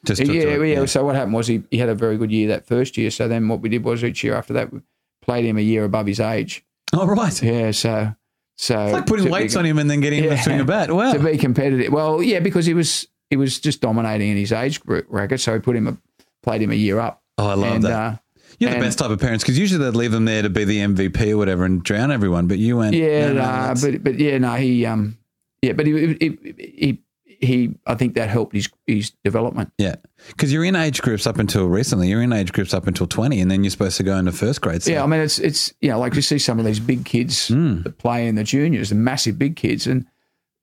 just. 0.04 0.20
Yeah, 0.20 0.56
to- 0.56 0.64
yeah, 0.66 0.84
So 0.86 1.04
what 1.04 1.14
happened 1.14 1.34
was 1.34 1.46
he, 1.46 1.62
he 1.70 1.78
had 1.78 1.88
a 1.88 1.94
very 1.94 2.16
good 2.16 2.30
year 2.30 2.48
that 2.48 2.66
first 2.66 2.96
year. 2.96 3.10
So 3.10 3.28
then 3.28 3.48
what 3.48 3.60
we 3.60 3.68
did 3.68 3.84
was 3.84 4.02
each 4.02 4.24
year 4.24 4.34
after 4.34 4.52
that 4.54 4.72
we 4.72 4.80
played 5.22 5.44
him 5.44 5.58
a 5.58 5.62
year 5.62 5.84
above 5.84 6.06
his 6.06 6.20
age. 6.20 6.64
Oh, 6.92 7.06
right. 7.06 7.42
Yeah. 7.42 7.70
So 7.70 8.14
so 8.56 8.82
It's 8.82 8.92
like 8.92 9.06
putting 9.06 9.26
to 9.26 9.28
be- 9.28 9.32
weights 9.32 9.56
on 9.56 9.64
him 9.64 9.78
and 9.78 9.88
then 9.88 10.00
getting 10.00 10.24
him 10.24 10.30
to 10.30 10.38
swing 10.42 10.60
a 10.60 10.64
bat. 10.64 10.90
Wow. 10.90 11.12
to 11.12 11.18
be 11.20 11.38
competitive. 11.38 11.92
Well, 11.92 12.22
yeah, 12.22 12.40
because 12.40 12.66
he 12.66 12.74
was 12.74 13.06
he 13.30 13.36
was 13.36 13.60
just 13.60 13.80
dominating 13.80 14.30
in 14.30 14.36
his 14.36 14.52
age 14.52 14.82
bracket, 14.82 15.40
so 15.40 15.52
we 15.52 15.60
put 15.60 15.76
him 15.76 15.86
a, 15.86 15.96
played 16.42 16.62
him 16.62 16.70
a 16.70 16.74
year 16.74 16.98
up. 16.98 17.22
Oh, 17.36 17.46
I 17.48 17.54
love 17.54 17.74
and, 17.74 17.84
that. 17.84 17.92
Uh, 17.92 18.16
You're 18.58 18.70
the 18.70 18.80
best 18.80 18.98
type 18.98 19.10
of 19.10 19.20
parents 19.20 19.44
because 19.44 19.58
usually 19.58 19.84
they'd 19.84 19.96
leave 19.96 20.10
them 20.10 20.24
there 20.24 20.42
to 20.42 20.50
be 20.50 20.64
the 20.64 20.78
MVP 20.78 21.30
or 21.32 21.36
whatever 21.36 21.64
and 21.64 21.82
drown 21.84 22.10
everyone, 22.10 22.48
but 22.48 22.58
you 22.58 22.78
went. 22.78 22.94
yeah, 22.96 23.28
no, 23.28 23.34
no, 23.34 23.42
nah, 23.42 23.74
but 23.80 24.02
but 24.02 24.18
yeah, 24.18 24.38
no, 24.38 24.54
he 24.54 24.84
um 24.86 25.18
yeah, 25.62 25.72
but 25.72 25.86
he 25.86 26.14
he, 26.20 26.38
he 26.58 27.02
he 27.26 27.74
I 27.86 27.94
think 27.94 28.14
that 28.14 28.28
helped 28.28 28.54
his 28.54 28.68
his 28.86 29.10
development. 29.24 29.72
Yeah. 29.78 29.96
Because 30.28 30.52
you're 30.52 30.64
in 30.64 30.74
age 30.76 31.00
groups 31.02 31.26
up 31.26 31.38
until 31.38 31.66
recently. 31.66 32.08
You're 32.08 32.22
in 32.22 32.32
age 32.32 32.52
groups 32.52 32.74
up 32.74 32.86
until 32.86 33.06
20, 33.06 33.40
and 33.40 33.50
then 33.50 33.62
you're 33.62 33.70
supposed 33.70 33.96
to 33.98 34.02
go 34.02 34.16
into 34.16 34.32
first 34.32 34.60
grade. 34.60 34.82
So. 34.82 34.90
Yeah, 34.92 35.04
I 35.04 35.06
mean 35.06 35.20
it's 35.20 35.38
it's 35.38 35.72
you 35.80 35.90
know 35.90 35.98
like 35.98 36.14
you 36.14 36.22
see 36.22 36.38
some 36.38 36.58
of 36.58 36.64
these 36.64 36.80
big 36.80 37.04
kids 37.04 37.48
Hmm. 37.48 37.82
that 37.82 37.98
play 37.98 38.26
in 38.26 38.34
the 38.34 38.44
juniors, 38.44 38.88
the 38.88 38.96
massive 38.96 39.38
big 39.38 39.56
kids, 39.56 39.86
and 39.86 40.06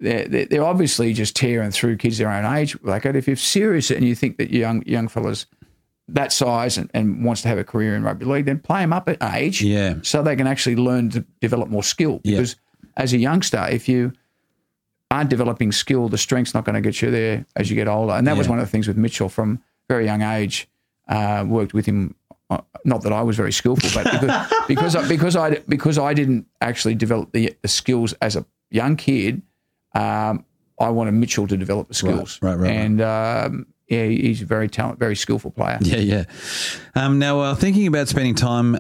they're 0.02 0.28
they're, 0.28 0.46
they're 0.46 0.64
obviously 0.66 1.14
just 1.14 1.36
tearing 1.36 1.72
through 1.72 1.96
kids 1.98 2.18
their 2.18 2.30
own 2.30 2.46
age. 2.58 2.78
Like 2.84 3.06
if 3.06 3.28
you're 3.28 3.38
serious 3.38 3.90
and 3.92 4.06
you 4.06 4.14
think 4.16 4.38
that 4.38 4.52
young 4.52 4.84
young 4.86 5.08
fellas 5.08 5.46
that 6.10 6.32
size 6.32 6.78
and, 6.78 6.92
and 6.94 7.24
wants 7.26 7.42
to 7.42 7.48
have 7.48 7.58
a 7.58 7.64
career 7.64 7.96
in 7.96 8.04
rugby 8.04 8.26
league, 8.26 8.46
then 8.46 8.60
play 8.60 8.82
them 8.82 8.94
up 8.94 9.10
at 9.10 9.18
age. 9.34 9.62
Yeah. 9.64 9.96
so 10.04 10.22
they 10.22 10.36
can 10.36 10.46
actually 10.46 10.76
learn 10.76 11.10
to 11.12 11.22
develop 11.42 11.70
more 11.70 11.82
skill. 11.82 12.22
Yeah. 12.24 12.36
Because 12.36 12.58
as 12.98 13.14
a 13.14 13.18
youngster, 13.18 13.66
if 13.72 13.90
you 13.90 14.14
aren't 15.16 15.30
developing 15.30 15.72
skill, 15.72 16.10
the 16.10 16.18
strength's 16.18 16.54
not 16.54 16.66
going 16.66 16.76
to 16.76 16.82
get 16.82 17.02
you 17.02 17.12
there 17.12 17.46
as 17.56 17.70
you 17.70 17.76
get 17.76 17.88
older. 17.88 18.14
And 18.14 18.28
that 18.28 18.38
was 18.38 18.48
one 18.50 18.60
of 18.60 18.66
the 18.66 18.72
things 18.72 18.88
with 18.88 18.98
Mitchell 18.98 19.30
from 19.30 19.62
very 19.90 20.06
young 20.06 20.22
age. 20.22 20.68
Uh, 21.08 21.46
worked 21.48 21.74
with 21.74 21.86
him. 21.86 22.16
uh, 22.50 22.60
Not 22.84 23.04
that 23.04 23.14
I 23.14 23.22
was 23.22 23.36
very 23.38 23.52
skillful, 23.52 23.90
but 23.94 24.06
because 24.12 24.54
because 24.68 24.96
I, 24.96 25.08
because 25.08 25.36
I 25.36 25.50
because 25.68 25.98
I 26.00 26.14
didn't 26.16 26.48
actually 26.62 26.96
develop 26.96 27.32
the, 27.32 27.54
the 27.62 27.68
skills 27.68 28.14
as 28.22 28.36
a 28.36 28.44
young 28.72 28.96
kid, 28.96 29.42
um, 29.94 30.44
I 30.80 30.90
wanted 30.90 31.14
Mitchell 31.14 31.48
to 31.48 31.58
develop 31.58 31.88
the 31.88 31.94
skills. 31.94 32.40
right, 32.42 32.56
right, 32.58 32.60
right. 32.62 32.72
And 32.72 33.02
um, 33.02 33.68
yeah, 33.88 34.06
he's 34.08 34.42
a 34.42 34.46
very 34.46 34.68
talented, 34.68 35.00
very 35.00 35.16
skillful 35.16 35.52
player. 35.52 35.78
Yeah, 35.82 35.98
yeah. 35.98 36.24
Um, 36.96 37.20
now, 37.20 37.40
uh, 37.40 37.56
thinking 37.56 37.86
about 37.88 38.08
spending 38.08 38.34
time 38.36 38.76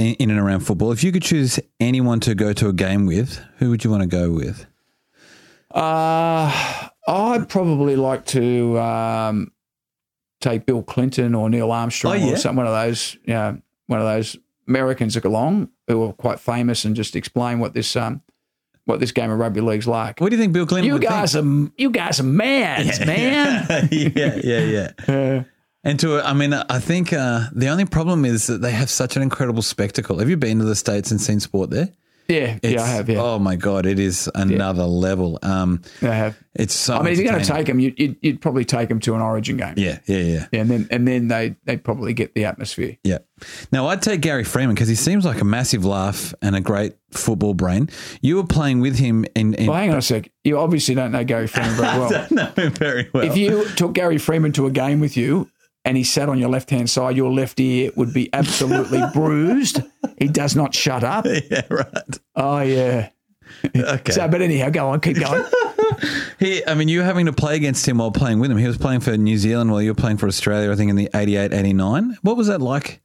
in, 0.00 0.14
in 0.14 0.30
and 0.30 0.38
around 0.40 0.60
football, 0.60 0.90
if 0.90 1.04
you 1.04 1.12
could 1.12 1.22
choose 1.22 1.60
anyone 1.78 2.18
to 2.20 2.34
go 2.34 2.52
to 2.52 2.68
a 2.68 2.72
game 2.72 3.06
with, 3.06 3.40
who 3.58 3.70
would 3.70 3.84
you 3.84 3.90
want 3.90 4.02
to 4.02 4.08
go 4.08 4.32
with? 4.32 4.66
Uh, 5.70 6.88
I'd 7.06 7.48
probably 7.48 7.96
like 7.96 8.24
to 8.26 8.78
um, 8.78 9.52
take 10.40 10.66
Bill 10.66 10.82
Clinton 10.82 11.34
or 11.34 11.48
Neil 11.50 11.70
Armstrong 11.72 12.14
Oh, 12.14 12.16
yeah? 12.16 12.32
or 12.32 12.36
some 12.36 12.56
one 12.56 12.66
of 12.66 12.72
those, 12.72 13.16
you 13.24 13.34
know, 13.34 13.60
one 13.86 14.00
of 14.00 14.06
those 14.06 14.36
Americans 14.66 15.14
that 15.14 15.22
go 15.22 15.30
along 15.30 15.70
who 15.86 16.02
are 16.04 16.12
quite 16.12 16.40
famous 16.40 16.84
and 16.84 16.94
just 16.94 17.16
explain 17.16 17.58
what 17.58 17.74
this 17.74 17.96
um, 17.96 18.22
what 18.84 19.00
this 19.00 19.12
game 19.12 19.30
of 19.30 19.38
rugby 19.38 19.60
league's 19.60 19.86
like. 19.86 20.20
What 20.20 20.30
do 20.30 20.36
you 20.36 20.40
think 20.42 20.52
Bill 20.52 20.66
Clinton 20.66 20.92
You 20.92 20.98
guys 20.98 21.36
are 21.36 21.44
you 21.76 21.90
guys 21.90 22.20
are 22.20 22.24
mans, 22.24 23.00
man. 23.04 23.88
think? 23.88 24.14
yeah, 24.16 24.34
yeah, 24.42 24.90
yeah. 25.08 25.44
And 25.84 25.98
to, 26.00 26.20
I 26.20 26.32
mean, 26.34 26.52
I 26.52 26.80
think 26.80 27.12
uh, 27.12 27.46
the 27.54 27.68
only 27.68 27.84
problem 27.84 28.24
is 28.24 28.46
that 28.48 28.60
they 28.60 28.72
have 28.72 28.90
such 28.90 29.16
an 29.16 29.22
incredible 29.22 29.62
spectacle. 29.62 30.18
Have 30.18 30.28
you 30.28 30.36
been 30.36 30.58
to 30.58 30.64
the 30.64 30.74
States 30.74 31.10
and 31.10 31.20
seen 31.20 31.40
sport 31.40 31.70
there? 31.70 31.88
Yeah, 32.28 32.58
yeah, 32.62 32.82
I 32.82 32.86
have. 32.86 33.08
Yeah, 33.08 33.22
Oh 33.22 33.38
my 33.38 33.56
god, 33.56 33.86
it 33.86 33.98
is 33.98 34.30
another 34.34 34.84
level. 34.84 35.38
Um, 35.42 35.80
I 36.02 36.06
have. 36.06 36.38
it's 36.54 36.74
so. 36.74 36.96
I 36.96 37.02
mean, 37.02 37.14
if 37.14 37.18
you're 37.18 37.30
going 37.32 37.42
to 37.42 37.50
take 37.50 37.66
them, 37.66 37.78
you'd, 37.78 37.98
you'd, 37.98 38.16
you'd 38.20 38.40
probably 38.42 38.66
take 38.66 38.90
them 38.90 39.00
to 39.00 39.14
an 39.14 39.22
Origin 39.22 39.56
game. 39.56 39.72
Yeah, 39.78 39.98
yeah, 40.04 40.18
yeah. 40.18 40.46
Yeah, 40.52 40.60
and 40.60 40.70
then 40.70 40.88
and 40.90 41.08
then 41.08 41.28
they 41.28 41.56
they 41.64 41.78
probably 41.78 42.12
get 42.12 42.34
the 42.34 42.44
atmosphere. 42.44 42.98
Yeah. 43.02 43.18
Now 43.72 43.86
I'd 43.86 44.02
take 44.02 44.20
Gary 44.20 44.44
Freeman 44.44 44.74
because 44.74 44.88
he 44.88 44.94
seems 44.94 45.24
like 45.24 45.40
a 45.40 45.44
massive 45.44 45.86
laugh 45.86 46.34
and 46.42 46.54
a 46.54 46.60
great 46.60 46.94
football 47.12 47.54
brain. 47.54 47.88
You 48.20 48.36
were 48.36 48.46
playing 48.46 48.80
with 48.80 48.98
him 48.98 49.24
in. 49.34 49.54
in 49.54 49.66
Well, 49.68 49.76
hang 49.78 49.90
on 49.90 49.96
a 49.96 50.02
sec. 50.02 50.30
You 50.44 50.58
obviously 50.58 50.94
don't 50.94 51.12
know 51.12 51.24
Gary 51.24 51.46
Freeman 51.46 51.76
very 51.76 51.98
well. 51.98 52.26
know 52.30 52.46
him 52.56 52.72
very 52.72 53.08
well. 53.14 53.24
if 53.24 53.38
you 53.38 53.64
took 53.70 53.94
Gary 53.94 54.18
Freeman 54.18 54.52
to 54.52 54.66
a 54.66 54.70
game 54.70 55.00
with 55.00 55.16
you 55.16 55.48
and 55.88 55.96
he 55.96 56.04
sat 56.04 56.28
on 56.28 56.38
your 56.38 56.50
left 56.50 56.68
hand 56.68 56.90
side, 56.90 57.16
your 57.16 57.30
left 57.30 57.58
ear 57.58 57.90
would 57.96 58.12
be 58.12 58.28
absolutely 58.34 59.00
bruised. 59.14 59.80
He 60.18 60.28
does 60.28 60.54
not 60.54 60.74
shut 60.74 61.02
up. 61.02 61.24
yeah, 61.50 61.62
right. 61.70 62.18
Oh 62.36 62.60
yeah. 62.60 63.08
Okay. 63.74 64.12
So, 64.12 64.28
but 64.28 64.42
anyhow, 64.42 64.68
go 64.68 64.90
on, 64.90 65.00
keep 65.00 65.18
going. 65.18 65.42
he, 66.38 66.64
I 66.66 66.74
mean, 66.74 66.88
you 66.88 66.98
were 66.98 67.06
having 67.06 67.24
to 67.24 67.32
play 67.32 67.56
against 67.56 67.88
him 67.88 67.98
while 67.98 68.10
playing 68.10 68.38
with 68.38 68.50
him. 68.50 68.58
He 68.58 68.66
was 68.66 68.76
playing 68.76 69.00
for 69.00 69.16
New 69.16 69.38
Zealand 69.38 69.72
while 69.72 69.80
you 69.80 69.90
were 69.90 69.94
playing 69.94 70.18
for 70.18 70.26
Australia. 70.26 70.70
I 70.70 70.74
think 70.74 70.90
in 70.90 70.96
the 70.96 71.08
88, 71.14 71.54
89. 71.54 72.18
What 72.20 72.36
was 72.36 72.48
that 72.48 72.60
like? 72.60 73.00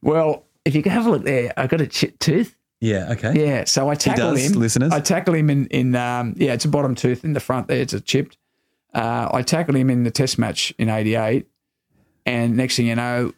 well, 0.00 0.46
if 0.64 0.74
you 0.74 0.82
can 0.82 0.92
have 0.92 1.04
a 1.04 1.10
look 1.10 1.24
there, 1.24 1.52
I 1.58 1.66
got 1.66 1.82
a 1.82 1.86
chipped 1.86 2.20
tooth. 2.20 2.56
Yeah. 2.80 3.12
Okay. 3.12 3.44
Yeah, 3.46 3.64
so 3.64 3.90
I 3.90 3.94
tackled 3.94 4.36
does, 4.36 4.52
him. 4.52 4.58
listeners. 4.58 4.90
I 4.90 5.00
tackled 5.00 5.36
him 5.36 5.50
in 5.50 5.66
in 5.66 5.94
um, 5.94 6.34
yeah, 6.38 6.54
it's 6.54 6.64
a 6.64 6.68
bottom 6.68 6.94
tooth 6.94 7.24
in 7.24 7.34
the 7.34 7.40
front 7.40 7.68
there. 7.68 7.82
It's 7.82 7.92
a 7.92 8.00
chipped. 8.00 8.38
Uh, 8.94 9.28
I 9.30 9.42
tackled 9.42 9.76
him 9.76 9.90
in 9.90 10.04
the 10.04 10.10
Test 10.10 10.38
match 10.38 10.74
in 10.78 10.88
'88, 10.88 11.46
and 12.26 12.56
next 12.56 12.76
thing 12.76 12.86
you 12.86 12.94
know, 12.94 13.32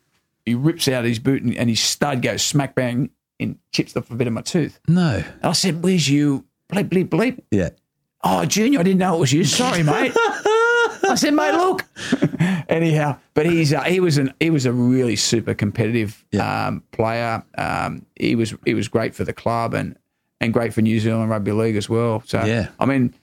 he 0.46 0.54
rips 0.54 0.88
out 0.88 1.04
his 1.04 1.18
boot 1.18 1.42
and, 1.42 1.56
and 1.56 1.68
his 1.70 1.80
stud 1.80 2.22
goes 2.22 2.44
smack 2.44 2.74
bang 2.74 3.10
and 3.40 3.58
chips 3.72 3.96
off 3.96 4.10
a 4.10 4.14
bit 4.14 4.26
of 4.26 4.32
my 4.32 4.42
tooth. 4.42 4.78
No. 4.88 5.22
And 5.24 5.44
I 5.44 5.52
said, 5.52 5.82
"Where's 5.82 6.08
you?" 6.08 6.44
Bleep 6.72 6.88
bleep 6.88 7.08
bleep. 7.08 7.40
Yeah. 7.50 7.70
Oh, 8.22 8.44
Junior, 8.46 8.80
I 8.80 8.82
didn't 8.84 8.98
know 9.00 9.16
it 9.16 9.20
was 9.20 9.32
you. 9.32 9.44
Sorry, 9.44 9.82
mate. 9.84 10.12
I 11.06 11.14
said, 11.16 11.34
mate, 11.34 11.52
look. 11.52 11.84
Anyhow, 12.68 13.18
but 13.34 13.44
he's 13.46 13.72
uh, 13.74 13.82
he 13.82 14.00
was 14.00 14.16
an 14.16 14.32
he 14.40 14.48
was 14.50 14.64
a 14.66 14.72
really 14.72 15.16
super 15.16 15.52
competitive 15.54 16.24
Yeah. 16.32 16.66
um, 16.68 16.82
player. 16.92 17.42
Um, 17.58 18.06
he 18.16 18.34
was 18.34 18.54
he 18.64 18.72
was 18.74 18.88
great 18.88 19.14
for 19.14 19.24
the 19.24 19.32
club 19.34 19.74
and 19.74 19.96
and 20.40 20.52
great 20.52 20.72
for 20.72 20.80
New 20.82 20.98
Zealand 21.00 21.30
rugby 21.30 21.52
league 21.52 21.76
as 21.76 21.88
well. 21.88 22.22
So 22.26 22.42
Yeah. 22.44 22.68
I 22.80 22.86
mean, 22.86 23.14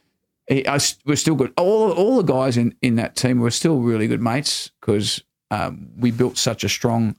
he, 0.48 0.68
I, 0.68 0.78
we're 1.06 1.16
still 1.16 1.36
good. 1.36 1.52
All 1.58 1.92
all 1.92 2.18
the 2.18 2.32
guys 2.34 2.56
in 2.58 2.76
in 2.84 2.96
that 2.96 3.16
team 3.16 3.40
were 3.40 3.52
still 3.52 3.80
really 3.80 4.08
good 4.08 4.22
mates 4.22 4.72
because 4.80 5.24
um, 5.52 5.90
we 6.00 6.10
built 6.10 6.38
such 6.38 6.64
a 6.64 6.70
strong 6.70 7.16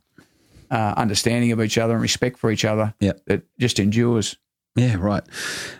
uh, 0.71 0.95
understanding 0.97 1.53
of 1.53 1.61
each 1.62 1.79
other 1.79 1.92
and 1.92 2.03
respect 2.03 2.38
for 2.38 2.51
each 2.51 2.64
other 2.64 2.92
Yep. 3.01 3.23
that 3.27 3.42
just 3.61 3.79
endures. 3.79 4.37
Yeah, 4.75 4.97
right. 4.99 5.23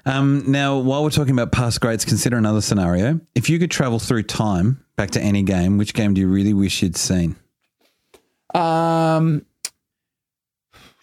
Um, 0.05 0.45
now, 0.49 0.79
while 0.79 1.03
we're 1.03 1.09
talking 1.11 1.33
about 1.33 1.51
past 1.51 1.81
greats, 1.81 2.05
consider 2.05 2.37
another 2.37 2.61
scenario. 2.61 3.19
If 3.35 3.49
you 3.49 3.59
could 3.59 3.71
travel 3.71 3.99
through 3.99 4.25
time 4.25 4.85
back 4.97 5.13
to 5.13 5.21
any 5.21 5.43
game, 5.43 5.79
which 5.79 5.95
game 5.95 6.13
do 6.13 6.21
you 6.21 6.29
really 6.29 6.53
wish 6.53 6.83
you'd 6.83 6.97
seen? 6.99 7.37
Um, 8.55 9.47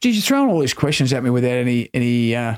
geez, 0.01 0.15
you're 0.17 0.21
throwing 0.21 0.51
all 0.51 0.59
these 0.59 0.75
questions 0.75 1.11
at 1.13 1.23
me 1.23 1.31
without 1.31 1.49
any 1.57 1.89
any 1.95 2.35
uh, 2.35 2.57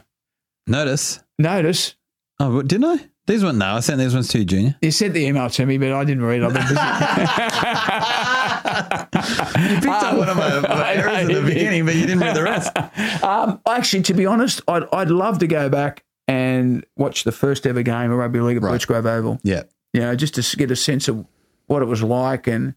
Notice. 0.67 1.21
notice. 1.39 1.95
Oh, 2.39 2.61
didn't 2.61 2.85
I? 2.99 3.07
These 3.27 3.43
ones. 3.45 3.57
No, 3.57 3.75
I 3.75 3.79
sent 3.79 3.99
these 3.99 4.13
ones 4.13 4.27
to 4.29 4.39
you, 4.39 4.45
Junior. 4.45 4.75
You 4.81 4.91
sent 4.91 5.13
the 5.13 5.25
email 5.25 5.49
to 5.49 5.65
me, 5.65 5.77
but 5.77 5.93
I 5.93 6.03
didn't 6.03 6.23
read 6.25 6.41
it. 6.41 6.45
I've 6.45 6.53
been 6.53 6.63
busy. 6.63 6.75
You 8.71 9.75
picked 9.75 9.85
up 9.87 10.17
one 10.17 10.29
of 10.29 10.37
my, 10.37 10.59
my 10.61 10.93
errors 10.95 11.29
at 11.29 11.33
the 11.35 11.41
beginning, 11.41 11.85
but 11.85 11.95
you 11.95 12.01
didn't 12.05 12.19
read 12.19 12.35
the 12.35 12.43
rest. 12.43 12.75
um, 13.23 13.59
actually, 13.67 14.03
to 14.03 14.13
be 14.13 14.25
honest, 14.25 14.61
I'd, 14.67 14.83
I'd 14.93 15.09
love 15.09 15.39
to 15.39 15.47
go 15.47 15.69
back 15.69 16.03
and 16.27 16.85
watch 16.95 17.23
the 17.23 17.31
first 17.31 17.65
ever 17.67 17.81
game 17.83 18.11
of 18.11 18.17
rugby 18.17 18.39
league 18.39 18.57
at 18.57 18.63
Right. 18.63 18.79
Birchgrove 18.79 19.05
Oval. 19.05 19.39
Yeah. 19.43 19.63
You 19.93 20.01
know, 20.01 20.15
just 20.15 20.35
to 20.35 20.57
get 20.57 20.71
a 20.71 20.75
sense 20.75 21.07
of 21.07 21.25
what 21.67 21.81
it 21.81 21.85
was 21.85 22.01
like, 22.01 22.47
and 22.47 22.75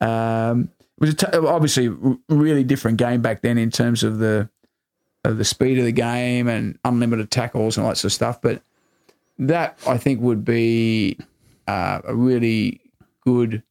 um, 0.00 0.70
it 0.80 1.00
was 1.00 1.10
a 1.10 1.14
t- 1.14 1.26
obviously 1.36 1.86
a 1.86 2.34
really 2.34 2.64
different 2.64 2.96
game 2.98 3.20
back 3.20 3.42
then 3.42 3.58
in 3.58 3.70
terms 3.70 4.02
of 4.02 4.18
the 4.18 4.48
of 5.24 5.38
the 5.38 5.44
speed 5.44 5.78
of 5.78 5.84
the 5.84 5.92
game 5.92 6.48
and 6.48 6.78
unlimited 6.84 7.30
tackles 7.30 7.76
and 7.76 7.84
all 7.84 7.90
that 7.90 7.96
sort 7.96 8.10
of 8.10 8.12
stuff. 8.12 8.40
But 8.40 8.62
that 9.38 9.78
I 9.86 9.98
think 9.98 10.20
would 10.20 10.44
be 10.44 11.18
uh, 11.66 12.00
a 12.04 12.14
really 12.14 12.80
good 13.26 13.62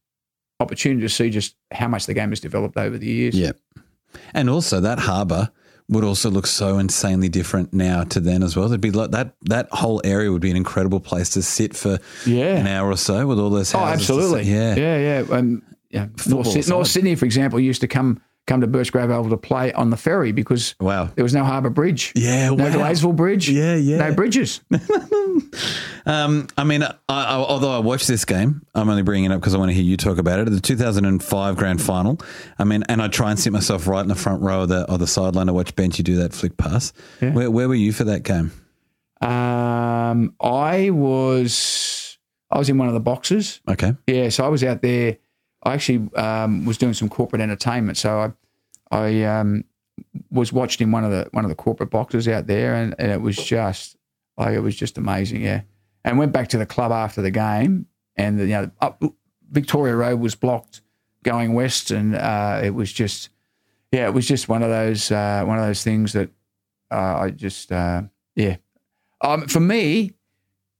opportunity 0.60 1.02
to 1.02 1.08
see 1.08 1.30
just 1.30 1.56
how 1.72 1.88
much 1.88 2.06
the 2.06 2.14
game 2.14 2.30
has 2.30 2.40
developed 2.40 2.76
over 2.76 2.96
the 2.98 3.06
years. 3.06 3.34
Yeah. 3.36 3.52
And 4.32 4.48
also 4.48 4.80
that 4.80 4.98
harbour 5.00 5.50
would 5.88 6.04
also 6.04 6.30
look 6.30 6.46
so 6.46 6.78
insanely 6.78 7.28
different 7.28 7.74
now 7.74 8.04
to 8.04 8.20
then 8.20 8.42
as 8.42 8.56
well. 8.56 8.66
It'd 8.66 8.80
be 8.80 8.90
like 8.90 9.10
that 9.10 9.34
that 9.42 9.68
whole 9.70 10.00
area 10.04 10.30
would 10.32 10.40
be 10.40 10.50
an 10.50 10.56
incredible 10.56 11.00
place 11.00 11.30
to 11.30 11.42
sit 11.42 11.76
for 11.76 11.98
Yeah. 12.24 12.56
an 12.56 12.66
hour 12.66 12.88
or 12.90 12.96
so 12.96 13.26
with 13.26 13.38
all 13.38 13.50
those 13.50 13.74
Oh, 13.74 13.78
houses. 13.78 14.06
to 14.06 14.12
absolutely. 14.14 14.42
Yeah. 14.44 14.74
yeah, 14.76 14.98
yeah. 15.28 15.36
Um, 15.36 15.62
yeah. 15.90 16.06
North, 16.26 16.68
North 16.68 16.88
Sydney, 16.88 17.14
for 17.16 17.24
example, 17.26 17.60
used 17.60 17.80
to 17.82 17.88
come 17.88 18.20
come 18.46 18.60
to 18.60 18.66
Birchgrove 18.68 19.10
Oval 19.10 19.30
to 19.30 19.36
play 19.36 19.72
on 19.72 19.90
the 19.90 19.96
ferry 19.96 20.32
because 20.32 20.74
Wow. 20.80 21.10
there 21.14 21.22
was 21.24 21.34
no 21.34 21.44
harbour 21.44 21.70
bridge. 21.70 22.12
Yeah, 22.14 22.50
no 22.50 22.54
wow. 22.54 23.12
Bridge. 23.12 23.48
Yeah, 23.48 23.74
yeah. 23.76 23.96
No 23.98 24.14
bridges. 24.14 24.60
Um, 26.06 26.48
I 26.58 26.64
mean, 26.64 26.82
I, 26.82 26.94
I, 27.08 27.34
although 27.36 27.74
I 27.74 27.78
watched 27.78 28.08
this 28.08 28.26
game, 28.26 28.60
I'm 28.74 28.90
only 28.90 29.02
bringing 29.02 29.30
it 29.30 29.34
up 29.34 29.40
because 29.40 29.54
I 29.54 29.58
want 29.58 29.70
to 29.70 29.74
hear 29.74 29.82
you 29.82 29.96
talk 29.96 30.18
about 30.18 30.38
it. 30.38 30.50
The 30.50 30.60
2005 30.60 31.56
grand 31.56 31.80
final. 31.80 32.20
I 32.58 32.64
mean, 32.64 32.84
and 32.90 33.00
I 33.00 33.08
try 33.08 33.30
and 33.30 33.40
sit 33.40 33.52
myself 33.54 33.88
right 33.88 34.02
in 34.02 34.08
the 34.08 34.14
front 34.14 34.42
row 34.42 34.62
of 34.62 34.68
the 34.68 34.80
of 34.80 35.00
the 35.00 35.06
sideline 35.06 35.46
to 35.46 35.54
watch 35.54 35.74
Benji 35.74 36.04
do 36.04 36.16
that 36.16 36.34
flick 36.34 36.58
pass. 36.58 36.92
Yeah. 37.22 37.32
Where, 37.32 37.50
where 37.50 37.68
were 37.68 37.74
you 37.74 37.92
for 37.92 38.04
that 38.04 38.22
game? 38.22 38.52
Um, 39.22 40.34
I 40.42 40.90
was 40.90 42.18
I 42.50 42.58
was 42.58 42.68
in 42.68 42.76
one 42.76 42.88
of 42.88 42.94
the 42.94 43.00
boxes. 43.00 43.60
Okay. 43.66 43.94
Yeah, 44.06 44.28
so 44.28 44.44
I 44.44 44.48
was 44.48 44.62
out 44.62 44.82
there. 44.82 45.16
I 45.64 45.74
actually 45.74 46.08
um, 46.16 46.64
was 46.64 46.78
doing 46.78 46.94
some 46.94 47.08
corporate 47.08 47.40
entertainment, 47.42 47.96
so 47.96 48.32
I 48.90 48.96
I 48.96 49.22
um, 49.24 49.64
was 50.30 50.52
watched 50.52 50.80
in 50.80 50.90
one 50.92 51.04
of 51.04 51.10
the 51.10 51.28
one 51.32 51.44
of 51.44 51.48
the 51.48 51.54
corporate 51.54 51.90
boxes 51.90 52.28
out 52.28 52.46
there, 52.46 52.74
and, 52.74 52.94
and 52.98 53.10
it 53.10 53.20
was 53.20 53.36
just 53.36 53.96
like 54.36 54.54
it 54.54 54.60
was 54.60 54.76
just 54.76 54.98
amazing. 54.98 55.42
Yeah, 55.42 55.62
and 56.04 56.18
went 56.18 56.32
back 56.32 56.48
to 56.48 56.58
the 56.58 56.66
club 56.66 56.92
after 56.92 57.22
the 57.22 57.30
game, 57.30 57.86
and 58.16 58.38
you 58.38 58.46
know 58.46 58.70
up 58.80 59.02
Victoria 59.50 59.96
Road 59.96 60.20
was 60.20 60.34
blocked 60.34 60.82
going 61.22 61.54
west, 61.54 61.90
and 61.90 62.14
uh, 62.14 62.60
it 62.62 62.70
was 62.74 62.92
just 62.92 63.30
yeah, 63.92 64.06
it 64.06 64.12
was 64.14 64.26
just 64.26 64.48
one 64.48 64.62
of 64.62 64.68
those 64.70 65.10
uh, 65.10 65.44
one 65.46 65.58
of 65.58 65.64
those 65.64 65.82
things 65.82 66.12
that 66.12 66.30
uh, 66.90 67.18
I 67.20 67.30
just 67.30 67.72
uh, 67.72 68.02
yeah. 68.36 68.56
Um, 69.20 69.46
for 69.46 69.60
me, 69.60 70.12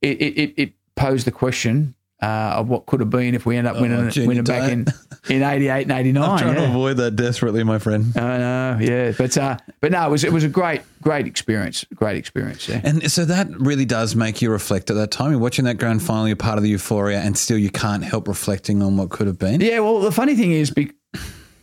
it, 0.03 0.21
it, 0.21 0.39
it- 0.39 0.55
it 0.59 0.73
posed 0.97 1.27
the 1.27 1.33
question 1.33 1.95
uh, 2.25 2.55
of 2.61 2.69
what 2.69 2.87
could 2.87 3.01
have 3.01 3.11
been 3.11 3.35
if 3.35 3.45
we 3.47 3.57
end 3.57 3.67
up 3.67 3.81
winning, 3.81 3.99
Oh, 4.07 4.11
Junior, 4.11 4.29
winning 4.29 4.45
back 4.45 4.71
in, 4.73 4.87
in 5.29 5.43
88 5.43 5.83
and 5.83 5.93
89. 5.93 6.23
I'm 6.23 6.39
trying 6.39 6.55
to 6.55 6.65
avoid 6.65 6.97
that 6.99 7.13
desperately, 7.17 7.63
my 7.65 7.79
friend. 7.79 8.17
I 8.17 8.39
know, 8.39 8.79
yeah, 8.81 9.13
but 9.17 9.37
uh, 9.37 9.57
but 9.81 9.93
no, 9.93 10.07
it 10.07 10.11
was 10.11 10.25
it 10.25 10.33
was 10.33 10.45
a 10.45 10.49
great 10.49 10.83
great 11.03 11.27
experience, 11.27 11.85
great 11.95 12.17
experience. 12.17 12.69
Yeah, 12.69 12.81
And 12.83 13.11
so 13.13 13.25
that 13.27 13.49
really 13.59 13.85
does 13.85 14.17
make 14.17 14.41
you 14.43 14.51
reflect 14.51 14.91
at 14.91 14.95
that 14.97 15.11
time. 15.11 15.31
You're 15.33 15.41
watching 15.41 15.67
that 15.67 15.77
grand 15.79 16.03
final, 16.03 16.27
you're 16.27 16.37
part 16.37 16.57
of 16.57 16.63
the 16.65 16.71
euphoria, 16.71 17.21
and 17.21 17.37
still 17.37 17.59
you 17.59 17.71
can't 17.71 18.03
help 18.05 18.27
reflecting 18.29 18.83
on 18.83 18.97
what 18.97 19.11
could 19.11 19.27
have 19.27 19.39
been. 19.39 19.61
yeah. 19.61 19.81
Well, 19.81 20.01
the 20.01 20.13
funny 20.13 20.35
thing 20.35 20.53
is, 20.53 20.71
be, 20.71 20.93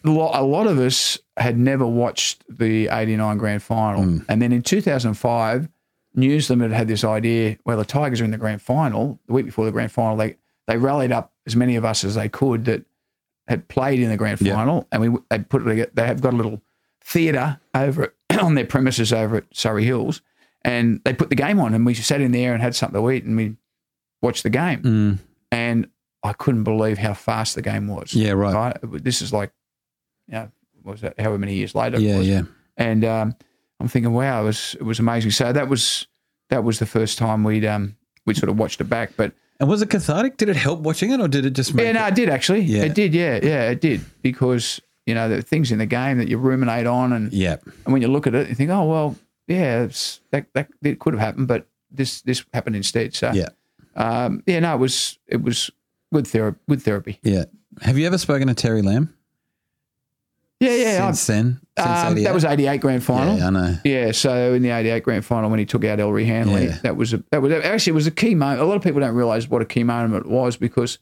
a 0.04 0.10
lot 0.44 0.68
of 0.68 0.78
us 0.80 1.18
had 1.38 1.58
never 1.58 1.86
watched 1.88 2.44
the 2.50 2.88
'89 2.90 3.38
grand 3.38 3.64
final, 3.64 4.04
Mm. 4.04 4.26
and 4.30 4.42
then 4.42 4.52
in 4.52 4.62
2005, 4.62 5.70
News 6.14 6.50
Limited 6.50 6.72
had 6.74 6.78
had 6.80 6.88
this 6.88 7.04
idea. 7.04 7.58
Well, 7.66 7.78
the 7.78 7.86
Tigers 7.86 8.20
are 8.22 8.26
in 8.26 8.32
the 8.32 8.38
grand 8.38 8.62
final. 8.62 9.20
The 9.28 9.34
week 9.34 9.46
before 9.46 9.66
the 9.66 9.72
grand 9.72 9.92
final, 9.92 10.18
they 10.18 10.36
they 10.68 10.78
rallied 10.78 11.12
up 11.12 11.34
as 11.48 11.56
many 11.56 11.76
of 11.76 11.86
us 11.86 12.04
as 12.04 12.16
they 12.16 12.30
could 12.30 12.66
that 12.66 12.84
had 13.48 13.68
played 13.68 14.00
in 14.00 14.10
the 14.10 14.18
grand 14.18 14.42
Yeah. 14.42 14.56
final, 14.56 14.88
and 14.92 15.02
we 15.14 15.20
they 15.30 15.40
put 15.40 15.66
it. 15.68 15.96
They 15.96 16.06
have 16.06 16.22
got 16.22 16.34
a 16.34 16.38
little 16.38 16.62
theatre 17.04 17.60
over 17.74 18.14
on 18.42 18.56
their 18.56 18.66
premises 18.66 19.12
over 19.12 19.38
at 19.38 19.46
Surry 19.54 19.84
Hills, 19.86 20.22
and 20.64 21.02
they 21.04 21.14
put 21.14 21.30
the 21.30 21.36
game 21.36 21.60
on, 21.60 21.74
and 21.74 21.86
we 21.86 21.94
sat 21.94 22.22
in 22.22 22.32
there 22.32 22.54
and 22.54 22.62
had 22.62 22.76
something 22.76 23.00
to 23.02 23.10
eat, 23.12 23.24
and 23.26 23.36
we 23.36 23.56
watched 24.22 24.44
the 24.44 24.50
game, 24.50 24.82
Mm. 24.84 25.20
and 25.52 25.88
I 26.24 26.34
couldn't 26.34 26.64
believe 26.64 27.00
how 27.00 27.14
fast 27.16 27.56
the 27.56 27.64
game 27.64 27.88
was. 27.88 28.14
Yeah, 28.14 28.32
right. 28.34 28.54
Right? 28.54 29.04
This 29.04 29.22
is 29.24 29.34
like, 29.34 29.52
you 30.28 30.36
know, 30.36 30.52
was 30.84 31.02
that? 31.02 31.20
However 31.20 31.40
many 31.40 31.56
years 31.56 31.74
later? 31.74 31.98
it 31.98 32.04
Yeah, 32.04 32.18
was. 32.20 32.28
yeah. 32.28 32.42
And 32.78 33.04
um, 33.04 33.36
I'm 33.80 33.88
thinking, 33.88 34.14
wow, 34.14 34.44
it 34.44 34.46
was 34.46 34.76
it 34.80 34.84
was 34.84 35.00
amazing. 35.00 35.32
So 35.32 35.52
that 35.52 35.68
was 35.68 36.08
that 36.50 36.64
was 36.64 36.78
the 36.80 36.86
first 36.86 37.18
time 37.18 37.44
we'd 37.44 37.66
um 37.66 37.96
we 38.28 38.36
sort 38.36 38.50
of 38.50 38.58
watched 38.60 38.80
it 38.82 38.86
back, 38.86 39.14
but. 39.18 39.34
And 39.62 39.70
was 39.70 39.82
it 39.82 39.90
cathartic? 39.90 40.36
Did 40.38 40.50
it 40.50 40.56
help 40.58 40.80
watching 40.82 41.12
it, 41.12 41.20
or 41.22 41.28
did 41.30 41.46
it 41.46 41.52
just 41.54 41.74
make 41.76 41.86
Yeah, 41.86 41.92
no, 41.94 42.06
it- 42.06 42.10
it 42.10 42.16
did 42.16 42.30
actually. 42.30 42.62
Yeah. 42.62 42.84
It 42.84 42.96
did, 42.96 43.14
yeah, 43.14 43.40
yeah, 43.44 43.70
it 43.70 43.80
did. 43.80 44.02
Because, 44.24 44.82
you 45.06 45.14
know, 45.16 45.30
the 45.30 45.42
things 45.44 45.72
in 45.72 45.78
the 45.78 45.86
game 45.86 46.18
that 46.18 46.28
you 46.28 46.38
ruminate 46.40 46.88
on 46.88 47.14
and, 47.14 47.32
Yeah. 47.32 47.58
and 47.86 47.94
when 47.94 48.02
you 48.02 48.08
look 48.10 48.26
at 48.28 48.34
it, 48.36 48.50
you 48.50 48.56
think, 48.56 48.72
oh 48.72 48.86
well, 48.86 49.16
yeah, 49.48 49.84
it's, 49.84 50.20
that 50.32 50.48
that 50.56 50.68
it 50.82 51.00
could 51.00 51.14
have 51.14 51.22
happened, 51.22 51.48
but 51.48 51.68
this 51.92 52.22
this 52.22 52.44
happened 52.54 52.76
instead. 52.76 53.14
So 53.14 53.32
Yeah. 53.34 53.50
um, 53.96 54.42
yeah, 54.48 54.60
no, 54.62 54.74
it 54.74 54.80
was 54.80 55.20
it 55.28 55.42
was 55.44 55.70
good 56.14 56.26
therapy 56.28 56.60
good 56.68 56.82
therapy. 56.82 57.20
Yeah. 57.22 57.46
Have 57.82 57.98
you 58.00 58.08
ever 58.08 58.18
spoken 58.18 58.48
to 58.48 58.54
Terry 58.56 58.82
Lamb? 58.82 59.14
Yeah, 60.62 60.76
yeah. 60.76 61.06
Since 61.12 61.28
then, 61.28 61.60
since 61.78 61.90
Um, 61.90 62.24
that 62.24 62.34
was 62.34 62.46
88 62.46 62.80
grand 62.82 63.04
final. 63.04 63.38
Yeah, 63.38 63.48
I 63.48 63.50
know. 63.50 63.78
Yeah, 63.84 64.12
so 64.12 64.54
in 64.54 64.62
the 64.62 64.70
'88 64.70 65.04
grand 65.04 65.26
final 65.26 65.50
when 65.50 65.58
he 65.60 65.66
took 65.66 65.84
out 65.84 66.00
Ellery 66.00 66.26
Hanley, 66.26 66.66
Yeah. 66.68 66.78
that 66.84 66.96
was 66.96 67.14
a, 67.14 67.24
that 67.32 67.42
was 67.42 67.52
actually 67.52 67.92
it 67.92 67.96
was 67.96 68.08
a 68.08 68.12
key 68.12 68.36
moment. 68.36 68.62
A 68.62 68.66
lot 68.66 68.76
of 68.76 68.84
people 68.84 69.02
don't 69.02 69.16
realise 69.16 69.50
what 69.50 69.62
a 69.62 69.66
key 69.66 69.84
moment 69.84 70.26
it 70.26 70.30
was 70.32 70.56
because, 70.58 71.00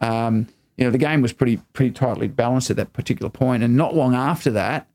um, 0.00 0.48
you 0.78 0.84
know, 0.84 0.90
the 0.90 0.98
game 0.98 1.20
was 1.22 1.32
pretty 1.32 1.58
pretty 1.74 1.90
tightly 1.92 2.26
balanced 2.28 2.70
at 2.70 2.76
that 2.76 2.92
particular 2.94 3.30
point, 3.30 3.62
and 3.62 3.76
not 3.76 3.94
long 3.94 4.14
after 4.14 4.50
that, 4.52 4.86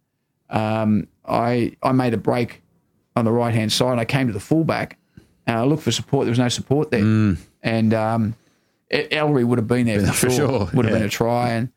um, 0.50 1.08
I 1.26 1.76
I 1.84 1.92
made 1.92 2.14
a 2.14 2.18
break 2.18 2.62
on 3.16 3.26
the 3.26 3.32
right 3.32 3.54
hand 3.54 3.72
side. 3.72 4.00
I 4.00 4.06
came 4.06 4.28
to 4.28 4.34
the 4.34 4.40
fullback, 4.40 4.98
and 5.46 5.58
I 5.60 5.64
looked 5.64 5.84
for 5.84 5.92
support. 5.92 6.26
There 6.26 6.32
was 6.32 6.40
no 6.40 6.50
support 6.50 6.90
there, 6.92 7.36
and 7.64 7.94
um, 7.94 8.36
Ellery 8.90 9.44
would 9.44 9.60
have 9.60 9.68
been 9.68 9.86
there 9.86 10.00
for, 10.06 10.06
Mm. 10.08 10.16
For 10.16 10.30
sure. 10.30 10.48
sure, 10.50 10.70
Would 10.74 10.86
have 10.86 10.94
yeah. 10.94 11.00
been 11.00 11.04
a 11.08 11.10
try, 11.10 11.50
and 11.52 11.70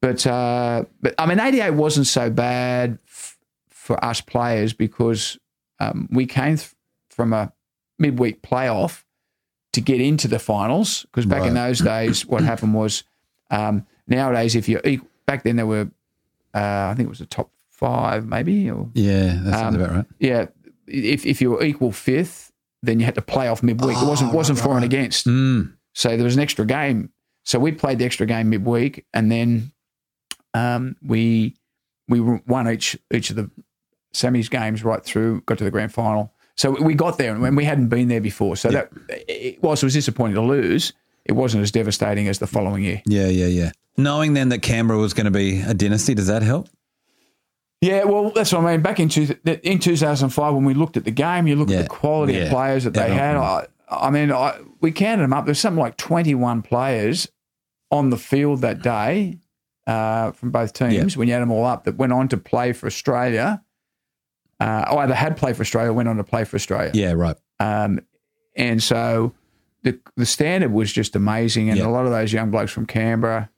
but 0.00 0.26
uh, 0.26 0.84
but 1.00 1.14
I 1.18 1.26
mean, 1.26 1.40
'88 1.40 1.70
wasn't 1.70 2.06
so 2.06 2.30
bad 2.30 2.98
f- 3.06 3.38
for 3.70 4.02
us 4.04 4.20
players 4.20 4.72
because 4.72 5.38
um, 5.80 6.08
we 6.10 6.26
came 6.26 6.56
th- 6.56 6.70
from 7.10 7.32
a 7.32 7.52
midweek 7.98 8.42
playoff 8.42 9.04
to 9.72 9.80
get 9.80 10.00
into 10.00 10.28
the 10.28 10.38
finals. 10.38 11.04
Because 11.10 11.26
back 11.26 11.46
in 11.46 11.54
those 11.54 11.80
days, 11.80 12.26
what 12.26 12.42
happened 12.52 12.74
was 12.74 13.04
um, 13.50 13.86
nowadays, 14.06 14.54
if 14.54 14.68
you're 14.68 14.82
back 15.26 15.42
then, 15.44 15.56
there 15.56 15.66
were 15.66 15.88
uh, 16.54 16.88
I 16.90 16.94
think 16.96 17.06
it 17.06 17.10
was 17.10 17.18
the 17.18 17.26
top 17.26 17.50
five, 17.70 18.26
maybe 18.26 18.70
or 18.70 18.88
Yeah, 18.94 19.38
that 19.42 19.46
Um, 19.46 19.52
sounds 19.52 19.76
about 19.76 19.90
right. 19.96 20.06
yeah. 20.18 20.46
If 20.86 21.26
if 21.26 21.40
you 21.40 21.50
were 21.52 21.62
equal 21.64 21.90
fifth, 21.92 22.52
then 22.82 23.00
you 23.00 23.04
had 23.06 23.14
to 23.16 23.22
play 23.22 23.48
off 23.48 23.62
midweek. 23.62 23.96
it 23.96 24.06
wasn't 24.06 24.32
Oh, 24.32 24.36
wasn't 24.36 24.58
right, 24.60 24.64
for 24.64 24.76
and 24.76 24.84
against. 24.84 25.26
Mm. 25.26 25.72
So 25.94 26.10
there 26.16 26.24
was 26.24 26.36
an 26.36 26.42
extra 26.42 26.64
game. 26.66 27.10
So 27.44 27.58
we 27.58 27.72
played 27.72 27.98
the 27.98 28.04
extra 28.04 28.26
game 28.26 28.50
midweek, 28.50 29.04
and 29.14 29.30
then 29.32 29.72
um, 30.56 30.96
we 31.02 31.54
we 32.08 32.20
won 32.20 32.68
each 32.70 32.96
each 33.12 33.30
of 33.30 33.36
the 33.36 33.50
semis 34.14 34.48
games 34.50 34.82
right 34.84 35.04
through. 35.04 35.40
Got 35.42 35.58
to 35.58 35.64
the 35.64 35.70
grand 35.70 35.92
final. 35.92 36.32
So 36.56 36.70
we 36.82 36.94
got 36.94 37.18
there, 37.18 37.34
and 37.34 37.56
we 37.56 37.64
hadn't 37.64 37.88
been 37.88 38.08
there 38.08 38.20
before. 38.20 38.56
So 38.56 38.70
that 38.70 38.88
it, 39.08 39.62
whilst 39.62 39.82
it 39.82 39.86
was 39.86 39.94
disappointing 39.94 40.36
to 40.36 40.40
lose, 40.42 40.92
it 41.26 41.32
wasn't 41.32 41.62
as 41.62 41.70
devastating 41.70 42.28
as 42.28 42.38
the 42.38 42.46
following 42.46 42.82
year. 42.84 43.02
Yeah, 43.04 43.26
yeah, 43.26 43.46
yeah. 43.46 43.72
Knowing 43.98 44.32
then 44.34 44.48
that 44.50 44.62
Canberra 44.62 44.98
was 44.98 45.12
going 45.14 45.26
to 45.26 45.30
be 45.30 45.60
a 45.60 45.74
dynasty, 45.74 46.14
does 46.14 46.26
that 46.28 46.42
help? 46.42 46.68
Yeah, 47.82 48.04
well, 48.04 48.30
that's 48.30 48.52
what 48.52 48.64
I 48.64 48.72
mean. 48.72 48.80
Back 48.82 49.00
in 49.00 49.08
two, 49.10 49.36
in 49.62 49.78
2005, 49.78 50.54
when 50.54 50.64
we 50.64 50.72
looked 50.74 50.96
at 50.96 51.04
the 51.04 51.10
game, 51.10 51.46
you 51.46 51.56
look 51.56 51.68
Yeah. 51.68 51.78
at 51.78 51.82
the 51.84 51.88
quality 51.90 52.32
Yeah. 52.34 52.44
of 52.44 52.50
players 52.50 52.84
that 52.84 52.94
they 52.94 53.10
had. 53.12 53.36
I, 53.36 53.66
I 53.90 54.10
mean, 54.10 54.32
I, 54.32 54.58
we 54.80 54.92
counted 54.92 55.22
them 55.24 55.32
up. 55.34 55.44
There's 55.44 55.60
something 55.60 55.80
like 55.80 55.96
21 55.98 56.62
players 56.62 57.28
on 57.90 58.08
the 58.10 58.16
field 58.16 58.62
that 58.62 58.82
day 58.82 59.38
uh, 59.86 60.32
from 60.32 60.50
both 60.50 60.72
teams. 60.72 61.16
When 61.16 61.28
you 61.28 61.34
add 61.34 61.40
them 61.40 61.50
all 61.52 61.64
up, 61.64 61.84
that 61.84 61.96
went 61.96 62.12
on 62.12 62.28
to 62.28 62.36
play 62.36 62.72
for 62.72 62.86
Australia. 62.86 63.62
Uh, 64.58 64.86
or 64.90 65.00
either 65.00 65.14
had 65.14 65.36
played 65.36 65.54
for 65.54 65.60
Australia, 65.60 65.90
or 65.90 65.94
went 65.94 66.08
on 66.08 66.16
to 66.16 66.24
play 66.24 66.42
for 66.44 66.56
Australia. 66.56 66.90
Yeah, 66.94 67.12
right. 67.12 67.36
Um, 67.60 68.00
and 68.56 68.82
so 68.82 69.34
the 69.82 70.00
the 70.16 70.24
standard 70.24 70.72
was 70.72 70.90
just 70.90 71.14
amazing, 71.14 71.68
and 71.68 71.78
Yeah. 71.78 71.86
a 71.86 71.90
lot 71.90 72.06
of 72.06 72.10
those 72.10 72.32
young 72.32 72.50
blokes 72.50 72.72
from 72.72 72.86
Canberra 72.86 73.50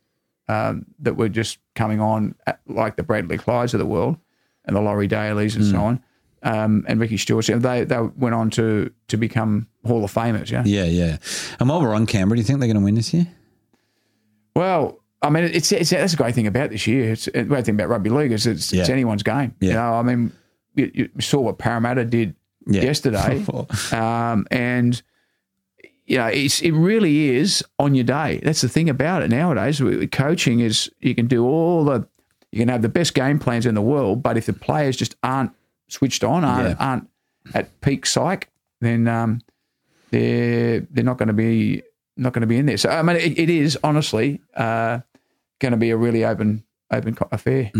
um, 0.48 0.86
that 0.98 1.14
were 1.16 1.28
just 1.28 1.58
coming 1.76 2.00
on, 2.00 2.34
at, 2.48 2.60
like 2.66 2.96
the 2.96 3.04
Bradley 3.04 3.38
Clydes 3.38 3.74
of 3.74 3.78
the 3.78 3.86
world, 3.86 4.16
and 4.64 4.74
the 4.74 4.80
Laurie 4.80 5.06
Daleys 5.06 5.54
and 5.54 5.64
Mm. 5.66 5.70
so 5.70 5.78
on, 5.78 6.00
um, 6.42 6.84
and 6.88 6.98
Ricky 6.98 7.16
Stuart, 7.16 7.46
they 7.46 7.84
they 7.84 8.00
went 8.16 8.34
on 8.34 8.50
to 8.50 8.90
to 9.06 9.16
become 9.16 9.68
Hall 9.86 10.02
of 10.04 10.12
Famers. 10.12 10.50
Yeah. 10.50 10.64
Yeah, 10.66 10.84
yeah. 10.86 11.18
And 11.60 11.68
while 11.68 11.80
we're 11.80 11.94
on 11.94 12.06
Canberra, 12.06 12.36
do 12.38 12.40
you 12.40 12.44
think 12.44 12.58
they're 12.58 12.66
going 12.66 12.80
to 12.80 12.84
win 12.84 12.96
this 12.96 13.14
year? 13.14 13.28
Well, 14.56 14.97
I 15.22 15.30
mean, 15.30 15.44
it's, 15.44 15.72
it's 15.72 15.90
that's 15.90 16.14
a 16.14 16.16
great 16.16 16.34
thing 16.34 16.46
about 16.46 16.70
this 16.70 16.86
year. 16.86 17.12
It's 17.12 17.24
the 17.26 17.42
great 17.44 17.64
thing 17.64 17.74
about 17.74 17.88
rugby 17.88 18.10
league 18.10 18.32
is 18.32 18.46
it's, 18.46 18.72
it's 18.72 18.88
anyone's 18.88 19.22
game. 19.24 19.54
You 19.60 19.72
know, 19.72 19.94
I 19.94 20.02
mean, 20.02 20.32
you, 20.74 20.90
you 20.94 21.08
saw 21.20 21.40
what 21.40 21.58
Parramatta 21.58 22.04
did 22.04 22.34
Yeah. 22.66 22.82
yesterday. 22.82 23.44
um, 23.92 24.46
and 24.50 25.00
you 26.06 26.18
know, 26.18 26.26
it's 26.26 26.60
it 26.62 26.70
really 26.72 27.30
is 27.36 27.64
on 27.78 27.94
your 27.94 28.04
day. 28.04 28.40
That's 28.42 28.60
the 28.60 28.68
thing 28.68 28.88
about 28.88 29.22
it 29.22 29.30
nowadays. 29.30 29.82
Coaching 30.12 30.60
is 30.60 30.90
you 31.00 31.14
can 31.14 31.26
do 31.26 31.44
all 31.46 31.84
the 31.84 32.06
you 32.52 32.60
can 32.60 32.68
have 32.68 32.82
the 32.82 32.88
best 32.88 33.12
game 33.14 33.38
plans 33.38 33.66
in 33.66 33.74
the 33.74 33.82
world, 33.82 34.22
but 34.22 34.36
if 34.38 34.46
the 34.46 34.52
players 34.54 34.96
just 34.96 35.16
aren't 35.22 35.50
switched 35.88 36.24
on, 36.24 36.44
aren't, 36.44 36.68
Yeah. 36.70 36.76
aren't 36.78 37.10
at 37.54 37.80
peak 37.82 38.06
psych, 38.06 38.48
then 38.80 39.06
um, 39.08 39.40
they're 40.10 40.80
they're 40.90 41.04
not 41.04 41.18
going 41.18 41.26
to 41.28 41.34
be 41.34 41.82
not 42.16 42.32
going 42.32 42.40
to 42.40 42.46
be 42.46 42.56
in 42.56 42.66
there. 42.66 42.76
So 42.78 42.88
I 42.88 43.02
mean, 43.02 43.16
it, 43.16 43.38
it 43.38 43.50
is 43.50 43.78
honestly 43.84 44.40
uh, 44.56 45.00
going 45.60 45.72
to 45.72 45.78
be 45.78 45.90
a 45.90 45.96
really 45.96 46.24
open 46.24 46.64
open 46.90 47.16
affair. 47.32 47.70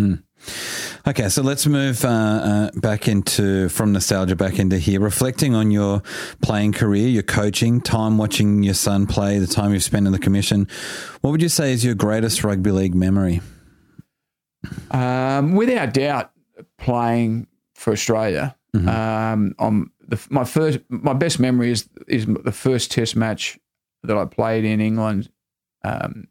Okay, 1.07 1.29
so 1.29 1.43
let's 1.43 1.67
move 1.67 2.05
uh, 2.05 2.09
uh, 2.09 2.71
back 2.75 3.09
into 3.09 3.69
from 3.71 3.93
nostalgia 3.93 4.37
back 4.37 4.59
into 4.59 4.79
here, 4.79 5.01
reflecting 5.01 5.55
on 5.55 5.71
your 5.71 6.03
playing 6.43 6.73
career, 6.73 7.09
your 7.09 7.23
coaching, 7.23 7.81
time 7.81 8.19
watching 8.19 8.63
your 8.63 8.75
son 8.75 9.07
play, 9.07 9.39
the 9.39 9.47
time 9.47 9.73
you've 9.73 9.83
spent 9.83 10.07
in 10.07 10.13
the 10.13 10.19
commission. 10.19 10.69
What 11.23 11.31
would 11.31 11.43
you 11.43 11.49
say 11.49 11.73
is 11.73 11.85
your 11.85 11.95
greatest 11.95 12.45
rugby 12.45 12.71
league 12.71 12.95
memory? 12.95 13.41
Um, 14.91 15.55
without 15.55 15.95
doubt, 15.95 16.31
playing 16.77 17.47
for 17.75 17.93
Australia. 17.93 18.55
Um, 18.75 19.55
on 19.59 19.91
the, 20.07 20.25
my 20.31 20.45
first, 20.45 20.81
my 20.89 21.15
best 21.15 21.41
memory 21.41 21.71
is 21.71 21.89
is 22.07 22.27
the 22.27 22.53
first 22.53 22.91
Test 22.91 23.17
match 23.17 23.59
that 24.03 24.17
I 24.17 24.25
played 24.27 24.65
in 24.65 24.81
England 24.81 25.31
um, 25.85 26.29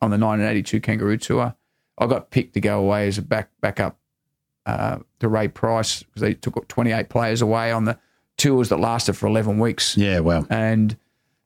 on 0.00 0.10
the 0.10 0.18
1982 0.18 0.80
Kangaroo 0.80 1.16
Tour. 1.16 1.54
I 1.98 2.06
got 2.06 2.30
picked 2.30 2.54
to 2.54 2.60
go 2.60 2.78
away 2.80 3.08
as 3.08 3.18
a 3.18 3.22
back 3.22 3.50
backup 3.60 3.98
uh, 4.66 4.98
to 5.20 5.28
Ray 5.28 5.48
Price 5.48 6.02
because 6.02 6.22
they 6.22 6.34
took 6.34 6.66
28 6.68 7.08
players 7.08 7.42
away 7.42 7.72
on 7.72 7.84
the 7.84 7.98
tours 8.36 8.70
that 8.70 8.80
lasted 8.80 9.12
for 9.14 9.26
11 9.26 9.58
weeks 9.58 9.96
Yeah, 9.96 10.20
well, 10.20 10.46
and 10.48 10.96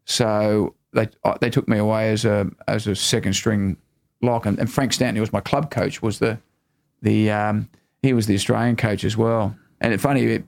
so 0.05 0.75
they 0.93 1.09
uh, 1.25 1.37
they 1.41 1.51
took 1.51 1.69
me 1.69 1.79
away 1.79 2.11
as 2.11 2.25
a 2.25 2.51
as 2.69 2.87
a 2.87 2.95
second 2.95 3.35
string 3.35 3.77
lock, 4.23 4.47
and, 4.47 4.59
and 4.59 4.73
Frank 4.73 4.93
Stanton, 4.93 5.17
who 5.17 5.23
was 5.23 5.33
my 5.33 5.41
club 5.41 5.71
coach, 5.71 6.03
was 6.03 6.19
the 6.19 6.39
the 7.03 7.31
um, 7.31 7.69
he 8.03 8.13
was 8.13 8.27
the 8.27 8.35
Australian 8.35 8.77
coach 8.77 9.05
as 9.05 9.17
well. 9.17 9.57
And 9.81 9.93
it's 9.93 10.03
funny, 10.03 10.25
it, 10.25 10.45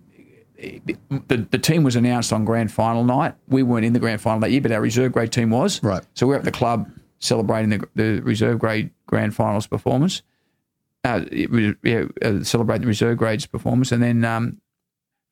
it, 0.57 1.28
the 1.28 1.38
the 1.51 1.59
team 1.59 1.82
was 1.82 1.97
announced 1.97 2.32
on 2.32 2.44
grand 2.44 2.72
final 2.72 3.05
night. 3.05 3.34
We 3.49 3.62
weren't 3.62 3.84
in 3.84 3.92
the 3.92 3.99
grand 3.99 4.20
final 4.20 4.40
that 4.40 4.51
year, 4.51 4.61
but 4.61 4.72
our 4.72 4.80
reserve 4.80 5.12
grade 5.12 5.32
team 5.32 5.51
was. 5.51 5.82
Right. 5.82 6.03
So 6.14 6.26
we 6.26 6.30
we're 6.30 6.38
at 6.38 6.44
the 6.44 6.53
club 6.53 6.90
celebrating 7.19 7.71
the, 7.71 7.89
the 7.95 8.21
reserve 8.21 8.59
grade 8.59 8.91
grand 9.07 9.35
finals 9.35 9.67
performance. 9.67 10.23
Uh, 11.05 11.25
it 11.31 11.77
yeah, 11.85 12.05
uh, 12.23 12.43
celebrating 12.43 12.83
the 12.83 12.89
reserve 12.89 13.17
grades 13.17 13.47
performance, 13.47 13.93
and 13.93 14.03
then 14.03 14.25
um, 14.25 14.61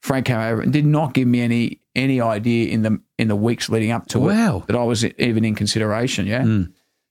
Frank 0.03 0.26
came 0.26 0.39
over 0.39 0.61
and 0.62 0.72
did 0.72 0.87
not 0.87 1.14
give 1.14 1.26
me 1.26 1.41
any 1.41 1.80
any 1.97 2.20
idea 2.20 2.68
in 2.68 2.82
the 2.82 3.01
in 3.18 3.28
the 3.28 3.37
weeks 3.37 3.68
leading 3.68 3.91
up 3.91 4.07
to 4.09 4.20
Wow. 4.20 4.59
it 4.59 4.66
that 4.68 4.76
I 4.76 4.85
was 4.85 5.05
even 5.05 5.45
in 5.45 5.55
consideration. 5.55 6.26
Yeah. 6.26 6.45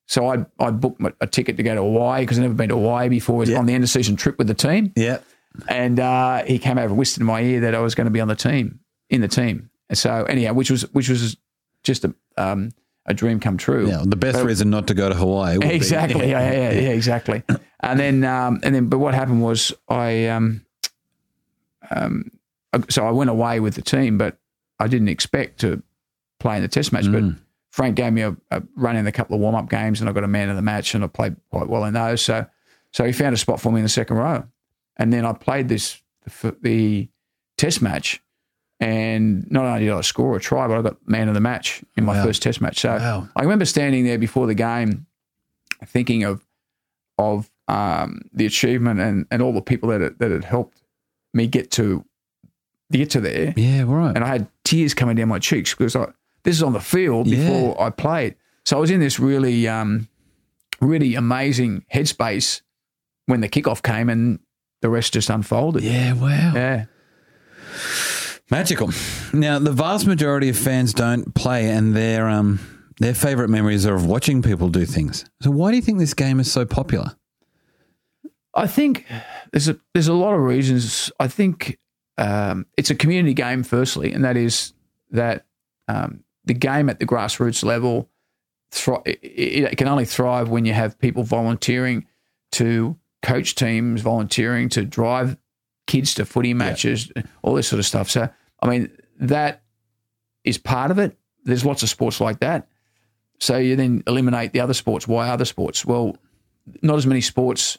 So 0.06 0.28
I 0.32 0.46
I 0.60 0.72
booked 0.72 1.00
my, 1.02 1.12
a 1.22 1.28
ticket 1.28 1.58
to 1.58 1.64
go 1.64 1.76
to 1.76 1.82
Hawaii 1.82 2.22
because 2.22 2.38
I'd 2.40 2.44
never 2.44 2.54
been 2.54 2.70
to 2.70 2.76
Hawaii 2.76 3.10
before. 3.10 3.38
Was 3.38 3.54
on 3.54 3.66
the 3.66 3.74
end 3.74 3.84
of 3.84 3.90
season 3.90 4.16
trip 4.16 4.38
with 4.38 4.48
the 4.48 4.54
team, 4.54 4.94
yeah, 4.96 5.20
and 5.68 6.00
uh, 6.00 6.44
he 6.46 6.60
came 6.60 6.78
over 6.78 6.88
and 6.90 6.98
whispered 6.98 7.22
in 7.22 7.28
my 7.28 7.42
ear 7.42 7.62
that 7.62 7.76
I 7.76 7.80
was 7.80 7.96
going 7.96 8.06
to 8.06 8.12
be 8.12 8.22
on 8.22 8.28
the 8.28 8.36
team 8.36 8.80
in 9.10 9.22
the 9.22 9.28
team. 9.28 9.70
And 9.90 9.98
so 9.98 10.24
anyhow, 10.26 10.54
which 10.54 10.72
was 10.72 10.84
which 10.94 11.10
was 11.10 11.36
just 11.84 12.06
a 12.06 12.14
um, 12.38 12.72
a 13.06 13.14
dream 13.14 13.39
come 13.39 13.58
true. 13.58 13.88
yeah. 13.88 14.04
The 14.06 14.16
best 14.16 14.43
reason 14.43 14.70
not 14.70 14.88
to 14.88 14.93
go 14.93 15.10
to 15.10 15.16
Hawaii. 15.16 15.58
Would 15.58 15.68
be- 15.68 15.74
Exactly. 15.76 16.30
Yeah, 16.30 16.51
yeah, 16.51 16.72
yeah, 16.72 16.89
exactly. 16.89 17.43
And 17.86 17.99
then, 17.99 18.24
um, 18.24 18.62
and 18.64 18.74
then, 18.74 18.88
but 18.88 18.99
what 18.99 19.14
happened 19.14 19.41
was 19.43 19.74
I, 19.89 20.28
um, 20.28 20.66
um, 21.91 22.32
so 22.89 23.06
I 23.06 23.12
went 23.12 23.30
away 23.30 23.60
with 23.60 23.76
the 23.76 23.82
team, 23.82 24.18
but 24.18 24.38
I 24.80 24.88
didn't 24.88 25.10
expect 25.10 25.60
to 25.62 25.84
play 26.39 26.56
in 26.56 26.62
the 26.62 26.68
test 26.70 26.93
match. 26.93 27.12
But 27.12 27.24
Frank 27.72 27.95
gave 27.97 28.14
me 28.14 28.22
a, 28.22 28.38
a 28.51 28.64
run 28.78 28.95
in 28.95 29.06
a 29.06 29.12
couple 29.12 29.36
of 29.36 29.41
warm 29.41 29.56
up 29.56 29.70
games, 29.70 29.99
and 29.99 30.10
I 30.10 30.14
got 30.14 30.24
a 30.24 30.28
man 30.30 30.49
of 30.49 30.56
the 30.56 30.62
match, 30.62 30.95
and 30.95 31.04
I 31.04 31.08
played 31.08 31.36
quite 31.51 31.68
well 31.68 31.84
in 31.84 31.93
those. 31.93 32.22
So, 32.22 32.45
so 32.91 33.04
he 33.04 33.12
found 33.12 33.34
a 33.34 33.38
spot 33.38 33.60
for 33.60 33.72
me 33.72 33.80
in 33.80 33.84
the 33.84 33.89
second 33.89 34.16
row, 34.18 34.45
and 34.97 35.12
then 35.12 35.26
I 35.26 35.34
played 35.34 35.68
this 35.68 36.01
the, 36.41 36.56
the 36.62 37.10
test 37.58 37.82
match. 37.82 38.22
And 38.84 39.50
not 39.50 39.66
only 39.66 39.86
did 39.86 39.92
I 39.94 40.02
score 40.02 40.36
a 40.36 40.40
try, 40.40 40.68
but 40.68 40.78
I 40.78 40.82
got 40.82 40.98
man 41.08 41.28
of 41.30 41.34
the 41.36 41.40
match 41.42 41.84
in 41.96 42.04
my 42.06 42.16
Wow. 42.18 42.26
first 42.26 42.42
test 42.44 42.60
match. 42.62 42.80
So 42.80 42.90
Wow. 42.98 43.30
I 43.36 43.42
remember 43.44 43.66
standing 43.66 44.04
there 44.04 44.18
before 44.18 44.46
the 44.48 44.56
game, 44.56 45.06
thinking 45.86 46.24
of 46.24 46.46
of 47.18 47.50
um, 47.68 48.22
the 48.34 48.46
achievement 48.46 49.00
and, 49.00 49.26
and 49.32 49.42
all 49.42 49.54
the 49.54 49.62
people 49.62 49.90
that 49.90 50.02
had, 50.02 50.20
that 50.20 50.32
had 50.32 50.44
helped 50.44 50.82
me 51.34 51.48
get 51.48 51.72
to 51.72 52.04
get 52.92 53.10
to 53.12 53.22
there, 53.22 53.54
Yeah, 53.56 53.84
right. 53.84 54.14
and 54.16 54.24
I 54.24 54.28
had 54.28 54.48
tears 54.64 54.94
coming 54.94 55.16
down 55.16 55.30
my 55.30 55.40
cheeks 55.40 55.74
because 55.74 55.96
I, 55.96 56.08
this 56.44 56.56
is 56.58 56.64
on 56.64 56.74
the 56.74 56.80
field 56.82 57.28
Yeah. 57.28 57.38
before 57.38 57.82
I 57.82 57.90
played. 57.90 58.36
So 58.66 58.78
I 58.78 58.80
was 58.80 58.92
in 58.92 59.00
this 59.00 59.20
really 59.20 59.68
um, 59.68 60.08
really 60.82 61.16
amazing 61.16 61.86
headspace 61.94 62.62
when 63.28 63.40
the 63.42 63.48
kickoff 63.50 63.82
came, 63.82 64.10
and 64.10 64.40
the 64.82 64.90
rest 64.90 65.14
just 65.14 65.30
unfolded. 65.30 65.84
yeah, 65.84 66.14
wow. 66.14 66.52
Yeah. 66.56 66.86
Magical. 68.54 68.91
Now, 69.34 69.58
the 69.58 69.72
vast 69.72 70.06
majority 70.06 70.47
of 70.47 70.56
fans 70.56 70.93
don't 70.93 71.34
play, 71.34 71.72
and 71.72 71.95
their 71.95 72.30
um 72.30 72.60
their 72.99 73.16
favorite 73.16 73.49
memories 73.49 73.88
are 73.88 73.95
of 73.95 74.06
watching 74.06 74.43
people 74.43 74.70
do 74.70 74.86
things. 74.86 75.26
So, 75.41 75.49
why 75.49 75.72
do 75.72 75.78
you 75.78 75.82
think 75.82 75.97
this 75.97 76.14
game 76.14 76.39
is 76.39 76.51
so 76.51 76.64
popular? 76.64 77.16
I 78.54 78.68
think 78.68 79.08
there's 79.51 79.70
a 79.70 79.80
there's 79.95 80.08
a 80.08 80.14
lot 80.14 80.36
of 80.36 80.41
reasons. 80.41 81.12
I 81.20 81.30
think 81.30 81.80
um, 82.20 82.68
it's 82.78 82.91
a 82.91 82.95
community 82.95 83.34
game, 83.34 83.64
firstly, 83.64 84.14
and 84.14 84.24
that 84.24 84.38
is 84.38 84.74
that 85.10 85.47
um, 85.88 86.24
the 86.45 86.54
game 86.54 86.89
at 86.89 86.99
the 86.99 87.08
grassroots 87.08 87.64
level 87.64 88.08
thri- 88.72 89.01
it, 89.06 89.72
it 89.72 89.78
can 89.80 89.88
only 89.88 90.06
thrive 90.06 90.49
when 90.49 90.66
you 90.66 90.74
have 90.74 90.99
people 90.99 91.24
volunteering 91.24 92.06
to 92.51 92.99
coach 93.24 93.56
teams, 93.56 94.01
volunteering 94.01 94.70
to 94.70 94.86
drive 94.86 95.38
kids 95.88 96.14
to 96.14 96.24
footy 96.26 96.54
matches, 96.54 97.12
all 97.41 97.56
this 97.56 97.68
sort 97.68 97.80
of 97.80 97.86
stuff. 97.88 98.12
So, 98.12 98.30
I 98.64 98.70
mean, 98.70 98.97
that 99.20 99.61
is 100.43 100.57
part 100.57 100.89
of 100.91 100.97
it. 100.97 101.18
There's 101.43 101.66
lots 101.66 101.84
of 101.84 101.89
sports 101.89 102.22
like 102.22 102.39
that. 102.39 102.68
So 103.39 103.57
you 103.57 103.76
then 103.76 104.03
eliminate 104.07 104.53
the 104.53 104.61
other 104.61 104.74
sports. 104.74 105.07
Why 105.07 105.30
other 105.30 105.45
sports? 105.45 105.86
Well, 105.86 106.16
not 106.82 106.97
as 106.97 107.05
many 107.05 107.22
sports, 107.22 107.78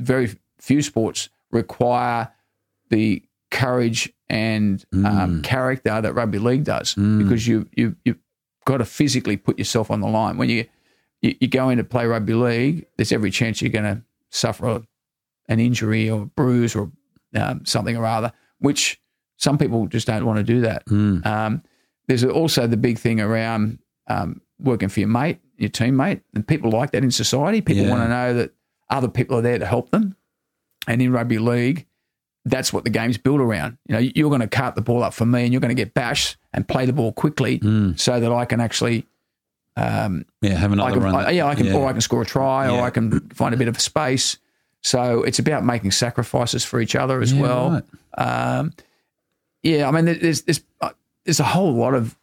very 0.00 0.36
few 0.58 0.82
sports 0.82 1.28
require 1.50 2.32
the 2.90 3.22
courage 3.50 4.12
and 4.28 4.84
um, 5.04 5.42
character 5.42 6.00
that 6.00 6.14
rugby 6.14 6.38
league 6.38 6.64
does 6.64 6.94
because 6.94 7.46
you 7.46 7.68
you 7.76 7.94
you've 8.04 8.18
got 8.64 8.78
to 8.78 8.84
physically 8.84 9.36
put 9.36 9.58
yourself 9.58 9.90
on 9.90 10.00
the 10.00 10.08
line 10.08 10.38
when 10.38 10.48
you 10.48 10.64
you, 11.20 11.36
you 11.40 11.48
go 11.48 11.68
in 11.68 11.78
to 11.78 11.84
play 11.84 12.06
rugby 12.06 12.34
league. 12.34 12.86
There's 12.96 13.12
every 13.12 13.30
chance 13.30 13.62
you're 13.62 13.70
going 13.70 13.84
to 13.84 14.02
suffer 14.30 14.66
a, 14.66 14.82
an 15.48 15.60
injury 15.60 16.10
or 16.10 16.22
a 16.22 16.26
bruise 16.26 16.74
or 16.74 16.90
um, 17.34 17.64
something 17.64 17.96
or 17.96 18.06
other, 18.06 18.32
which 18.58 19.00
some 19.44 19.58
people 19.58 19.86
just 19.86 20.06
don't 20.06 20.24
want 20.26 20.38
to 20.38 20.42
do 20.42 20.60
that. 20.62 20.82
Um, 20.90 21.62
there's 22.08 22.24
also 22.24 22.66
the 22.66 22.76
big 22.76 22.98
thing 22.98 23.20
around 23.20 23.78
um, 24.08 24.40
working 24.58 24.88
for 24.88 25.00
your 25.00 25.08
mate, 25.08 25.38
your 25.58 25.70
teammate, 25.70 26.20
and 26.34 26.46
people 26.46 26.70
like 26.70 26.90
that 26.92 27.04
in 27.04 27.10
society. 27.10 27.60
People 27.60 27.84
Yeah. 27.84 27.90
want 27.90 28.02
to 28.02 28.08
know 28.08 28.34
that 28.34 28.50
other 28.90 29.08
people 29.08 29.38
are 29.38 29.42
there 29.42 29.58
to 29.58 29.66
help 29.66 29.90
them. 29.90 30.16
And 30.88 31.00
in 31.00 31.12
rugby 31.12 31.38
league, 31.38 31.86
that's 32.44 32.72
what 32.72 32.84
the 32.84 32.90
game's 32.90 33.16
built 33.16 33.40
around. 33.40 33.78
You 33.88 33.92
know, 33.94 33.98
you're 34.14 34.28
going 34.28 34.42
to 34.42 34.46
cart 34.48 34.74
the 34.74 34.82
ball 34.82 35.02
up 35.02 35.14
for 35.14 35.24
me, 35.26 35.44
and 35.44 35.52
you're 35.52 35.60
going 35.60 35.74
to 35.76 35.82
get 35.84 35.94
bashed 35.94 36.36
and 36.52 36.66
play 36.68 36.84
the 36.86 36.92
ball 36.92 37.12
quickly, 37.12 37.60
so 37.96 38.20
that 38.20 38.30
I 38.32 38.44
can 38.44 38.60
actually, 38.60 39.06
um, 39.76 40.24
Yeah, 40.42 40.54
have 40.54 40.70
I 40.70 40.74
another 40.74 40.92
can, 40.94 41.02
run. 41.02 41.14
I, 41.14 41.30
yeah, 41.30 41.46
I 41.46 41.54
can, 41.54 41.66
Yeah. 41.66 41.74
or 41.76 41.86
I 41.88 41.92
can 41.92 42.00
score 42.02 42.22
a 42.22 42.26
try, 42.26 42.68
or 42.68 42.82
I 42.82 42.90
can 42.90 43.20
find 43.30 43.54
a 43.54 43.56
bit 43.58 43.68
of 43.68 43.80
space. 43.80 44.36
So 44.82 45.22
it's 45.22 45.38
about 45.38 45.64
making 45.64 45.92
sacrifices 45.92 46.64
for 46.64 46.80
each 46.80 46.94
other 46.94 47.22
as 47.22 47.32
Yeah, 47.32 47.40
well. 47.42 47.70
right. 48.18 48.58
Um, 48.58 48.72
yeah, 49.64 49.88
I 49.88 49.90
mean, 49.90 50.04
there's 50.04 50.42
there's 50.42 50.62
uh, 50.80 50.90
there's 51.24 51.40
a 51.40 51.44
whole 51.44 51.72
lot 51.74 51.94
of 51.94 52.16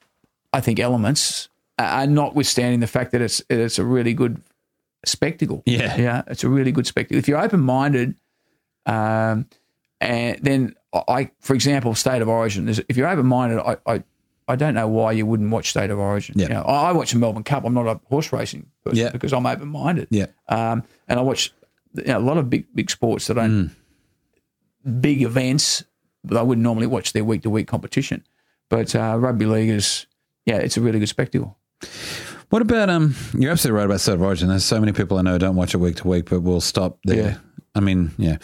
I 0.54 0.62
think 0.62 0.80
elements, 0.80 1.50
uh, 1.78 2.06
notwithstanding 2.08 2.80
the 2.80 2.88
fact 2.88 3.12
that 3.12 3.22
it's 3.22 3.42
it's 3.50 3.78
a 3.80 3.84
really 3.84 4.14
good 4.14 4.42
spectacle. 5.06 5.64
Yeah. 5.66 5.98
yeah, 5.98 6.22
it's 6.28 6.44
a 6.46 6.50
really 6.50 6.72
good 6.72 6.88
spectacle. 6.88 7.18
If 7.18 7.28
you're 7.28 7.42
open 7.44 7.60
minded, 7.62 8.16
um, 8.86 9.48
and 10.00 10.38
then 10.42 10.76
I, 10.94 11.32
for 11.40 11.54
example, 11.54 11.96
State 11.96 12.22
of 12.22 12.30
Origin. 12.30 12.70
If 12.70 12.96
you're 12.98 13.08
open 13.10 13.26
minded, 13.26 13.60
I, 13.60 13.78
I 13.86 14.04
I 14.48 14.56
don't 14.56 14.74
know 14.74 14.88
why 14.88 15.14
you 15.14 15.26
wouldn't 15.26 15.50
watch 15.50 15.70
State 15.70 15.90
of 15.90 16.00
Origin. 16.00 16.36
Yeah. 16.38 16.48
You 16.48 16.54
know, 16.56 16.62
I 16.64 16.90
I 16.90 16.92
watch 16.92 17.12
the 17.12 17.20
Melbourne 17.20 17.44
Cup. 17.44 17.64
I'm 17.66 17.74
not 17.74 17.88
a 17.88 18.00
horse 18.10 18.32
racing 18.34 18.66
person 18.84 19.00
Yeah. 19.00 19.10
because 19.12 19.34
I'm 19.34 19.46
open 19.46 19.68
minded. 19.68 20.08
Yeah. 20.12 20.28
Um, 20.50 20.84
and 21.08 21.20
I 21.20 21.24
watch 21.24 21.54
you 21.96 22.04
know, 22.06 22.18
a 22.18 22.20
lot 22.20 22.38
of 22.38 22.50
big 22.50 22.66
big 22.76 22.90
sports 22.92 23.28
that 23.28 23.36
don't 23.36 23.72
Mm. 24.86 25.02
big 25.02 25.22
events, 25.22 25.84
I 26.30 26.42
wouldn't 26.42 26.64
normally 26.64 26.88
watch 26.88 27.14
their 27.14 27.24
week 27.24 27.44
to 27.44 27.50
week 27.50 27.68
competition. 27.68 28.24
But 28.70 28.96
uh, 28.96 29.18
rugby 29.20 29.46
league 29.46 29.70
is 29.70 30.06
yeah, 30.46 30.58
it's 30.58 30.78
a 30.78 30.82
really 30.82 31.00
good 31.00 31.10
spectacle. 31.10 31.58
What 32.50 32.62
about 32.62 32.90
um? 32.90 33.16
You're 33.38 33.52
absolutely 33.52 33.78
right 33.78 33.86
about 33.86 34.02
State 34.02 34.16
of 34.16 34.22
Origin. 34.22 34.50
There's 34.50 34.66
so 34.66 34.80
many 34.80 34.92
people 34.92 35.18
I 35.18 35.22
know 35.22 35.38
don't 35.38 35.56
watch 35.56 35.74
it 35.74 35.78
week 35.78 35.96
to 35.98 36.08
week, 36.08 36.30
but 36.30 36.42
we'll 36.42 36.62
stop 36.62 37.00
there. 37.06 37.18
Yeah. 37.18 37.38
I 37.74 37.80
mean, 37.80 38.12
yeah. 38.18 38.38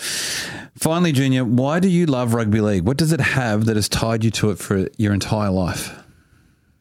Finally, 0.75 1.11
Junior, 1.11 1.43
why 1.43 1.79
do 1.79 1.89
you 1.89 2.05
love 2.05 2.33
rugby 2.33 2.61
league? 2.61 2.85
What 2.85 2.97
does 2.97 3.11
it 3.11 3.19
have 3.19 3.65
that 3.65 3.75
has 3.75 3.89
tied 3.89 4.23
you 4.23 4.31
to 4.31 4.51
it 4.51 4.59
for 4.59 4.87
your 4.97 5.13
entire 5.13 5.49
life? 5.49 5.93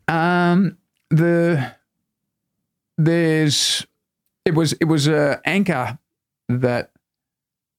Um, 0.06 0.78
the 1.10 1.72
there's 2.96 3.84
it 4.44 4.54
was 4.54 4.72
it 4.74 4.84
was 4.84 5.08
a 5.08 5.40
anchor 5.44 5.98
that 6.48 6.92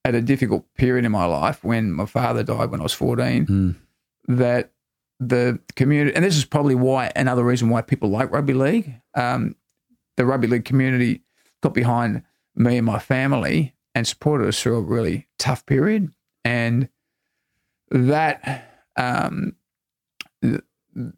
at 0.05 0.15
a 0.15 0.21
difficult 0.21 0.65
period 0.75 1.05
in 1.05 1.11
my 1.11 1.25
life 1.25 1.63
when 1.63 1.91
my 1.91 2.05
father 2.05 2.43
died 2.43 2.71
when 2.71 2.79
I 2.79 2.83
was 2.83 2.93
14 2.93 3.45
that 4.27 4.71
the 5.19 5.59
community 5.75 6.15
and 6.15 6.23
this 6.23 6.37
is 6.37 6.45
probably 6.45 6.75
why 6.75 7.11
another 7.15 7.43
reason 7.43 7.69
why 7.69 7.81
people 7.81 8.09
like 8.09 8.31
rugby 8.31 8.53
league 8.53 8.93
um, 9.15 9.55
the 10.15 10.25
rugby 10.25 10.47
league 10.47 10.65
community 10.65 11.21
got 11.61 11.73
behind 11.73 12.23
me 12.55 12.77
and 12.77 12.85
my 12.85 12.99
family 12.99 13.75
and 13.97 14.07
supported 14.07 14.47
us 14.47 14.61
through 14.61 14.77
a 14.77 14.81
really 14.81 15.27
tough 15.39 15.65
period. 15.65 16.11
And 16.45 16.89
that 17.89 18.85
um, 18.95 19.55
th- 20.41 20.61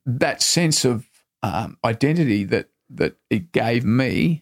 that 0.05 0.41
sense 0.41 0.85
of 0.85 1.05
um, 1.43 1.77
identity 1.83 2.43
that 2.45 2.69
that 2.89 3.15
it 3.29 3.51
gave 3.51 3.85
me 3.85 4.41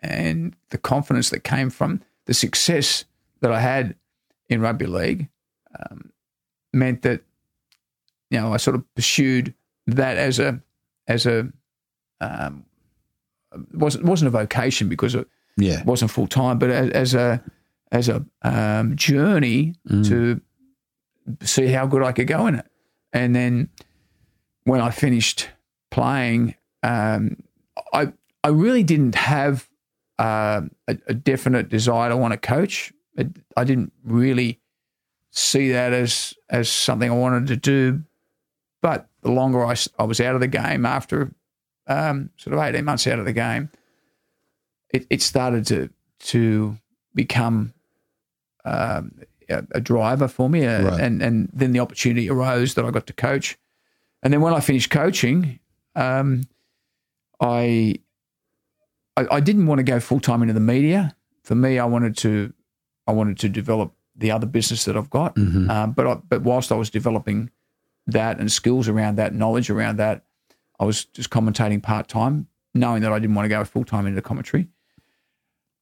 and 0.00 0.54
the 0.70 0.78
confidence 0.78 1.30
that 1.30 1.40
came 1.40 1.70
from 1.70 2.02
the 2.26 2.34
success 2.34 3.04
that 3.46 3.52
I 3.54 3.60
had 3.60 3.94
in 4.48 4.60
rugby 4.60 4.86
league 4.86 5.28
um, 5.78 6.10
meant 6.72 7.02
that 7.02 7.20
you 8.30 8.40
know 8.40 8.52
I 8.52 8.56
sort 8.56 8.74
of 8.74 8.82
pursued 8.96 9.54
that 9.86 10.16
as 10.16 10.40
a 10.40 10.60
as 11.06 11.26
a 11.26 11.48
um, 12.20 12.64
wasn't 13.72 14.04
wasn't 14.04 14.26
a 14.28 14.30
vocation 14.30 14.88
because 14.88 15.14
it 15.14 15.28
Yeah. 15.56 15.84
wasn't 15.84 16.10
full 16.10 16.26
time, 16.26 16.58
but 16.58 16.70
as, 16.70 16.90
as 16.90 17.14
a 17.14 17.42
as 17.92 18.08
a 18.08 18.24
um, 18.42 18.96
journey 18.96 19.74
to 20.04 20.40
see 21.42 21.66
how 21.68 21.86
good 21.86 22.02
I 22.02 22.10
could 22.12 22.26
go 22.26 22.46
in 22.48 22.56
it. 22.56 22.66
And 23.12 23.34
then 23.34 23.68
when 24.64 24.80
I 24.80 24.90
finished 24.90 25.48
playing, 25.92 26.56
um, 26.82 27.36
I 27.92 28.12
I 28.42 28.48
really 28.48 28.82
didn't 28.82 29.14
have 29.14 29.68
uh, 30.18 30.62
a, 30.88 30.98
a 31.06 31.14
definite 31.14 31.68
desire 31.68 32.08
to 32.10 32.16
want 32.16 32.32
to 32.32 32.38
coach. 32.38 32.92
It, 33.16 33.28
I 33.56 33.64
didn't 33.64 33.92
really 34.04 34.60
see 35.30 35.72
that 35.72 35.92
as 35.92 36.34
as 36.50 36.68
something 36.68 37.10
I 37.10 37.14
wanted 37.14 37.46
to 37.48 37.56
do. 37.56 38.02
But 38.82 39.08
the 39.22 39.30
longer 39.30 39.64
I, 39.64 39.74
I 39.98 40.04
was 40.04 40.20
out 40.20 40.34
of 40.34 40.40
the 40.40 40.48
game 40.48 40.84
after 40.86 41.32
um, 41.86 42.30
sort 42.36 42.54
of 42.54 42.60
eighteen 42.62 42.84
months 42.84 43.06
out 43.06 43.18
of 43.18 43.24
the 43.24 43.32
game, 43.32 43.70
it, 44.90 45.06
it 45.10 45.22
started 45.22 45.66
to 45.66 45.88
to 46.30 46.76
become 47.14 47.72
um, 48.64 49.12
a, 49.48 49.64
a 49.72 49.80
driver 49.80 50.28
for 50.28 50.48
me, 50.50 50.66
uh, 50.66 50.82
Right. 50.82 51.00
and 51.00 51.22
and 51.22 51.48
then 51.52 51.72
the 51.72 51.80
opportunity 51.80 52.28
arose 52.28 52.74
that 52.74 52.84
I 52.84 52.90
got 52.90 53.06
to 53.06 53.12
coach, 53.12 53.56
and 54.22 54.32
then 54.32 54.40
when 54.40 54.52
I 54.54 54.60
finished 54.60 54.90
coaching, 54.90 55.58
um, 55.94 56.42
I, 57.40 57.96
I 59.16 59.26
I 59.30 59.40
didn't 59.40 59.66
want 59.66 59.78
to 59.78 59.84
go 59.84 60.00
full 60.00 60.20
time 60.20 60.42
into 60.42 60.54
the 60.54 60.60
media. 60.60 61.16
For 61.44 61.54
me, 61.54 61.78
I 61.78 61.84
wanted 61.84 62.16
to 62.18 62.52
I 63.06 63.12
wanted 63.12 63.38
to 63.40 63.48
develop 63.48 63.92
the 64.16 64.30
other 64.30 64.46
business 64.46 64.84
that 64.86 64.96
I've 64.96 65.10
got, 65.10 65.36
um, 65.36 65.92
but 65.92 66.06
I, 66.06 66.14
but 66.14 66.42
whilst 66.42 66.72
I 66.72 66.74
was 66.74 66.90
developing 66.90 67.50
that 68.06 68.38
and 68.38 68.50
skills 68.50 68.88
around 68.88 69.16
that, 69.16 69.34
knowledge 69.34 69.68
around 69.70 69.96
that, 69.98 70.24
I 70.80 70.84
was 70.84 71.04
just 71.06 71.30
commentating 71.30 71.82
part 71.82 72.08
time, 72.08 72.46
knowing 72.74 73.02
that 73.02 73.12
I 73.12 73.18
didn't 73.18 73.34
want 73.34 73.44
to 73.44 73.50
go 73.50 73.64
full 73.64 73.84
time 73.84 74.06
into 74.06 74.22
commentary. 74.22 74.68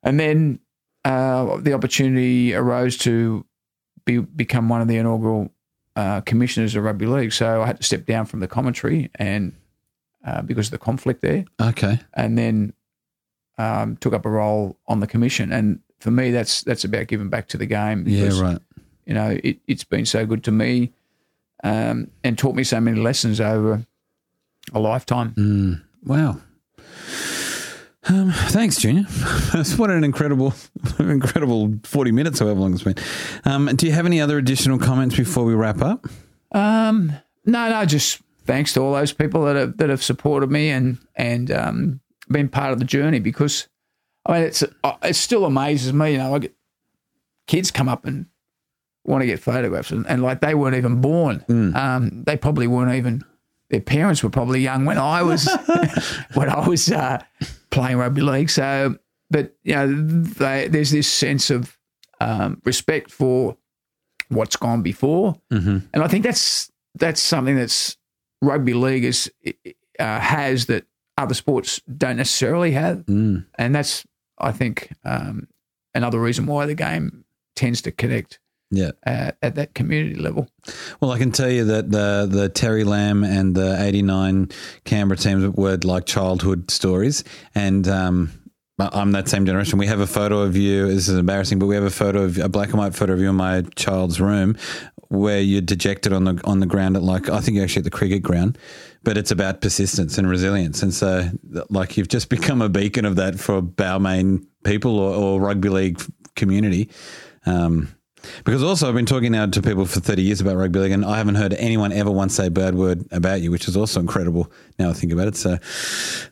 And 0.02 0.18
then 0.20 0.58
uh, 1.04 1.58
the 1.58 1.72
opportunity 1.72 2.54
arose 2.54 2.96
to 2.98 3.44
be, 4.04 4.18
become 4.18 4.68
one 4.68 4.80
of 4.80 4.88
the 4.88 4.96
inaugural 4.96 5.50
uh, 5.96 6.20
commissioners 6.22 6.74
of 6.74 6.84
rugby 6.84 7.06
league. 7.06 7.32
So 7.32 7.62
I 7.62 7.66
had 7.66 7.76
to 7.78 7.82
step 7.82 8.04
down 8.06 8.26
from 8.26 8.40
the 8.40 8.48
commentary 8.48 9.10
and 9.14 9.54
uh, 10.24 10.42
because 10.42 10.68
of 10.68 10.70
the 10.72 10.78
conflict 10.78 11.20
there, 11.22 11.44
Okay. 11.60 12.00
and 12.14 12.36
then 12.38 12.72
um, 13.58 13.96
took 13.98 14.12
up 14.14 14.24
a 14.26 14.30
role 14.30 14.78
on 14.88 15.00
the 15.00 15.06
commission. 15.06 15.52
And 15.52 15.80
for 16.04 16.10
me, 16.10 16.32
that's 16.32 16.60
that's 16.60 16.84
about 16.84 17.06
giving 17.06 17.30
back 17.30 17.48
to 17.48 17.56
the 17.56 17.64
game. 17.64 18.04
Yeah, 18.06 18.38
right. 18.38 18.58
You 19.06 19.14
know, 19.14 19.38
it, 19.42 19.56
it's 19.66 19.84
been 19.84 20.04
so 20.04 20.26
good 20.26 20.44
to 20.44 20.50
me 20.50 20.92
um, 21.64 22.10
and 22.22 22.36
taught 22.36 22.54
me 22.54 22.62
so 22.62 22.78
many 22.78 23.00
lessons 23.00 23.40
over 23.40 23.86
a 24.74 24.78
lifetime. 24.78 25.82
Wow. 26.04 26.42
Um, 28.06 28.32
thanks, 28.32 28.76
Junior. 28.76 29.04
what 29.78 29.90
an 29.90 30.04
incredible, 30.04 30.52
incredible 30.98 31.72
40 31.84 32.12
minutes, 32.12 32.40
however 32.40 32.60
long 32.60 32.74
it's 32.74 32.82
been. 32.82 32.96
Um, 33.46 33.70
do 33.74 33.86
you 33.86 33.92
have 33.92 34.04
any 34.04 34.20
other 34.20 34.36
additional 34.36 34.78
comments 34.78 35.16
before 35.16 35.46
we 35.46 35.54
wrap 35.54 35.80
up? 35.80 36.06
Um, 36.52 37.14
no, 37.46 37.70
no, 37.70 37.82
just 37.86 38.20
thanks 38.44 38.74
to 38.74 38.82
all 38.82 38.92
those 38.92 39.14
people 39.14 39.46
that 39.46 39.56
have 39.56 39.78
that 39.78 39.88
have 39.88 40.02
supported 40.02 40.50
me 40.50 40.68
and 40.68 40.98
and 41.16 41.50
um, 41.50 42.00
been 42.28 42.50
part 42.50 42.74
of 42.74 42.78
the 42.78 42.84
journey. 42.84 43.20
Because 43.20 43.68
I 44.26 44.32
mean, 44.32 44.42
it's 44.42 44.62
uh, 44.82 44.92
it 45.02 45.14
still 45.16 45.44
amazes 45.44 45.92
me. 45.92 46.12
You 46.12 46.18
know, 46.18 46.34
I 46.34 46.38
get 46.38 46.54
kids 47.46 47.70
come 47.70 47.88
up 47.88 48.04
and 48.06 48.26
want 49.04 49.20
to 49.22 49.26
get 49.26 49.40
photographs, 49.40 49.90
and, 49.90 50.06
and 50.06 50.22
like 50.22 50.40
they 50.40 50.54
weren't 50.54 50.76
even 50.76 51.00
born. 51.00 51.44
Um, 51.76 52.22
they 52.24 52.36
probably 52.36 52.66
weren't 52.66 52.94
even. 52.94 53.22
Their 53.70 53.80
parents 53.80 54.22
were 54.22 54.30
probably 54.30 54.60
young 54.60 54.84
when 54.84 54.98
I 54.98 55.22
was 55.22 55.48
when 56.34 56.48
I 56.48 56.66
was 56.68 56.90
uh, 56.90 57.22
playing 57.70 57.96
rugby 57.98 58.20
league. 58.22 58.50
So, 58.50 58.96
but 59.30 59.54
you 59.62 59.74
know, 59.74 59.92
they, 60.22 60.68
there's 60.68 60.90
this 60.90 61.10
sense 61.10 61.50
of 61.50 61.76
um, 62.20 62.60
respect 62.64 63.10
for 63.10 63.56
what's 64.28 64.56
gone 64.56 64.82
before, 64.82 65.36
Mm-hmm. 65.50 65.78
and 65.92 66.02
I 66.02 66.08
think 66.08 66.24
that's 66.24 66.70
that's 66.94 67.20
something 67.20 67.56
that's 67.56 67.96
rugby 68.40 68.72
league 68.74 69.04
is 69.04 69.30
uh, 69.98 70.20
has 70.20 70.66
that 70.66 70.84
other 71.18 71.34
sports 71.34 71.80
don't 71.96 72.16
necessarily 72.16 72.72
have, 72.72 72.98
Mm. 73.06 73.44
and 73.58 73.74
that's 73.74 74.04
I 74.38 74.52
think 74.52 74.90
um, 75.04 75.48
another 75.94 76.20
reason 76.20 76.46
why 76.46 76.66
the 76.66 76.74
game 76.74 77.24
tends 77.56 77.82
to 77.82 77.92
connect 77.92 78.38
Yeah. 78.70 78.90
at, 79.04 79.36
at 79.42 79.54
that 79.54 79.74
community 79.74 80.16
level. 80.16 80.48
Well, 81.00 81.12
I 81.12 81.18
can 81.18 81.30
tell 81.32 81.50
you 81.50 81.64
that 81.66 81.90
the 81.90 82.26
the 82.30 82.48
Terry 82.48 82.84
Lamb 82.84 83.22
and 83.24 83.54
the 83.54 83.76
'89 83.80 84.50
Canberra 84.84 85.16
teams 85.18 85.56
were 85.56 85.78
like 85.84 86.06
childhood 86.06 86.70
stories, 86.70 87.22
and 87.54 87.86
um, 87.86 88.30
I'm 88.78 89.12
that 89.12 89.28
same 89.28 89.46
generation. 89.46 89.78
We 89.78 89.86
have 89.86 90.00
a 90.00 90.06
photo 90.06 90.40
of 90.40 90.56
you. 90.56 90.88
This 90.88 91.08
is 91.08 91.16
embarrassing, 91.16 91.60
but 91.60 91.66
we 91.66 91.76
have 91.76 91.84
a 91.84 91.90
photo 91.90 92.22
of 92.22 92.38
a 92.38 92.48
black 92.48 92.70
and 92.70 92.78
white 92.78 92.94
photo 92.94 93.12
of 93.12 93.20
you 93.20 93.28
in 93.30 93.36
my 93.36 93.62
child's 93.76 94.20
room, 94.20 94.56
where 95.08 95.40
you're 95.40 95.60
dejected 95.60 96.12
on 96.12 96.24
the 96.24 96.40
on 96.44 96.60
the 96.60 96.66
ground 96.66 96.96
at 96.96 97.02
like 97.02 97.28
I 97.28 97.40
think 97.40 97.56
you're 97.56 97.64
actually 97.64 97.80
at 97.80 97.84
the 97.84 97.90
cricket 97.90 98.22
ground, 98.22 98.58
but 99.02 99.16
it's 99.16 99.30
about 99.30 99.60
persistence 99.60 100.18
and 100.18 100.28
resilience, 100.28 100.82
and 100.82 100.92
so 100.92 101.30
like 101.70 101.96
you've 101.96 102.08
just 102.08 102.28
become 102.36 102.62
a 102.62 102.68
beacon 102.68 103.04
of 103.04 103.16
that 103.16 103.38
for 103.38 103.62
Balmain 103.62 104.46
people 104.64 104.98
or, 104.98 105.14
or 105.14 105.40
rugby 105.40 105.68
league 105.68 106.02
community. 106.36 106.90
Um, 107.46 107.94
because 108.44 108.62
also 108.62 108.88
I've 108.88 108.94
been 108.94 109.06
talking 109.06 109.32
now 109.32 109.46
to 109.46 109.62
people 109.62 109.84
for 109.84 110.00
30 110.00 110.22
years 110.22 110.40
about 110.40 110.56
rugby 110.56 110.80
league 110.80 110.92
and 110.92 111.04
I 111.04 111.18
haven't 111.18 111.34
heard 111.34 111.52
anyone 111.54 111.92
ever 111.92 112.10
once 112.10 112.34
say 112.34 112.46
a 112.46 112.50
bad 112.50 112.74
word 112.74 113.04
about 113.10 113.42
you, 113.42 113.50
which 113.50 113.68
is 113.68 113.76
also 113.76 114.00
incredible 114.00 114.50
now 114.78 114.90
I 114.90 114.92
think 114.94 115.12
about 115.12 115.28
it. 115.28 115.36
So 115.36 115.58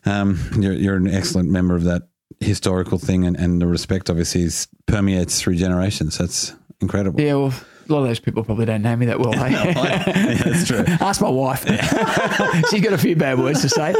um, 0.05 0.39
you're, 0.57 0.73
you're 0.73 0.95
an 0.95 1.07
excellent 1.07 1.49
member 1.49 1.75
of 1.75 1.83
that 1.83 2.03
historical 2.39 2.97
thing 2.97 3.25
and, 3.25 3.37
and 3.37 3.61
the 3.61 3.67
respect 3.67 4.09
obviously 4.09 4.41
is, 4.41 4.67
permeates 4.85 5.39
through 5.41 5.55
generations. 5.55 6.17
That's 6.17 6.53
incredible. 6.81 7.21
Yeah, 7.21 7.35
well, 7.35 7.53
a 7.87 7.93
lot 7.93 8.01
of 8.01 8.07
those 8.07 8.19
people 8.19 8.43
probably 8.43 8.65
don't 8.65 8.81
know 8.81 8.95
me 8.95 9.05
that 9.07 9.19
well. 9.19 9.33
Hey? 9.43 9.51
yeah, 9.51 10.33
that's 10.43 10.67
true. 10.67 10.83
Ask 10.87 11.21
my 11.21 11.29
wife. 11.29 11.65
She's 12.69 12.81
got 12.81 12.93
a 12.93 12.97
few 12.97 13.15
bad 13.15 13.39
words 13.39 13.61
to 13.61 13.69
say. 13.69 13.93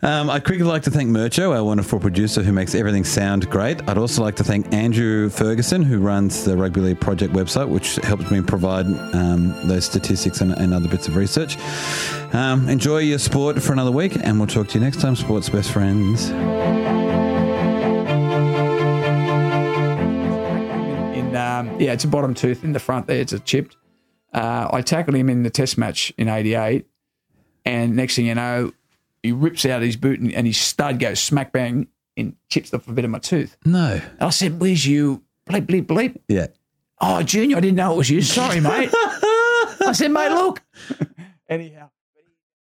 Um, 0.00 0.30
I'd 0.30 0.44
quickly 0.44 0.64
like 0.64 0.82
to 0.84 0.92
thank 0.92 1.10
Murcho, 1.10 1.56
our 1.56 1.64
wonderful 1.64 1.98
producer 1.98 2.42
who 2.42 2.52
makes 2.52 2.76
everything 2.76 3.02
sound 3.02 3.50
great. 3.50 3.86
I'd 3.88 3.98
also 3.98 4.22
like 4.22 4.36
to 4.36 4.44
thank 4.44 4.72
Andrew 4.72 5.28
Ferguson, 5.28 5.82
who 5.82 5.98
runs 5.98 6.44
the 6.44 6.56
Rugby 6.56 6.80
League 6.80 7.00
Project 7.00 7.34
website, 7.34 7.68
which 7.68 7.96
helps 7.96 8.30
me 8.30 8.40
provide 8.40 8.86
um, 8.86 9.52
those 9.66 9.86
statistics 9.86 10.40
and, 10.40 10.52
and, 10.52 10.72
other 10.72 10.88
bits 10.88 11.08
of 11.08 11.16
research. 11.16 11.56
Um, 12.32 12.68
enjoy 12.68 12.98
your 12.98 13.18
sport 13.18 13.60
for 13.60 13.72
another 13.72 13.90
week, 13.90 14.16
and 14.22 14.38
we'll 14.38 14.46
talk 14.46 14.68
to 14.68 14.78
you 14.78 14.84
next 14.84 15.00
time, 15.00 15.16
sports 15.16 15.48
best 15.48 15.72
friends. 15.72 16.30
Um, 21.58 21.80
yeah, 21.80 21.92
it's 21.92 22.04
a 22.04 22.08
bottom 22.08 22.34
tooth 22.34 22.64
in 22.64 22.72
the 22.72 22.80
front 22.80 23.06
there. 23.06 23.20
It's 23.20 23.32
a 23.32 23.40
chipped. 23.40 23.76
Uh, 24.32 24.68
I 24.72 24.82
tackled 24.82 25.16
him 25.16 25.30
in 25.30 25.42
the 25.42 25.50
Test 25.50 25.78
match 25.78 26.12
in 26.18 26.28
'88, 26.28 26.86
and 27.64 27.96
next 27.96 28.16
thing 28.16 28.26
you 28.26 28.34
know, 28.34 28.72
he 29.22 29.32
rips 29.32 29.64
out 29.64 29.82
his 29.82 29.96
boot 29.96 30.20
and, 30.20 30.32
and 30.32 30.46
his 30.46 30.58
stud 30.58 30.98
goes 30.98 31.20
smack 31.20 31.52
bang 31.52 31.88
and 32.16 32.36
chips 32.50 32.72
off 32.74 32.88
a 32.88 32.92
bit 32.92 33.04
of 33.04 33.10
my 33.10 33.18
tooth. 33.18 33.56
No. 33.64 34.00
And 34.02 34.22
I 34.22 34.30
said, 34.30 34.60
"Where's 34.60 34.86
you?" 34.86 35.22
Bleep 35.48 35.66
bleep 35.66 35.86
bleep. 35.86 36.16
Yeah. 36.28 36.48
Oh, 37.00 37.22
Junior, 37.22 37.56
I 37.56 37.60
didn't 37.60 37.76
know 37.76 37.94
it 37.94 37.96
was 37.96 38.10
you. 38.10 38.20
Sorry, 38.22 38.60
mate. 38.60 38.90
I 38.92 39.92
said, 39.92 40.10
mate, 40.10 40.30
look. 40.30 40.62
Anyhow. 41.48 41.90